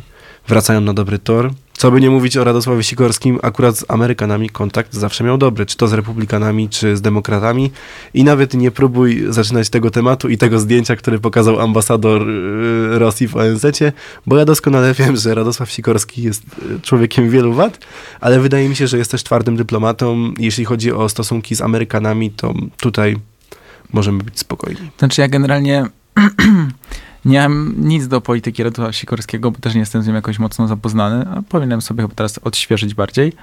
wracają 0.47 0.81
na 0.81 0.93
dobry 0.93 1.19
tor. 1.19 1.51
Co 1.77 1.91
by 1.91 2.01
nie 2.01 2.09
mówić 2.09 2.37
o 2.37 2.43
Radosławie 2.43 2.83
Sikorskim, 2.83 3.39
akurat 3.41 3.77
z 3.77 3.85
Amerykanami 3.87 4.49
kontakt 4.49 4.93
zawsze 4.93 5.23
miał 5.23 5.37
dobry, 5.37 5.65
czy 5.65 5.77
to 5.77 5.87
z 5.87 5.93
republikanami, 5.93 6.69
czy 6.69 6.97
z 6.97 7.01
demokratami. 7.01 7.71
I 8.13 8.23
nawet 8.23 8.53
nie 8.53 8.71
próbuj 8.71 9.25
zaczynać 9.29 9.69
tego 9.69 9.91
tematu 9.91 10.29
i 10.29 10.37
tego 10.37 10.59
zdjęcia, 10.59 10.95
które 10.95 11.19
pokazał 11.19 11.59
ambasador 11.59 12.29
y, 12.29 12.99
Rosji 12.99 13.27
w 13.27 13.35
ONZ-cie, 13.35 13.93
bo 14.25 14.37
ja 14.37 14.45
doskonale 14.45 14.93
wiem, 14.93 15.17
że 15.17 15.35
Radosław 15.35 15.71
Sikorski 15.71 16.23
jest 16.23 16.43
y, 16.43 16.81
człowiekiem 16.81 17.29
wielu 17.29 17.53
wad, 17.53 17.79
ale 18.21 18.39
wydaje 18.39 18.69
mi 18.69 18.75
się, 18.75 18.87
że 18.87 18.97
jest 18.97 19.11
też 19.11 19.23
twardym 19.23 19.55
dyplomatą. 19.55 20.33
Jeśli 20.37 20.65
chodzi 20.65 20.91
o 20.91 21.09
stosunki 21.09 21.55
z 21.55 21.61
Amerykanami, 21.61 22.31
to 22.31 22.53
tutaj 22.77 23.15
możemy 23.93 24.23
być 24.23 24.39
spokojni. 24.39 24.91
Znaczy 24.97 25.21
ja 25.21 25.27
generalnie 25.27 25.85
nie 27.27 27.41
mam 27.41 27.73
nic 27.77 28.07
do 28.07 28.21
polityki 28.21 28.63
Radosława 28.63 28.93
Sikorskiego, 28.93 29.51
bo 29.51 29.59
też 29.59 29.73
nie 29.73 29.79
jestem 29.79 30.03
z 30.03 30.07
nim 30.07 30.15
jakoś 30.15 30.39
mocno 30.39 30.67
zapoznany, 30.67 31.25
powinienem 31.49 31.81
sobie 31.81 32.03
chyba 32.03 32.15
teraz 32.15 32.37
odświeżyć 32.37 32.93
bardziej, 32.93 33.33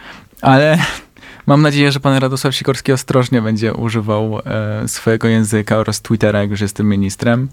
ale 0.43 0.79
mam 1.47 1.63
nadzieję, 1.63 1.93
że 1.93 2.01
pan 2.01 2.17
Radosław 2.17 2.55
Sikorski 2.55 2.93
ostrożnie 2.93 3.43
będzie 3.43 3.75
używał 3.75 4.39
e, 4.39 4.89
swojego 4.89 5.29
języka 5.29 5.77
oraz 5.77 6.03
Twittera, 6.03 6.41
jak 6.41 6.51
już 6.51 6.61
jest 6.61 6.77
tym 6.77 6.89
ministrem 6.89 7.49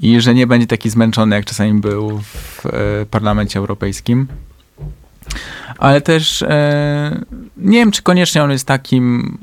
i 0.00 0.20
że 0.20 0.34
nie 0.34 0.46
będzie 0.46 0.66
taki 0.66 0.90
zmęczony, 0.90 1.36
jak 1.36 1.44
czasami 1.44 1.80
był 1.80 2.18
w 2.18 2.66
e, 2.66 2.70
Parlamencie 3.10 3.58
Europejskim. 3.58 4.28
Ale 5.78 6.00
też 6.00 6.42
e, 6.42 7.24
nie 7.56 7.78
wiem, 7.78 7.90
czy 7.90 8.02
koniecznie 8.02 8.42
on 8.42 8.50
jest 8.50 8.66
takim 8.66 9.38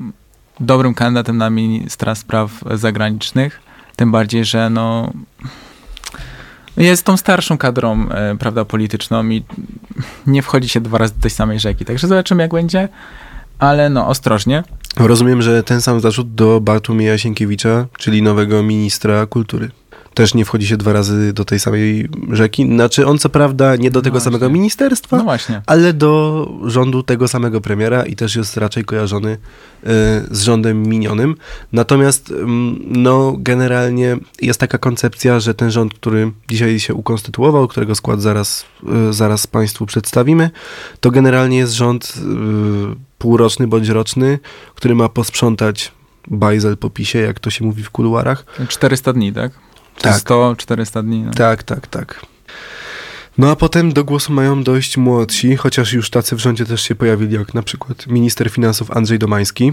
dobrym 0.60 0.94
kandydatem 0.94 1.38
na 1.38 1.50
ministra 1.50 2.14
spraw 2.14 2.50
zagranicznych. 2.74 3.60
Tym 3.96 4.12
bardziej, 4.12 4.44
że 4.44 4.70
no, 4.70 5.12
jest 6.76 7.04
tą 7.04 7.16
starszą 7.16 7.58
kadrą, 7.58 8.08
e, 8.08 8.36
prawda, 8.38 8.64
polityczną 8.64 9.28
i 9.28 9.42
nie 10.26 10.42
wchodzi 10.42 10.68
się 10.68 10.80
dwa 10.80 10.98
razy 10.98 11.14
do 11.14 11.20
tej 11.20 11.30
samej 11.30 11.60
rzeki. 11.60 11.84
Także 11.84 12.08
zobaczymy, 12.08 12.42
jak 12.42 12.52
będzie, 12.52 12.88
ale 13.58 13.90
no, 13.90 14.08
ostrożnie. 14.08 14.64
Rozumiem, 14.96 15.42
że 15.42 15.62
ten 15.62 15.80
sam 15.80 16.00
zarzut 16.00 16.34
do 16.34 16.60
Bartłomieja 16.60 17.18
Sienkiewicza, 17.18 17.86
czyli 17.98 18.22
nowego 18.22 18.62
ministra 18.62 19.26
kultury. 19.26 19.70
Też 20.16 20.34
nie 20.34 20.44
wchodzi 20.44 20.66
się 20.66 20.76
dwa 20.76 20.92
razy 20.92 21.32
do 21.32 21.44
tej 21.44 21.60
samej 21.60 22.08
rzeki. 22.32 22.66
Znaczy, 22.66 23.06
on 23.06 23.18
co 23.18 23.28
prawda 23.28 23.76
nie 23.76 23.90
do 23.90 24.02
tego 24.02 24.16
No 24.16 24.20
samego 24.20 24.50
ministerstwa, 24.50 25.16
No 25.16 25.24
ale 25.66 25.92
do 25.92 26.50
rządu 26.64 27.02
tego 27.02 27.28
samego 27.28 27.60
premiera 27.60 28.02
i 28.02 28.16
też 28.16 28.36
jest 28.36 28.56
raczej 28.56 28.84
kojarzony 28.84 29.30
y, 29.30 29.38
z 30.30 30.42
rządem 30.42 30.82
minionym. 30.82 31.34
Natomiast 31.72 32.30
ym, 32.30 32.78
no, 32.86 33.34
generalnie 33.38 34.16
jest 34.42 34.60
taka 34.60 34.78
koncepcja, 34.78 35.40
że 35.40 35.54
ten 35.54 35.70
rząd, 35.70 35.94
który 35.94 36.32
dzisiaj 36.48 36.80
się 36.80 36.94
ukonstytuował, 36.94 37.68
którego 37.68 37.94
skład 37.94 38.22
zaraz, 38.22 38.64
y, 39.08 39.12
zaraz 39.12 39.46
Państwu 39.46 39.86
przedstawimy, 39.86 40.50
to 41.00 41.10
generalnie 41.10 41.58
jest 41.58 41.72
rząd 41.72 42.14
y, 42.16 42.20
półroczny 43.18 43.66
bądź 43.66 43.88
roczny, 43.88 44.38
który 44.74 44.94
ma 44.94 45.08
posprzątać 45.08 45.92
bajzel 46.28 46.76
po 46.76 46.90
pisie, 46.90 47.18
jak 47.18 47.40
to 47.40 47.50
się 47.50 47.64
mówi 47.64 47.82
w 47.82 47.90
kuluarach. 47.90 48.44
400 48.68 49.12
dni, 49.12 49.32
tak? 49.32 49.65
Tak. 50.00 50.20
100, 50.20 50.54
400 50.58 51.02
dni. 51.02 51.22
No. 51.22 51.32
Tak, 51.32 51.62
tak, 51.62 51.86
tak. 51.86 52.26
No 53.38 53.50
a 53.50 53.56
potem 53.56 53.92
do 53.92 54.04
głosu 54.04 54.32
mają 54.32 54.62
dojść 54.62 54.96
młodsi, 54.96 55.56
chociaż 55.56 55.92
już 55.92 56.10
tacy 56.10 56.36
w 56.36 56.38
rządzie 56.38 56.66
też 56.66 56.82
się 56.82 56.94
pojawili, 56.94 57.34
jak 57.34 57.54
na 57.54 57.62
przykład 57.62 58.06
minister 58.06 58.50
finansów 58.50 58.90
Andrzej 58.90 59.18
Domański, 59.18 59.72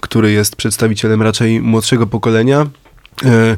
który 0.00 0.32
jest 0.32 0.56
przedstawicielem 0.56 1.22
raczej 1.22 1.60
młodszego 1.60 2.06
pokolenia. 2.06 2.66
E, 3.24 3.56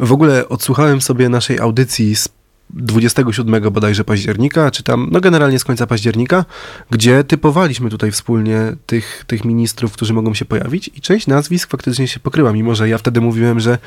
W 0.00 0.12
ogóle 0.12 0.48
odsłuchałem 0.48 1.00
sobie 1.00 1.28
naszej 1.28 1.58
audycji 1.58 2.16
z 2.16 2.28
27 2.70 3.72
bodajże 3.72 4.04
października, 4.04 4.70
czy 4.70 4.82
tam, 4.82 5.08
no 5.12 5.20
generalnie 5.20 5.58
z 5.58 5.64
końca 5.64 5.86
października, 5.86 6.44
gdzie 6.90 7.24
typowaliśmy 7.24 7.90
tutaj 7.90 8.12
wspólnie 8.12 8.76
tych, 8.86 9.24
tych 9.26 9.44
ministrów, 9.44 9.92
którzy 9.92 10.14
mogą 10.14 10.34
się 10.34 10.44
pojawić 10.44 10.90
i 10.94 11.00
część 11.00 11.26
nazwisk 11.26 11.70
faktycznie 11.70 12.08
się 12.08 12.20
pokryła, 12.20 12.52
mimo 12.52 12.74
że 12.74 12.88
ja 12.88 12.98
wtedy 12.98 13.20
mówiłem, 13.20 13.60
że 13.60 13.78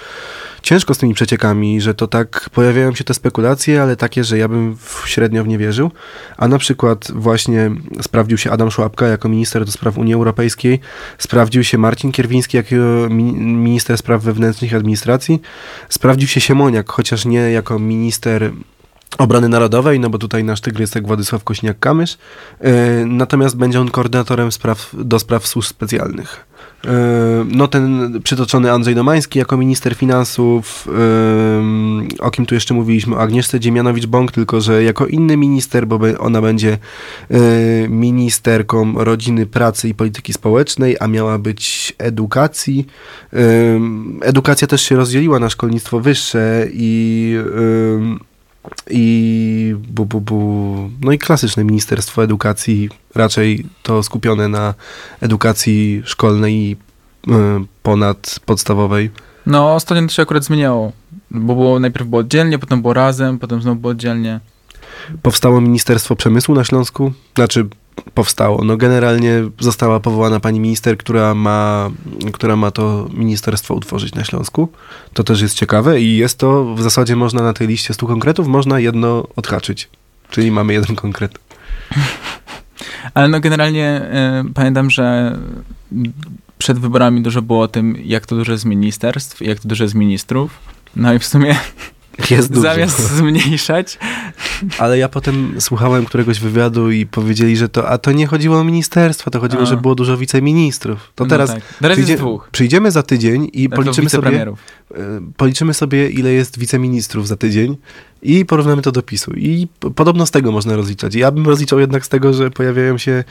ciężko 0.61 0.93
z 0.93 0.97
tymi 0.97 1.13
przeciekami, 1.13 1.81
że 1.81 1.93
to 1.93 2.07
tak 2.07 2.49
pojawiają 2.49 2.95
się 2.95 3.03
te 3.03 3.13
spekulacje, 3.13 3.81
ale 3.81 3.95
takie, 3.95 4.23
że 4.23 4.37
ja 4.37 4.47
bym 4.47 4.75
w, 4.75 5.03
średnio 5.05 5.43
w 5.43 5.47
nie 5.47 5.57
wierzył. 5.57 5.91
A 6.37 6.47
na 6.47 6.57
przykład 6.57 7.11
właśnie 7.15 7.71
sprawdził 8.01 8.37
się 8.37 8.51
Adam 8.51 8.71
Szłapka 8.71 9.07
jako 9.07 9.29
minister 9.29 9.65
do 9.65 9.71
spraw 9.71 9.97
Unii 9.97 10.13
Europejskiej, 10.13 10.79
sprawdził 11.17 11.63
się 11.63 11.77
Marcin 11.77 12.11
Kierwiński 12.11 12.57
jako 12.57 12.75
mi, 13.09 13.33
minister 13.33 13.97
spraw 13.97 14.23
wewnętrznych 14.23 14.71
i 14.71 14.75
administracji, 14.75 15.41
sprawdził 15.89 16.27
się 16.27 16.41
Siemoniak, 16.41 16.91
chociaż 16.91 17.25
nie 17.25 17.39
jako 17.51 17.79
minister 17.79 18.51
Obrony 19.17 19.49
Narodowej, 19.49 19.99
no 19.99 20.09
bo 20.09 20.17
tutaj 20.17 20.43
nasz 20.43 20.61
tygrysek 20.61 21.07
Władysław 21.07 21.43
Kośniak-Kamysz, 21.43 22.17
yy, 22.61 22.69
natomiast 23.05 23.57
będzie 23.57 23.81
on 23.81 23.91
koordynatorem 23.91 24.51
spraw, 24.51 24.89
do 24.93 25.19
spraw 25.19 25.47
służb 25.47 25.69
specjalnych. 25.69 26.45
Yy, 26.83 26.91
No 27.45 27.67
ten 27.67 28.13
przytoczony 28.23 28.71
Andrzej 28.71 28.95
Domański 28.95 29.39
jako 29.39 29.57
minister 29.57 29.95
finansów, 29.95 30.87
yy, 30.87 32.17
o 32.19 32.31
kim 32.31 32.45
tu 32.45 32.55
jeszcze 32.55 32.73
mówiliśmy, 32.73 33.15
o 33.15 33.19
Agnieszce 33.19 33.59
Dziemianowicz-Bąk, 33.59 34.31
tylko 34.31 34.61
że 34.61 34.83
jako 34.83 35.05
inny 35.05 35.37
minister, 35.37 35.87
bo 35.87 35.99
ona 36.19 36.41
będzie 36.41 36.77
ministerką 37.89 38.93
rodziny, 39.03 39.45
pracy 39.45 39.89
i 39.89 39.93
polityki 39.93 40.33
społecznej, 40.33 40.97
a 40.99 41.07
miała 41.07 41.37
być 41.37 41.93
edukacji. 41.97 42.87
Edukacja 44.21 44.67
też 44.67 44.81
się 44.81 44.95
rozdzieliła 44.95 45.39
na 45.39 45.49
szkolnictwo 45.49 45.99
wyższe 45.99 46.67
i 46.73 47.37
i 48.89 49.75
bu, 49.87 50.05
bu, 50.05 50.21
bu, 50.21 50.89
no 51.01 51.11
i 51.11 51.17
klasyczne 51.17 51.63
Ministerstwo 51.63 52.23
Edukacji, 52.23 52.89
raczej 53.15 53.65
to 53.83 54.03
skupione 54.03 54.47
na 54.47 54.73
edukacji 55.21 56.01
szkolnej 56.05 56.53
i 56.55 56.77
y, 57.27 57.31
ponadpodstawowej. 57.83 59.09
no, 59.45 59.75
ostatnio 59.75 60.07
to 60.07 60.13
się 60.13 60.21
akurat 60.21 60.43
zmieniało. 60.43 60.91
Bo 61.31 61.55
było, 61.55 61.79
najpierw 61.79 62.07
było 62.07 62.19
oddzielnie, 62.19 62.59
potem 62.59 62.81
było 62.81 62.93
razem, 62.93 63.39
potem 63.39 63.61
znowu 63.61 63.81
było 63.81 63.91
oddzielnie. 63.91 64.39
Powstało 65.21 65.61
Ministerstwo 65.61 66.15
Przemysłu 66.15 66.55
na 66.55 66.63
Śląsku, 66.63 67.13
znaczy 67.35 67.67
powstało, 68.13 68.63
no 68.63 68.77
generalnie 68.77 69.43
została 69.59 69.99
powołana 69.99 70.39
pani 70.39 70.59
minister, 70.59 70.97
która 70.97 71.33
ma, 71.33 71.89
która 72.33 72.55
ma 72.55 72.71
to 72.71 73.09
ministerstwo 73.13 73.73
utworzyć 73.73 74.15
na 74.15 74.23
Śląsku. 74.23 74.69
To 75.13 75.23
też 75.23 75.41
jest 75.41 75.55
ciekawe 75.55 76.01
i 76.01 76.17
jest 76.17 76.37
to, 76.37 76.75
w 76.75 76.81
zasadzie 76.81 77.15
można 77.15 77.43
na 77.43 77.53
tej 77.53 77.67
liście 77.67 77.93
100 77.93 78.07
konkretów, 78.07 78.47
można 78.47 78.79
jedno 78.79 79.27
odhaczyć, 79.35 79.89
czyli 80.29 80.51
mamy 80.51 80.73
jeden 80.73 80.95
konkret. 80.95 81.39
Ale 83.13 83.27
no 83.27 83.39
generalnie 83.39 83.85
e, 83.85 84.43
pamiętam, 84.53 84.89
że 84.89 85.37
przed 86.57 86.79
wyborami 86.79 87.21
dużo 87.21 87.41
było 87.41 87.61
o 87.61 87.67
tym, 87.67 87.95
jak 88.05 88.25
to 88.25 88.35
dużo 88.35 88.51
jest 88.51 88.65
ministerstw, 88.65 89.41
jak 89.41 89.59
to 89.59 89.67
dużo 89.67 89.83
jest 89.83 89.95
ministrów. 89.95 90.59
No 90.95 91.13
i 91.13 91.19
w 91.19 91.25
sumie 91.25 91.55
Jest 92.29 92.49
dużo. 92.49 92.61
zamiast 92.61 92.99
zmniejszać, 93.17 93.99
Ale 94.77 94.97
ja 94.97 95.09
potem 95.09 95.55
słuchałem 95.59 96.05
któregoś 96.05 96.39
wywiadu 96.39 96.91
i 96.91 97.05
powiedzieli, 97.05 97.57
że 97.57 97.69
to, 97.69 97.89
a 97.89 97.97
to 97.97 98.11
nie 98.11 98.27
chodziło 98.27 98.59
o 98.59 98.63
ministerstwo, 98.63 99.31
to 99.31 99.39
chodziło, 99.39 99.63
A. 99.63 99.65
że 99.65 99.77
było 99.77 99.95
dużo 99.95 100.17
wiceministrów. 100.17 101.11
To 101.15 101.25
teraz 101.25 101.49
no 101.49 101.55
tak. 101.55 101.63
teraz 101.79 101.97
przyjdzie- 101.97 102.11
jest 102.11 102.23
dwóch. 102.23 102.49
przyjdziemy 102.51 102.91
za 102.91 103.03
tydzień 103.03 103.49
i 103.53 103.69
To 103.69 103.75
policzymy 103.75 104.09
sobie, 104.09 104.41
e, 104.41 104.53
policzymy 105.37 105.73
sobie, 105.73 106.09
ile 106.09 106.31
jest 106.31 106.59
wiceministrów 106.59 107.27
za 107.27 107.37
tydzień 107.37 107.77
i 108.23 108.45
porównamy 108.45 108.81
to 108.81 108.91
do 108.91 109.01
PiSu. 109.01 109.31
I 109.33 109.67
podobno 109.95 110.25
z 110.25 110.31
tego 110.31 110.51
można 110.51 110.75
rozliczać. 110.75 111.15
Ja 111.15 111.31
bym 111.31 111.45
rozliczał 111.45 111.79
jednak 111.79 112.05
z 112.05 112.09
tego, 112.09 112.33
że 112.33 112.51
pojawiają 112.51 112.97
się 112.97 113.23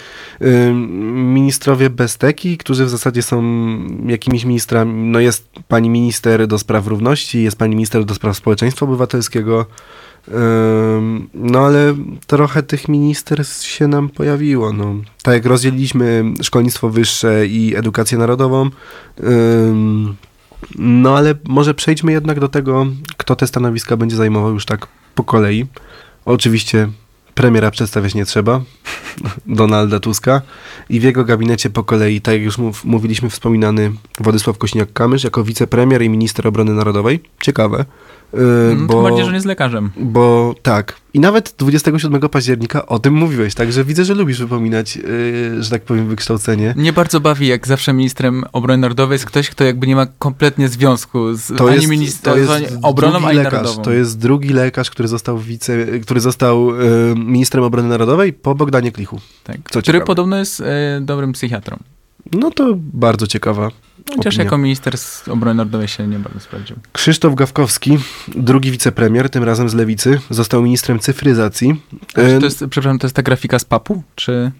ministrowie 1.14 1.90
bez 1.90 2.18
teki, 2.18 2.58
którzy 2.58 2.84
w 2.84 2.90
zasadzie 2.90 3.22
są 3.22 3.42
jakimiś 4.06 4.44
ministrami. 4.44 4.92
No 4.94 5.20
jest 5.20 5.48
pani 5.68 5.90
minister 5.90 6.46
do 6.46 6.58
spraw 6.58 6.86
równości, 6.86 7.42
jest 7.42 7.56
pani 7.56 7.74
minister 7.74 8.04
do 8.04 8.14
spraw 8.14 8.36
społeczeństwa 8.36 8.86
obywatelskiego. 8.86 9.66
No 11.34 11.58
ale 11.58 11.94
trochę 12.26 12.62
tych 12.62 12.88
ministerstw 12.88 13.66
się 13.66 13.88
nam 13.88 14.08
pojawiło. 14.08 14.72
No. 14.72 14.94
Tak 15.22 15.34
jak 15.34 15.46
rozdzieliliśmy 15.46 16.24
szkolnictwo 16.42 16.90
wyższe 16.90 17.46
i 17.46 17.76
edukację 17.76 18.18
narodową. 18.18 18.70
No 20.78 21.16
ale 21.16 21.34
może 21.48 21.74
przejdźmy 21.74 22.12
jednak 22.12 22.40
do 22.40 22.48
tego, 22.48 22.86
kto 23.16 23.36
te 23.36 23.46
stanowiska 23.46 23.96
będzie 23.96 24.16
zajmował 24.16 24.52
już 24.52 24.66
tak 24.66 24.86
po 25.14 25.24
kolei. 25.24 25.66
Oczywiście 26.24 26.88
premiera 27.34 27.70
przedstawiać 27.70 28.14
nie 28.14 28.24
trzeba, 28.24 28.60
Donalda 29.46 30.00
Tuska 30.00 30.42
i 30.88 31.00
w 31.00 31.02
jego 31.02 31.24
gabinecie 31.24 31.70
po 31.70 31.84
kolei, 31.84 32.20
tak 32.20 32.34
jak 32.34 32.42
już 32.42 32.58
mów, 32.58 32.84
mówiliśmy, 32.84 33.30
wspominany 33.30 33.92
Władysław 34.18 34.58
Kośniak-Kamysz 34.58 35.24
jako 35.24 35.44
wicepremier 35.44 36.02
i 36.02 36.08
minister 36.08 36.46
obrony 36.46 36.74
narodowej. 36.74 37.20
Ciekawe. 37.40 37.84
Yy, 38.32 38.76
bo, 38.86 38.94
Tym 38.94 39.02
bardziej, 39.02 39.24
że 39.24 39.32
nie 39.32 39.40
z 39.40 39.44
lekarzem. 39.44 39.90
bo 39.96 40.54
tak. 40.62 40.96
I 41.14 41.20
nawet 41.20 41.54
27 41.58 42.20
października 42.20 42.86
o 42.86 42.98
tym 42.98 43.14
mówiłeś, 43.14 43.54
także 43.54 43.84
widzę, 43.84 44.04
że 44.04 44.14
lubisz 44.14 44.38
wypominać, 44.38 44.96
yy, 44.96 45.62
że 45.62 45.70
tak 45.70 45.82
powiem, 45.82 46.08
wykształcenie. 46.08 46.74
Mnie 46.76 46.92
bardzo 46.92 47.20
bawi, 47.20 47.46
jak 47.46 47.66
zawsze 47.66 47.92
ministrem 47.92 48.44
obrony 48.52 48.78
narodowej 48.80 49.14
jest 49.14 49.24
ktoś, 49.24 49.50
kto 49.50 49.64
jakby 49.64 49.86
nie 49.86 49.96
ma 49.96 50.06
kompletnie 50.18 50.68
związku 50.68 51.34
z 51.34 51.56
To 51.58 51.70
ani 51.70 51.86
ministrem, 51.86 52.34
to 52.34 52.38
jest 52.40 52.50
ani 52.52 52.66
obroną, 52.82 53.26
ani 53.26 53.36
lekarz. 53.36 53.52
narodową. 53.52 53.82
To 53.82 53.92
jest 53.92 54.18
drugi 54.18 54.48
lekarz, 54.48 54.90
który 54.90 55.08
został 55.08 55.38
wice, 55.38 55.86
który 56.02 56.20
został 56.20 56.74
yy, 56.76 57.14
ministrem 57.16 57.64
obrony 57.64 57.88
narodowej 57.88 58.32
po 58.32 58.54
Bogdanie 58.54 58.92
Klichu. 58.92 59.20
tak. 59.44 59.56
Który 59.62 59.82
ciekawe. 59.82 60.04
podobno 60.04 60.36
jest 60.38 60.60
e, 60.60 60.98
dobrym 61.02 61.32
psychiatrą. 61.32 61.76
No 62.32 62.50
to 62.50 62.74
bardzo 62.76 63.26
ciekawa. 63.26 63.70
Chociaż 64.10 64.34
Opinia. 64.34 64.44
jako 64.44 64.58
minister 64.58 64.98
z 64.98 65.28
obrony 65.28 65.54
narodowej 65.54 65.88
się 65.88 66.06
nie 66.06 66.18
bardzo 66.18 66.40
sprawdził. 66.40 66.76
Krzysztof 66.92 67.34
Gawkowski, 67.34 67.98
drugi 68.28 68.70
wicepremier, 68.70 69.30
tym 69.30 69.44
razem 69.44 69.68
z 69.68 69.74
lewicy, 69.74 70.20
został 70.30 70.62
ministrem 70.62 70.98
cyfryzacji. 70.98 71.82
A 72.14 72.20
E, 72.20 72.38
to 72.38 72.44
jest, 72.44 72.58
przepraszam, 72.58 72.98
to 72.98 73.06
jest 73.06 73.16
ta 73.16 73.22
grafika 73.22 73.58
z 73.58 73.64
papu? 73.64 74.02
Czy... 74.14 74.52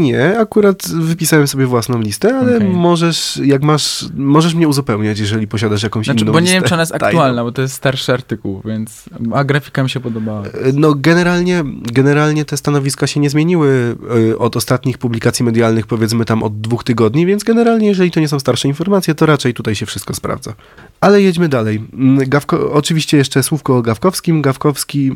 Nie, 0.00 0.38
akurat 0.38 0.88
wypisałem 0.88 1.46
sobie 1.46 1.66
własną 1.66 2.00
listę, 2.00 2.38
ale 2.38 2.56
Okej. 2.56 2.68
możesz, 2.68 3.40
jak 3.44 3.62
masz, 3.62 4.04
możesz 4.16 4.54
mnie 4.54 4.68
uzupełniać, 4.68 5.18
jeżeli 5.18 5.46
posiadasz 5.48 5.82
jakąś 5.82 6.06
Znaczy, 6.06 6.20
inną 6.24 6.32
bo 6.32 6.40
nie 6.40 6.44
listę. 6.44 6.54
wiem, 6.60 6.68
czy 6.68 6.74
ona 6.74 6.82
jest 6.82 6.94
aktualna, 6.94 7.44
bo 7.44 7.52
to 7.52 7.62
jest 7.62 7.74
starszy 7.74 8.12
artykuł, 8.12 8.62
więc... 8.64 9.04
A 9.34 9.44
grafika 9.44 9.82
mi 9.82 9.90
się 9.90 10.00
podobała. 10.00 10.42
E, 10.42 10.50
No 10.74 10.94
generalnie, 10.94 11.64
generalnie 11.92 12.44
te 12.44 12.56
stanowiska 12.56 13.06
się 13.06 13.20
nie 13.20 13.30
zmieniły 13.30 13.96
e, 14.32 14.38
od 14.38 14.56
ostatnich 14.56 14.98
publikacji 14.98 15.44
medialnych, 15.44 15.86
powiedzmy 15.86 16.24
tam 16.24 16.42
od 16.42 16.60
dwóch 16.60 16.84
tygodni, 16.84 17.26
więc 17.26 17.44
generalnie, 17.44 17.88
jeżeli 17.88 18.10
to 18.10 18.20
nie 18.20 18.28
są 18.28 18.38
starsze 18.40 18.68
informacje, 18.68 19.14
to 19.14 19.26
raczej 19.26 19.54
tutaj 19.54 19.74
się 19.74 19.86
wszystko 19.86 20.14
sprawdza. 20.14 20.54
Ale 21.00 21.22
jedźmy 21.22 21.48
dalej. 21.48 21.82
Mm, 21.92 22.28
Gawko, 22.28 22.72
oczywiście 22.72 23.16
jeszcze 23.16 23.42
słówko 23.42 23.76
o 23.76 23.82
Gawkowskim. 23.82 24.42
Gawkowski 24.42 25.12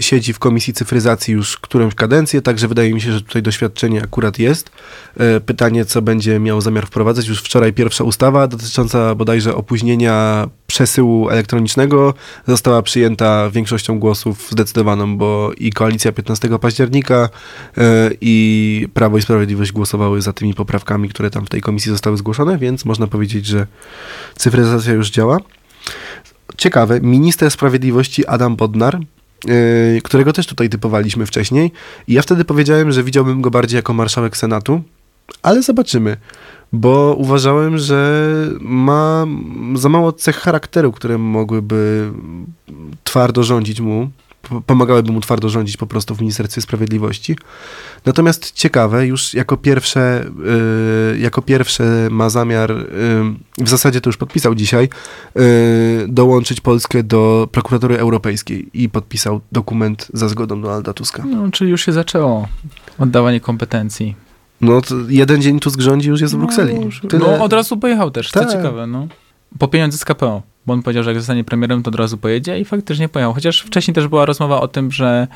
siedzi 0.00 0.32
w 0.32 0.38
Komisji 0.38 0.72
Cyfryzacji 0.72 1.34
już 1.34 1.56
którąś 1.56 1.94
kadencję, 1.94 2.42
także 2.42 2.68
wydaje 2.68 2.94
mi 2.94 3.00
się, 3.00 3.12
że 3.12 3.20
tutaj 3.20 3.42
doświadczenie 3.42 4.02
akurat 4.02 4.38
jest. 4.38 4.70
E, 5.16 5.40
pytanie, 5.40 5.84
co 5.84 6.02
będzie 6.02 6.40
miał 6.40 6.60
zamiar 6.60 6.86
wprowadzać. 6.86 7.26
Już 7.26 7.40
wczoraj 7.40 7.72
pierwsza 7.72 8.04
ustawa 8.04 8.46
dotycząca 8.46 9.14
bodajże 9.14 9.54
opóźnienia 9.54 10.48
przesyłu 10.66 11.28
elektronicznego 11.28 12.14
została 12.46 12.82
przyjęta 12.82 13.50
większością 13.50 13.98
głosów 13.98 14.48
zdecydowaną, 14.50 15.16
bo 15.16 15.50
i 15.58 15.72
Koalicja 15.72 16.12
15 16.12 16.58
października 16.58 17.28
e, 17.78 18.10
i 18.20 18.88
Prawo 18.94 19.18
i 19.18 19.22
Sprawiedliwość 19.22 19.72
głosowały 19.72 20.22
za 20.22 20.32
tymi 20.32 20.54
poprawkami, 20.54 21.08
które 21.08 21.30
tam 21.30 21.46
w 21.46 21.50
tej 21.50 21.60
komisji 21.60 21.92
zostały 21.92 22.16
zgłoszone, 22.16 22.58
więc 22.58 22.84
można 22.84 23.06
powiedzieć, 23.06 23.46
że 23.46 23.66
cyfryzacja 24.36 24.92
już 24.92 25.10
działa. 25.10 25.38
Ciekawe, 26.56 27.00
minister 27.00 27.50
sprawiedliwości 27.50 28.26
Adam 28.26 28.56
Bodnar, 28.56 29.00
yy, 29.44 30.00
którego 30.04 30.32
też 30.32 30.46
tutaj 30.46 30.68
typowaliśmy 30.68 31.26
wcześniej, 31.26 31.72
i 32.08 32.12
ja 32.12 32.22
wtedy 32.22 32.44
powiedziałem, 32.44 32.92
że 32.92 33.02
widziałbym 33.02 33.42
go 33.42 33.50
bardziej 33.50 33.76
jako 33.76 33.92
marszałek 33.92 34.36
Senatu, 34.36 34.82
ale 35.42 35.62
zobaczymy, 35.62 36.16
bo 36.72 37.14
uważałem, 37.18 37.78
że 37.78 38.28
ma 38.60 39.26
za 39.74 39.88
mało 39.88 40.12
cech 40.12 40.36
charakteru, 40.36 40.92
które 40.92 41.18
mogłyby 41.18 42.10
twardo 43.04 43.42
rządzić 43.42 43.80
mu, 43.80 44.10
pomagałyby 44.66 45.12
mu 45.12 45.20
twardo 45.20 45.48
rządzić 45.48 45.76
po 45.76 45.86
prostu 45.86 46.14
w 46.14 46.20
Ministerstwie 46.20 46.62
Sprawiedliwości. 46.62 47.36
Natomiast 48.06 48.52
ciekawe, 48.52 49.06
już 49.06 49.34
jako 49.34 49.56
pierwsze, 49.56 50.24
yy, 51.12 51.18
jako 51.18 51.42
pierwsze 51.42 52.08
ma 52.10 52.30
zamiar, 52.30 52.70
yy, 52.70 53.64
w 53.64 53.68
zasadzie 53.68 54.00
to 54.00 54.08
już 54.08 54.16
podpisał 54.16 54.54
dzisiaj, 54.54 54.88
yy, 55.34 55.42
dołączyć 56.08 56.60
Polskę 56.60 57.02
do 57.02 57.48
prokuratury 57.52 57.98
europejskiej 57.98 58.70
i 58.74 58.88
podpisał 58.88 59.40
dokument 59.52 60.08
za 60.12 60.28
zgodą 60.28 60.62
Donalda 60.62 60.92
Tuska. 60.92 61.22
No, 61.26 61.50
czyli 61.50 61.70
już 61.70 61.84
się 61.84 61.92
zaczęło 61.92 62.48
oddawanie 62.98 63.40
kompetencji. 63.40 64.16
No 64.60 64.80
jeden 65.08 65.42
dzień 65.42 65.60
Tusk 65.60 65.80
rządzi, 65.80 66.08
już 66.08 66.20
jest 66.20 66.34
w 66.34 66.38
Brukseli. 66.38 66.74
No, 66.74 67.08
Tyle- 67.08 67.18
no 67.38 67.44
od 67.44 67.52
razu 67.52 67.76
pojechał 67.76 68.10
też, 68.10 68.30
co 68.30 68.40
Tak. 68.40 68.52
ciekawe, 68.52 68.86
no. 68.86 69.08
Po 69.58 69.68
pieniądze 69.68 69.98
z 69.98 70.04
KPO, 70.04 70.42
bo 70.66 70.72
on 70.72 70.82
powiedział, 70.82 71.04
że 71.04 71.10
jak 71.10 71.18
zostanie 71.20 71.44
premierem, 71.44 71.82
to 71.82 71.88
od 71.88 71.94
razu 71.94 72.18
pojedzie 72.18 72.60
i 72.60 72.64
faktycznie 72.64 73.08
pojechał. 73.08 73.34
Chociaż 73.34 73.60
wcześniej 73.60 73.94
też 73.94 74.08
była 74.08 74.26
rozmowa 74.26 74.60
o 74.60 74.68
tym, 74.68 74.92
że 74.92 75.26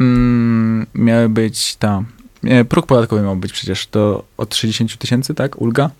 mm, 0.00 0.86
miały 0.94 1.28
być 1.28 1.76
tam, 1.76 2.04
nie, 2.42 2.64
próg 2.64 2.86
podatkowy 2.86 3.22
miał 3.22 3.36
być 3.36 3.52
przecież 3.52 3.86
to 3.86 4.24
od 4.36 4.54
60 4.54 4.98
tysięcy, 4.98 5.34
tak? 5.34 5.60
Ulga? 5.60 5.90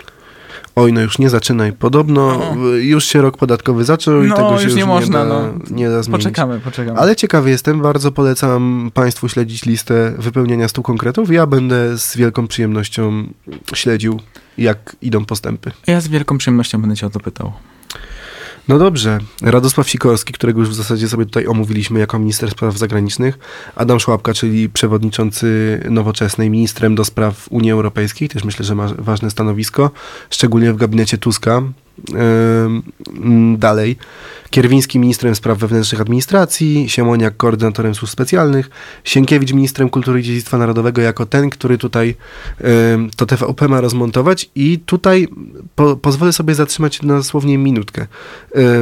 Oj, 0.76 0.92
no 0.92 1.00
już 1.00 1.18
nie 1.18 1.30
zaczynaj. 1.30 1.72
Podobno 1.72 2.38
No. 2.56 2.66
już 2.66 3.04
się 3.04 3.22
rok 3.22 3.36
podatkowy 3.36 3.84
zaczął 3.84 4.24
i 4.24 4.28
No, 4.28 4.36
tego 4.36 4.58
się 4.58 4.64
już 4.64 4.74
nie 4.74 4.86
można, 4.86 5.18
da, 5.18 5.28
no. 5.28 5.52
nie 5.70 5.88
da 5.90 6.02
zmienić. 6.02 6.24
Poczekamy, 6.24 6.60
poczekamy. 6.60 6.98
Ale 6.98 7.16
ciekawy 7.16 7.50
jestem, 7.50 7.82
bardzo 7.82 8.12
polecam 8.12 8.90
Państwu 8.94 9.28
śledzić 9.28 9.64
listę 9.64 10.14
wypełniania 10.18 10.68
stu 10.68 10.82
konkretów. 10.82 11.32
Ja 11.32 11.46
będę 11.46 11.98
z 11.98 12.16
wielką 12.16 12.46
przyjemnością 12.46 13.26
śledził, 13.74 14.20
jak 14.58 14.96
idą 15.02 15.24
postępy. 15.24 15.70
Ja 15.86 16.00
z 16.00 16.08
wielką 16.08 16.38
przyjemnością 16.38 16.80
będę 16.80 16.96
cię 16.96 17.06
o 17.06 17.10
to 17.10 17.20
pytał. 17.20 17.52
No 18.68 18.78
dobrze, 18.78 19.18
Radosław 19.42 19.90
Sikorski, 19.90 20.32
którego 20.32 20.60
już 20.60 20.68
w 20.68 20.74
zasadzie 20.74 21.08
sobie 21.08 21.24
tutaj 21.24 21.46
omówiliśmy 21.46 22.00
jako 22.00 22.18
minister 22.18 22.50
spraw 22.50 22.78
zagranicznych, 22.78 23.38
Adam 23.76 24.00
Szłapka, 24.00 24.34
czyli 24.34 24.68
przewodniczący 24.68 25.80
nowoczesnej, 25.90 26.50
ministrem 26.50 26.94
do 26.94 27.04
spraw 27.04 27.46
Unii 27.50 27.70
Europejskiej, 27.70 28.28
też 28.28 28.44
myślę, 28.44 28.64
że 28.64 28.74
ma 28.74 28.88
ważne 28.98 29.30
stanowisko, 29.30 29.90
szczególnie 30.30 30.72
w 30.72 30.76
gabinecie 30.76 31.18
Tuska. 31.18 31.62
Dalej, 33.56 33.96
Kierwiński 34.50 34.98
ministrem 34.98 35.34
spraw 35.34 35.58
wewnętrznych 35.58 36.00
administracji, 36.00 36.88
Siemoniak 36.88 37.36
koordynatorem 37.36 37.94
służb 37.94 38.12
specjalnych, 38.12 38.70
Sienkiewicz 39.04 39.52
ministrem 39.52 39.90
kultury 39.90 40.20
i 40.20 40.22
dziedzictwa 40.22 40.58
narodowego 40.58 41.02
jako 41.02 41.26
ten, 41.26 41.50
który 41.50 41.78
tutaj 41.78 42.14
to 43.16 43.26
TVP 43.26 43.68
ma 43.68 43.80
rozmontować 43.80 44.50
i 44.54 44.78
tutaj 44.78 45.28
po, 45.74 45.96
pozwolę 45.96 46.32
sobie 46.32 46.54
zatrzymać 46.54 47.02
na 47.02 47.16
dosłownie 47.16 47.58
minutkę, 47.58 48.06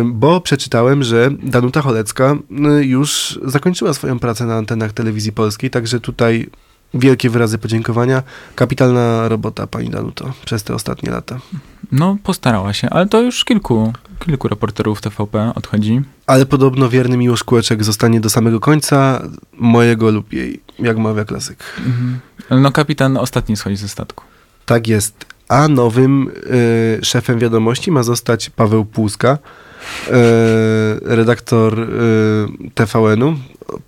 bo 0.04 0.40
przeczytałem, 0.40 1.02
że 1.02 1.30
Danuta 1.42 1.82
Cholecka 1.82 2.36
y, 2.80 2.84
już 2.84 3.40
zakończyła 3.44 3.94
swoją 3.94 4.18
pracę 4.18 4.46
na 4.46 4.56
antenach 4.56 4.92
telewizji 4.92 5.32
polskiej, 5.32 5.70
także 5.70 6.00
tutaj 6.00 6.50
wielkie 6.94 7.30
wyrazy 7.30 7.58
podziękowania. 7.58 8.22
Kapitalna 8.54 9.28
robota 9.28 9.66
pani 9.66 9.90
Danuto 9.90 10.32
przez 10.44 10.62
te 10.62 10.74
ostatnie 10.74 11.10
lata. 11.10 11.38
No, 11.92 12.16
postarała 12.22 12.72
się, 12.72 12.90
ale 12.90 13.06
to 13.06 13.20
już 13.20 13.44
kilku, 13.44 13.92
kilku 14.18 14.48
reporterów 14.48 15.00
TVP 15.00 15.52
odchodzi. 15.54 16.00
Ale 16.26 16.46
podobno 16.46 16.88
wierny 16.88 17.16
Miłosz 17.16 17.44
Kółeczek 17.44 17.84
zostanie 17.84 18.20
do 18.20 18.30
samego 18.30 18.60
końca 18.60 19.22
mojego 19.52 20.10
lub 20.10 20.32
jej, 20.32 20.60
jak 20.78 20.98
mawia 20.98 21.24
klasyk. 21.24 21.64
Mhm. 21.78 22.20
No, 22.62 22.72
kapitan 22.72 23.16
ostatni 23.16 23.56
schodzi 23.56 23.76
ze 23.76 23.88
statku. 23.88 24.24
Tak 24.66 24.88
jest. 24.88 25.26
A 25.48 25.68
nowym 25.68 26.30
y, 27.00 27.04
szefem 27.04 27.38
wiadomości 27.38 27.90
ma 27.90 28.02
zostać 28.02 28.50
Paweł 28.50 28.84
Płuska, 28.84 29.38
y, 30.08 30.10
redaktor 31.02 31.80
y, 31.80 31.86
TVN-u, 32.74 33.36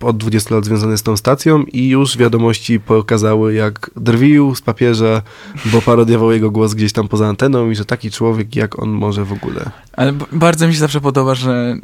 od 0.01 0.17
20 0.17 0.55
lat 0.55 0.65
związany 0.65 0.97
z 0.97 1.03
tą 1.03 1.17
stacją 1.17 1.63
i 1.63 1.87
już 1.87 2.17
wiadomości 2.17 2.79
pokazały, 2.79 3.53
jak 3.53 3.91
drwił 3.95 4.55
z 4.55 4.61
papieża, 4.61 5.21
bo 5.65 5.81
parodiował 5.81 6.31
jego 6.31 6.51
głos 6.51 6.73
gdzieś 6.73 6.93
tam 6.93 7.07
poza 7.07 7.27
anteną 7.27 7.69
i 7.69 7.75
że 7.75 7.85
taki 7.85 8.11
człowiek, 8.11 8.55
jak 8.55 8.79
on 8.79 8.89
może 8.89 9.25
w 9.25 9.33
ogóle. 9.33 9.69
Ale 9.93 10.13
bardzo 10.31 10.67
mi 10.67 10.73
się 10.73 10.79
zawsze 10.79 11.01
podoba, 11.01 11.35
że 11.35 11.75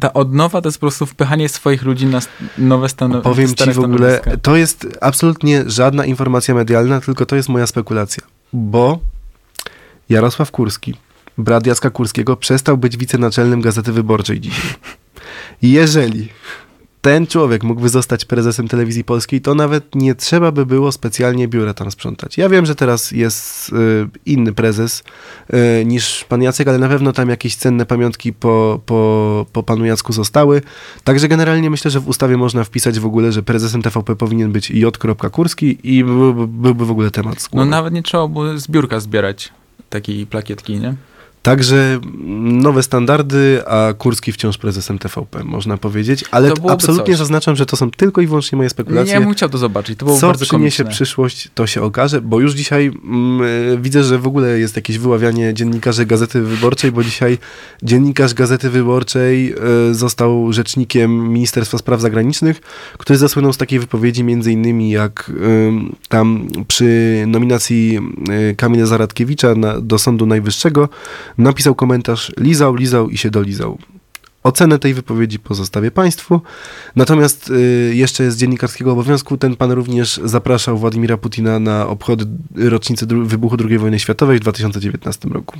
ta 0.00 0.12
odnowa 0.12 0.60
to 0.60 0.68
jest 0.68 0.78
po 0.78 0.80
prostu 0.80 1.06
wpychanie 1.06 1.48
swoich 1.48 1.82
ludzi 1.82 2.06
na 2.06 2.20
nowe 2.58 2.88
stanowiska. 2.88 3.30
Powiem 3.30 3.54
ci 3.54 3.72
w 3.72 3.78
ogóle, 3.78 4.20
to 4.42 4.56
jest 4.56 4.86
absolutnie 5.00 5.64
żadna 5.66 6.04
informacja 6.04 6.54
medialna, 6.54 7.00
tylko 7.00 7.26
to 7.26 7.36
jest 7.36 7.48
moja 7.48 7.66
spekulacja. 7.66 8.24
Bo 8.52 8.98
Jarosław 10.08 10.50
Kurski, 10.50 10.94
brat 11.38 11.66
Jacka 11.66 11.90
Kurskiego, 11.90 12.36
przestał 12.36 12.78
być 12.78 12.96
wicenaczelnym 12.96 13.60
Gazety 13.60 13.92
Wyborczej 13.92 14.40
dzisiaj. 14.40 14.70
Jeżeli 15.62 16.28
ten 17.00 17.26
człowiek 17.26 17.64
mógłby 17.64 17.88
zostać 17.88 18.24
prezesem 18.24 18.68
telewizji 18.68 19.04
polskiej, 19.04 19.40
to 19.40 19.54
nawet 19.54 19.94
nie 19.94 20.14
trzeba 20.14 20.52
by 20.52 20.66
było 20.66 20.92
specjalnie 20.92 21.48
biura 21.48 21.74
tam 21.74 21.90
sprzątać. 21.90 22.38
Ja 22.38 22.48
wiem, 22.48 22.66
że 22.66 22.74
teraz 22.74 23.10
jest 23.10 23.68
y, 23.68 24.08
inny 24.26 24.52
prezes 24.52 25.04
y, 25.80 25.84
niż 25.84 26.24
pan 26.24 26.42
Jacek, 26.42 26.68
ale 26.68 26.78
na 26.78 26.88
pewno 26.88 27.12
tam 27.12 27.28
jakieś 27.28 27.56
cenne 27.56 27.86
pamiątki 27.86 28.32
po, 28.32 28.80
po, 28.86 29.46
po 29.52 29.62
panu 29.62 29.84
Jacku 29.84 30.12
zostały. 30.12 30.62
Także 31.04 31.28
generalnie 31.28 31.70
myślę, 31.70 31.90
że 31.90 32.00
w 32.00 32.08
ustawie 32.08 32.36
można 32.36 32.64
wpisać 32.64 33.00
w 33.00 33.06
ogóle, 33.06 33.32
że 33.32 33.42
prezesem 33.42 33.82
TVP 33.82 34.16
powinien 34.16 34.52
być 34.52 34.70
J. 34.70 34.98
Kurski 35.32 35.78
i 35.82 36.04
byłby, 36.04 36.46
byłby 36.46 36.86
w 36.86 36.90
ogóle 36.90 37.10
temat 37.10 37.42
z 37.42 37.48
No 37.52 37.64
nawet 37.64 37.94
nie 37.94 38.02
trzeba 38.02 38.28
było 38.28 38.58
z 38.58 38.68
biurka 38.68 39.00
zbierać 39.00 39.52
takiej 39.90 40.26
plakietki, 40.26 40.80
nie? 40.80 40.94
Także 41.42 42.00
nowe 42.42 42.82
standardy, 42.82 43.62
a 43.66 43.92
Kurski 43.92 44.32
wciąż 44.32 44.58
prezesem 44.58 44.98
TVP, 44.98 45.44
można 45.44 45.76
powiedzieć. 45.76 46.24
Ale 46.30 46.52
absolutnie 46.68 47.12
coś. 47.12 47.18
zaznaczam, 47.18 47.56
że 47.56 47.66
to 47.66 47.76
są 47.76 47.90
tylko 47.90 48.20
i 48.20 48.26
wyłącznie 48.26 48.56
moje 48.56 48.70
spekulacje. 48.70 49.14
Ja 49.14 49.20
bym 49.20 49.32
chciał 49.32 49.48
to 49.48 49.58
zobaczyć, 49.58 49.98
to 49.98 50.06
było 50.06 50.18
Co 50.18 50.26
bardzo 50.26 50.44
przyniesie 50.44 50.84
komiczne. 50.84 50.94
przyszłość, 50.94 51.48
to 51.54 51.66
się 51.66 51.82
okaże, 51.82 52.20
bo 52.20 52.40
już 52.40 52.54
dzisiaj 52.54 52.86
mm, 53.04 53.42
y, 53.42 53.78
widzę, 53.80 54.04
że 54.04 54.18
w 54.18 54.26
ogóle 54.26 54.58
jest 54.58 54.76
jakieś 54.76 54.98
wyławianie 54.98 55.54
dziennikarzy 55.54 56.06
Gazety 56.06 56.42
Wyborczej, 56.42 56.92
bo 56.92 57.04
dzisiaj 57.04 57.38
dziennikarz 57.82 58.34
Gazety 58.34 58.70
Wyborczej 58.70 59.54
y, 59.90 59.94
został 59.94 60.52
rzecznikiem 60.52 61.32
Ministerstwa 61.32 61.78
Spraw 61.78 62.00
Zagranicznych, 62.00 62.60
który 62.98 63.18
zasłynął 63.18 63.52
z 63.52 63.56
takiej 63.56 63.78
wypowiedzi 63.78 64.24
między 64.24 64.52
innymi 64.52 64.90
jak 64.90 65.30
y, 65.30 65.72
tam 66.08 66.48
przy 66.68 67.24
nominacji 67.26 67.98
y, 68.50 68.54
Kamila 68.56 68.86
Zaradkiewicza 68.86 69.54
na, 69.54 69.80
do 69.80 69.98
Sądu 69.98 70.26
Najwyższego 70.26 70.88
napisał 71.38 71.74
komentarz 71.74 72.32
lizał, 72.38 72.74
lizał 72.74 73.10
i 73.10 73.18
się 73.18 73.30
dolizał. 73.30 73.78
Ocenę 74.42 74.78
tej 74.78 74.94
wypowiedzi 74.94 75.38
pozostawię 75.38 75.90
Państwu. 75.90 76.40
Natomiast 76.96 77.50
y, 77.50 77.92
jeszcze 77.94 78.30
z 78.30 78.36
dziennikarskiego 78.36 78.92
obowiązku 78.92 79.36
ten 79.36 79.56
pan 79.56 79.70
również 79.72 80.20
zapraszał 80.24 80.78
Władimira 80.78 81.16
Putina 81.16 81.58
na 81.58 81.86
obchody 81.86 82.26
rocznicy 82.56 83.06
dru- 83.06 83.26
wybuchu 83.26 83.56
II 83.68 83.78
wojny 83.78 83.98
światowej 83.98 84.38
w 84.38 84.40
2019 84.40 85.28
roku. 85.28 85.58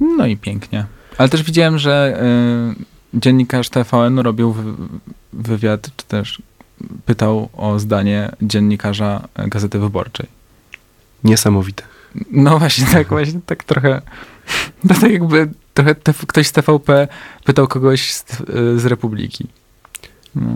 No 0.00 0.26
i 0.26 0.36
pięknie. 0.36 0.86
Ale 1.18 1.28
też 1.28 1.42
widziałem, 1.42 1.78
że 1.78 2.22
y, 3.14 3.20
dziennikarz 3.20 3.68
TVN 3.68 4.18
robił 4.18 4.52
wy, 4.52 4.62
wywiad, 5.32 5.90
czy 5.96 6.06
też 6.06 6.42
pytał 7.06 7.48
o 7.52 7.78
zdanie 7.78 8.30
dziennikarza 8.42 9.28
Gazety 9.46 9.78
Wyborczej. 9.78 10.26
Niesamowite. 11.24 11.82
No 12.30 12.58
właśnie, 12.58 12.86
tak 12.92 13.08
właśnie, 13.08 13.40
tak 13.46 13.64
trochę, 13.64 14.02
to 14.88 14.94
tak 14.94 15.12
jakby 15.12 15.48
trochę 15.74 15.94
te, 15.94 16.14
ktoś 16.26 16.46
z 16.46 16.52
TVP 16.52 17.08
pytał 17.44 17.68
kogoś 17.68 18.12
z, 18.12 18.24
z 18.76 18.84
Republiki. 18.84 19.46
No. 20.34 20.48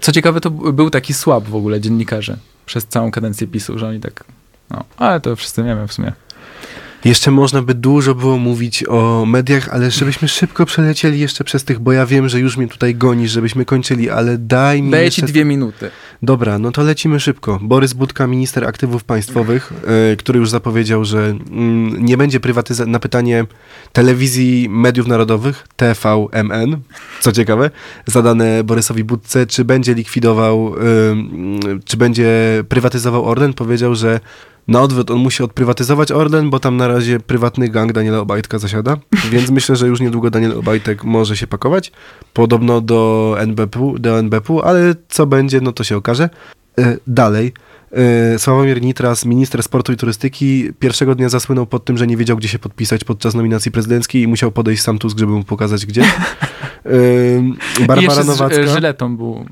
Co 0.00 0.12
ciekawe, 0.12 0.40
to 0.40 0.50
był 0.50 0.90
taki 0.90 1.14
słab 1.14 1.44
w 1.44 1.54
ogóle 1.54 1.80
dziennikarze 1.80 2.36
przez 2.66 2.86
całą 2.86 3.10
kadencję 3.10 3.46
PiSu, 3.46 3.78
że 3.78 3.88
oni 3.88 4.00
tak, 4.00 4.24
no, 4.70 4.84
ale 4.96 5.20
to 5.20 5.36
wszyscy 5.36 5.62
wiemy 5.62 5.88
w 5.88 5.92
sumie. 5.92 6.12
Jeszcze 7.04 7.30
można 7.30 7.62
by 7.62 7.74
dużo 7.74 8.14
było 8.14 8.38
mówić 8.38 8.84
o 8.88 9.26
mediach, 9.26 9.68
ale 9.68 9.90
żebyśmy 9.90 10.28
szybko 10.28 10.66
przelecieli 10.66 11.20
jeszcze 11.20 11.44
przez 11.44 11.64
tych, 11.64 11.78
bo 11.78 11.92
ja 11.92 12.06
wiem, 12.06 12.28
że 12.28 12.40
już 12.40 12.56
mnie 12.56 12.68
tutaj 12.68 12.94
goni, 12.94 13.28
żebyśmy 13.28 13.64
kończyli, 13.64 14.10
ale 14.10 14.38
daj 14.38 14.82
mi 14.82 14.90
Daję 14.90 15.04
jeszcze... 15.04 15.22
ci 15.22 15.26
dwie 15.26 15.44
minuty. 15.44 15.90
Dobra, 16.22 16.58
no 16.58 16.72
to 16.72 16.82
lecimy 16.82 17.20
szybko. 17.20 17.58
Borys 17.62 17.92
Budka, 17.92 18.26
minister 18.26 18.64
aktywów 18.64 19.04
państwowych, 19.04 19.72
e, 20.12 20.16
który 20.16 20.38
już 20.38 20.50
zapowiedział, 20.50 21.04
że 21.04 21.18
mm, 21.50 22.04
nie 22.04 22.16
będzie 22.16 22.40
prywatyzacji 22.40 22.92
na 22.92 22.98
pytanie 22.98 23.44
telewizji 23.92 24.68
mediów 24.70 25.06
narodowych, 25.06 25.66
TVMN, 25.76 26.76
co 27.20 27.32
ciekawe, 27.32 27.70
zadane 28.06 28.64
Borysowi 28.64 29.04
Budce, 29.04 29.46
czy 29.46 29.64
będzie 29.64 29.94
likwidował, 29.94 30.74
ym, 31.10 31.60
czy 31.84 31.96
będzie 31.96 32.64
prywatyzował 32.68 33.24
Orlen, 33.24 33.54
powiedział, 33.54 33.94
że 33.94 34.20
na 34.68 34.80
odwrót 34.80 35.10
on 35.10 35.18
musi 35.18 35.42
odprywatyzować 35.42 36.12
Orlen, 36.12 36.50
bo 36.50 36.60
tam 36.60 36.76
na 36.76 36.88
razie 36.88 37.20
prywatny 37.20 37.68
gang 37.68 37.92
Daniela 37.92 38.18
Obajtka 38.18 38.58
zasiada, 38.58 38.96
więc 39.32 39.50
myślę, 39.50 39.76
że 39.76 39.86
już 39.86 40.00
niedługo 40.00 40.30
Daniel 40.30 40.58
Obajtek 40.58 41.04
może 41.04 41.36
się 41.36 41.46
pakować, 41.46 41.92
podobno 42.32 42.80
do 42.80 43.34
NBP, 43.38 43.94
do 43.98 44.18
NBP, 44.18 44.54
ale 44.64 44.94
co 45.08 45.26
będzie, 45.26 45.60
no 45.60 45.72
to 45.72 45.84
się 45.84 45.96
okaże. 45.96 46.30
E, 46.78 46.96
Dalej. 47.06 47.52
E, 47.92 48.38
Sławomir 48.38 48.82
Nitras, 48.82 49.24
minister 49.24 49.62
sportu 49.62 49.92
i 49.92 49.96
turystyki, 49.96 50.72
pierwszego 50.78 51.14
dnia 51.14 51.28
zasłynął 51.28 51.66
pod 51.66 51.84
tym, 51.84 51.98
że 51.98 52.06
nie 52.06 52.16
wiedział, 52.16 52.36
gdzie 52.36 52.48
się 52.48 52.58
podpisać 52.58 53.04
podczas 53.04 53.34
nominacji 53.34 53.70
prezydenckiej 53.70 54.22
i 54.22 54.28
musiał 54.28 54.52
podejść 54.52 54.82
sam 54.82 54.98
Tusk, 54.98 55.18
żeby 55.18 55.32
mu 55.32 55.44
pokazać, 55.44 55.86
gdzie. 55.86 56.04
E, 56.86 57.82
I 57.82 57.86
Barbara 57.86 58.02
jeszcze 58.02 58.22
z 58.22 58.26
Nowacka. 58.26 58.60
e, 58.60 58.68
żyletą 58.68 59.16
był 59.16 59.46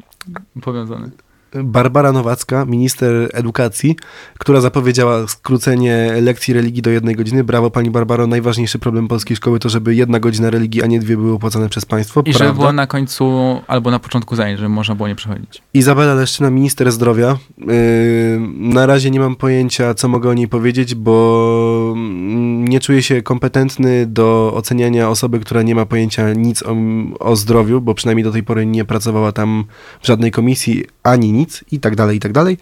powiązany. 0.63 1.11
Barbara 1.55 2.13
Nowacka, 2.13 2.65
minister 2.65 3.31
edukacji, 3.33 3.97
która 4.39 4.61
zapowiedziała 4.61 5.27
skrócenie 5.27 6.13
lekcji 6.23 6.55
religii 6.55 6.83
do 6.83 6.91
jednej 6.91 7.15
godziny. 7.17 7.45
Brawo 7.45 7.71
pani 7.71 7.91
Barbaro, 7.91 8.27
najważniejszy 8.27 8.79
problem 8.79 9.09
polskiej 9.09 9.37
szkoły 9.37 9.59
to, 9.59 9.69
żeby 9.69 9.95
jedna 9.95 10.21
godzina 10.21 10.51
religii, 10.51 10.83
a 10.83 10.87
nie 10.87 11.01
dwie 11.01 11.17
były 11.17 11.33
opłacane 11.33 11.69
przez 11.69 11.85
państwo. 11.85 12.23
I 12.27 12.33
żeby 12.33 12.39
Prawda? 12.39 12.59
było 12.59 12.73
na 12.73 12.87
końcu 12.87 13.31
albo 13.67 13.91
na 13.91 13.99
początku 13.99 14.37
zajęć, 14.37 14.59
żeby 14.59 14.69
można 14.69 14.95
było 14.95 15.09
nie 15.09 15.15
przechodzić. 15.15 15.63
Izabela 15.75 16.15
Leszczyna, 16.15 16.51
minister 16.51 16.93
zdrowia. 16.93 17.39
Yy, 17.59 17.67
na 18.57 18.87
razie 18.87 19.11
nie 19.11 19.21
mam 19.21 19.37
pojęcia, 19.37 19.95
co 19.95 20.09
mogę 20.09 20.31
o 20.31 20.35
niej 20.35 20.49
powiedzieć, 20.49 20.95
bo 20.95 21.93
mm, 21.97 22.69
nie 22.69 22.81
czuję 22.81 23.03
się 23.03 23.23
kompetentny 23.23 24.07
do 24.07 24.53
oceniania 24.55 25.09
osoby, 25.09 25.41
która 25.41 25.63
nie 25.63 25.75
ma 25.75 25.87
pojęcia 25.87 26.33
nic 26.33 26.63
o, 26.63 26.77
o 27.21 27.37
zdrowiu, 27.37 27.81
bo 27.81 27.95
przynajmniej 27.95 28.25
do 28.25 28.33
tej 28.33 28.43
pory 28.43 28.67
nie 28.67 28.85
pracowała 28.85 29.33
tam 29.33 29.65
w 30.03 30.07
żadnej 30.07 30.31
komisji, 30.31 30.85
ani 31.03 31.33
nic 31.33 31.40
i 31.73 31.81
tak 31.81 31.97
dalej, 31.97 32.17
i 32.17 32.21
tak 32.21 32.33
dalej. 32.33 32.59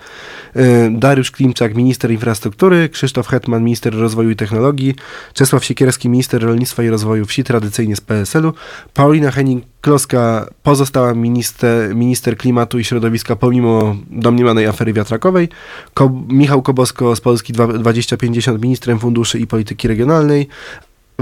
Yy, 0.54 0.62
Dariusz 0.90 1.30
Klimczak, 1.30 1.74
minister 1.74 2.10
infrastruktury, 2.10 2.88
Krzysztof 2.88 3.28
Hetman, 3.28 3.64
minister 3.64 3.94
rozwoju 3.94 4.30
i 4.30 4.36
technologii, 4.36 4.94
Czesław 5.34 5.64
Siekierski, 5.64 6.08
minister 6.08 6.42
rolnictwa 6.42 6.82
i 6.82 6.88
rozwoju 6.88 7.26
wsi, 7.26 7.44
tradycyjnie 7.44 7.96
z 7.96 8.00
PSL-u, 8.00 8.52
Paulina 8.94 9.30
Henning-Kloska, 9.30 10.46
pozostała 10.62 11.14
minister, 11.14 11.96
minister 11.96 12.36
klimatu 12.36 12.78
i 12.78 12.84
środowiska 12.84 13.36
pomimo 13.36 13.96
domniemanej 14.10 14.66
afery 14.66 14.92
wiatrakowej, 14.92 15.48
Ko 15.94 16.10
Michał 16.28 16.62
Kobosko 16.62 17.16
z 17.16 17.20
Polski 17.20 17.52
dwa- 17.52 17.78
2050, 17.78 18.62
ministrem 18.62 18.98
funduszy 18.98 19.38
i 19.38 19.46
polityki 19.46 19.88
regionalnej, 19.88 20.48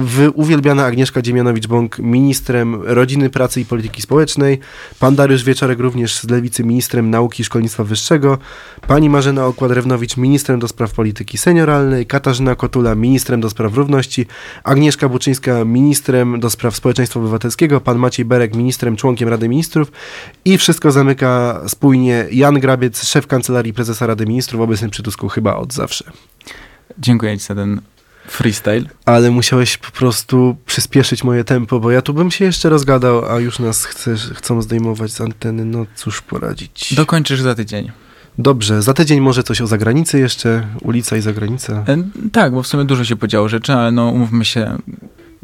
w, 0.00 0.30
uwielbiana 0.34 0.84
Agnieszka 0.84 1.22
Dziemianowicz-Bąk 1.22 1.98
ministrem 1.98 2.82
rodziny, 2.82 3.30
pracy 3.30 3.60
i 3.60 3.64
polityki 3.64 4.02
społecznej, 4.02 4.58
pan 5.00 5.16
Dariusz 5.16 5.44
Wieczorek 5.44 5.78
również 5.78 6.16
z 6.16 6.30
Lewicy 6.30 6.64
ministrem 6.64 7.10
nauki 7.10 7.42
i 7.42 7.44
szkolnictwa 7.44 7.84
wyższego, 7.84 8.38
pani 8.86 9.10
Marzena 9.10 9.46
Okład-Rewnowicz 9.46 10.16
ministrem 10.16 10.60
do 10.60 10.68
spraw 10.68 10.92
polityki 10.92 11.38
senioralnej, 11.38 12.06
Katarzyna 12.06 12.54
Kotula 12.54 12.94
ministrem 12.94 13.40
do 13.40 13.50
spraw 13.50 13.74
równości, 13.74 14.26
Agnieszka 14.64 15.08
Buczyńska 15.08 15.64
ministrem 15.64 16.40
do 16.40 16.50
spraw 16.50 16.76
społeczeństwa 16.76 17.20
obywatelskiego, 17.20 17.80
pan 17.80 17.98
Maciej 17.98 18.24
Berek 18.24 18.56
ministrem, 18.56 18.96
członkiem 18.96 19.28
Rady 19.28 19.48
Ministrów. 19.48 19.92
I 20.44 20.58
wszystko 20.58 20.92
zamyka 20.92 21.60
spójnie 21.68 22.26
Jan 22.30 22.60
Grabiec, 22.60 23.04
szef 23.04 23.26
Kancelarii 23.26 23.72
Prezesa 23.72 24.06
Rady 24.06 24.26
Ministrów, 24.26 24.60
obecny 24.60 24.88
przy 24.88 25.02
Tusku 25.02 25.28
chyba 25.28 25.56
od 25.56 25.72
zawsze. 25.72 26.04
Dziękuję 26.98 27.38
ci 27.38 27.44
za 27.44 27.54
ten 27.54 27.80
freestyle. 28.28 28.84
Ale 29.04 29.30
musiałeś 29.30 29.76
po 29.76 29.90
prostu 29.90 30.56
przyspieszyć 30.66 31.24
moje 31.24 31.44
tempo, 31.44 31.80
bo 31.80 31.90
ja 31.90 32.02
tu 32.02 32.14
bym 32.14 32.30
się 32.30 32.44
jeszcze 32.44 32.68
rozgadał, 32.68 33.24
a 33.30 33.40
już 33.40 33.58
nas 33.58 33.84
chcesz, 33.84 34.30
chcą 34.34 34.62
zdejmować 34.62 35.12
z 35.12 35.20
anteny, 35.20 35.64
no 35.64 35.86
cóż 35.94 36.22
poradzić. 36.22 36.94
Dokończysz 36.94 37.40
za 37.40 37.54
tydzień. 37.54 37.90
Dobrze, 38.38 38.82
za 38.82 38.94
tydzień 38.94 39.20
może 39.20 39.42
coś 39.42 39.60
o 39.60 39.66
zagranicy 39.66 40.18
jeszcze, 40.18 40.66
ulica 40.82 41.16
i 41.16 41.20
zagranica. 41.20 41.84
E, 41.88 42.02
Tak, 42.32 42.52
bo 42.52 42.62
w 42.62 42.66
sumie 42.66 42.84
dużo 42.84 43.04
się 43.04 43.16
podziało 43.16 43.48
rzeczy, 43.48 43.72
ale 43.72 43.92
no 43.92 44.08
umówmy 44.08 44.44
się, 44.44 44.78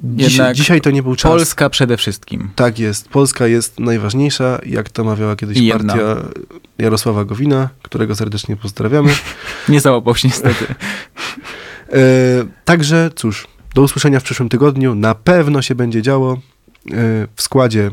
Dziś, 0.04 0.38
dzisiaj 0.54 0.80
to 0.80 0.90
nie 0.90 1.02
był 1.02 1.16
czas. 1.16 1.32
Polska 1.32 1.70
przede 1.70 1.96
wszystkim. 1.96 2.50
Tak 2.56 2.78
jest, 2.78 3.08
Polska 3.08 3.46
jest 3.46 3.80
najważniejsza, 3.80 4.58
jak 4.66 4.90
to 4.90 5.04
mawiała 5.04 5.36
kiedyś 5.36 5.58
jedna. 5.58 5.94
partia 5.94 6.16
Jarosława 6.78 7.24
Gowina, 7.24 7.68
którego 7.82 8.14
serdecznie 8.16 8.56
pozdrawiamy. 8.56 9.14
Nie 9.68 9.80
załapał 9.80 10.14
się 10.16 10.28
niestety. 10.28 10.66
E, 11.92 11.96
także 12.64 13.10
cóż, 13.14 13.48
do 13.74 13.82
usłyszenia 13.82 14.20
w 14.20 14.22
przyszłym 14.22 14.48
tygodniu. 14.48 14.94
Na 14.94 15.14
pewno 15.14 15.62
się 15.62 15.74
będzie 15.74 16.02
działo 16.02 16.32
e, 16.32 16.38
w 17.36 17.42
składzie 17.42 17.90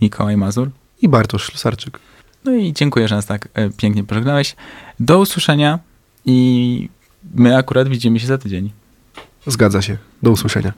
Mikołaj 0.00 0.36
Mazur. 0.36 0.70
i 1.02 1.08
Bartosz 1.08 1.46
Ślusarczyk. 1.46 1.98
No 2.44 2.54
i 2.54 2.72
dziękuję, 2.72 3.08
że 3.08 3.14
nas 3.14 3.26
tak 3.26 3.48
e, 3.54 3.70
pięknie 3.70 4.04
pożegnałeś. 4.04 4.56
Do 5.00 5.18
usłyszenia 5.18 5.78
i 6.26 6.88
my 7.34 7.56
akurat 7.56 7.88
widzimy 7.88 8.20
się 8.20 8.26
za 8.26 8.38
tydzień. 8.38 8.70
Zgadza 9.46 9.82
się. 9.82 9.96
Do 10.22 10.30
usłyszenia. 10.30 10.72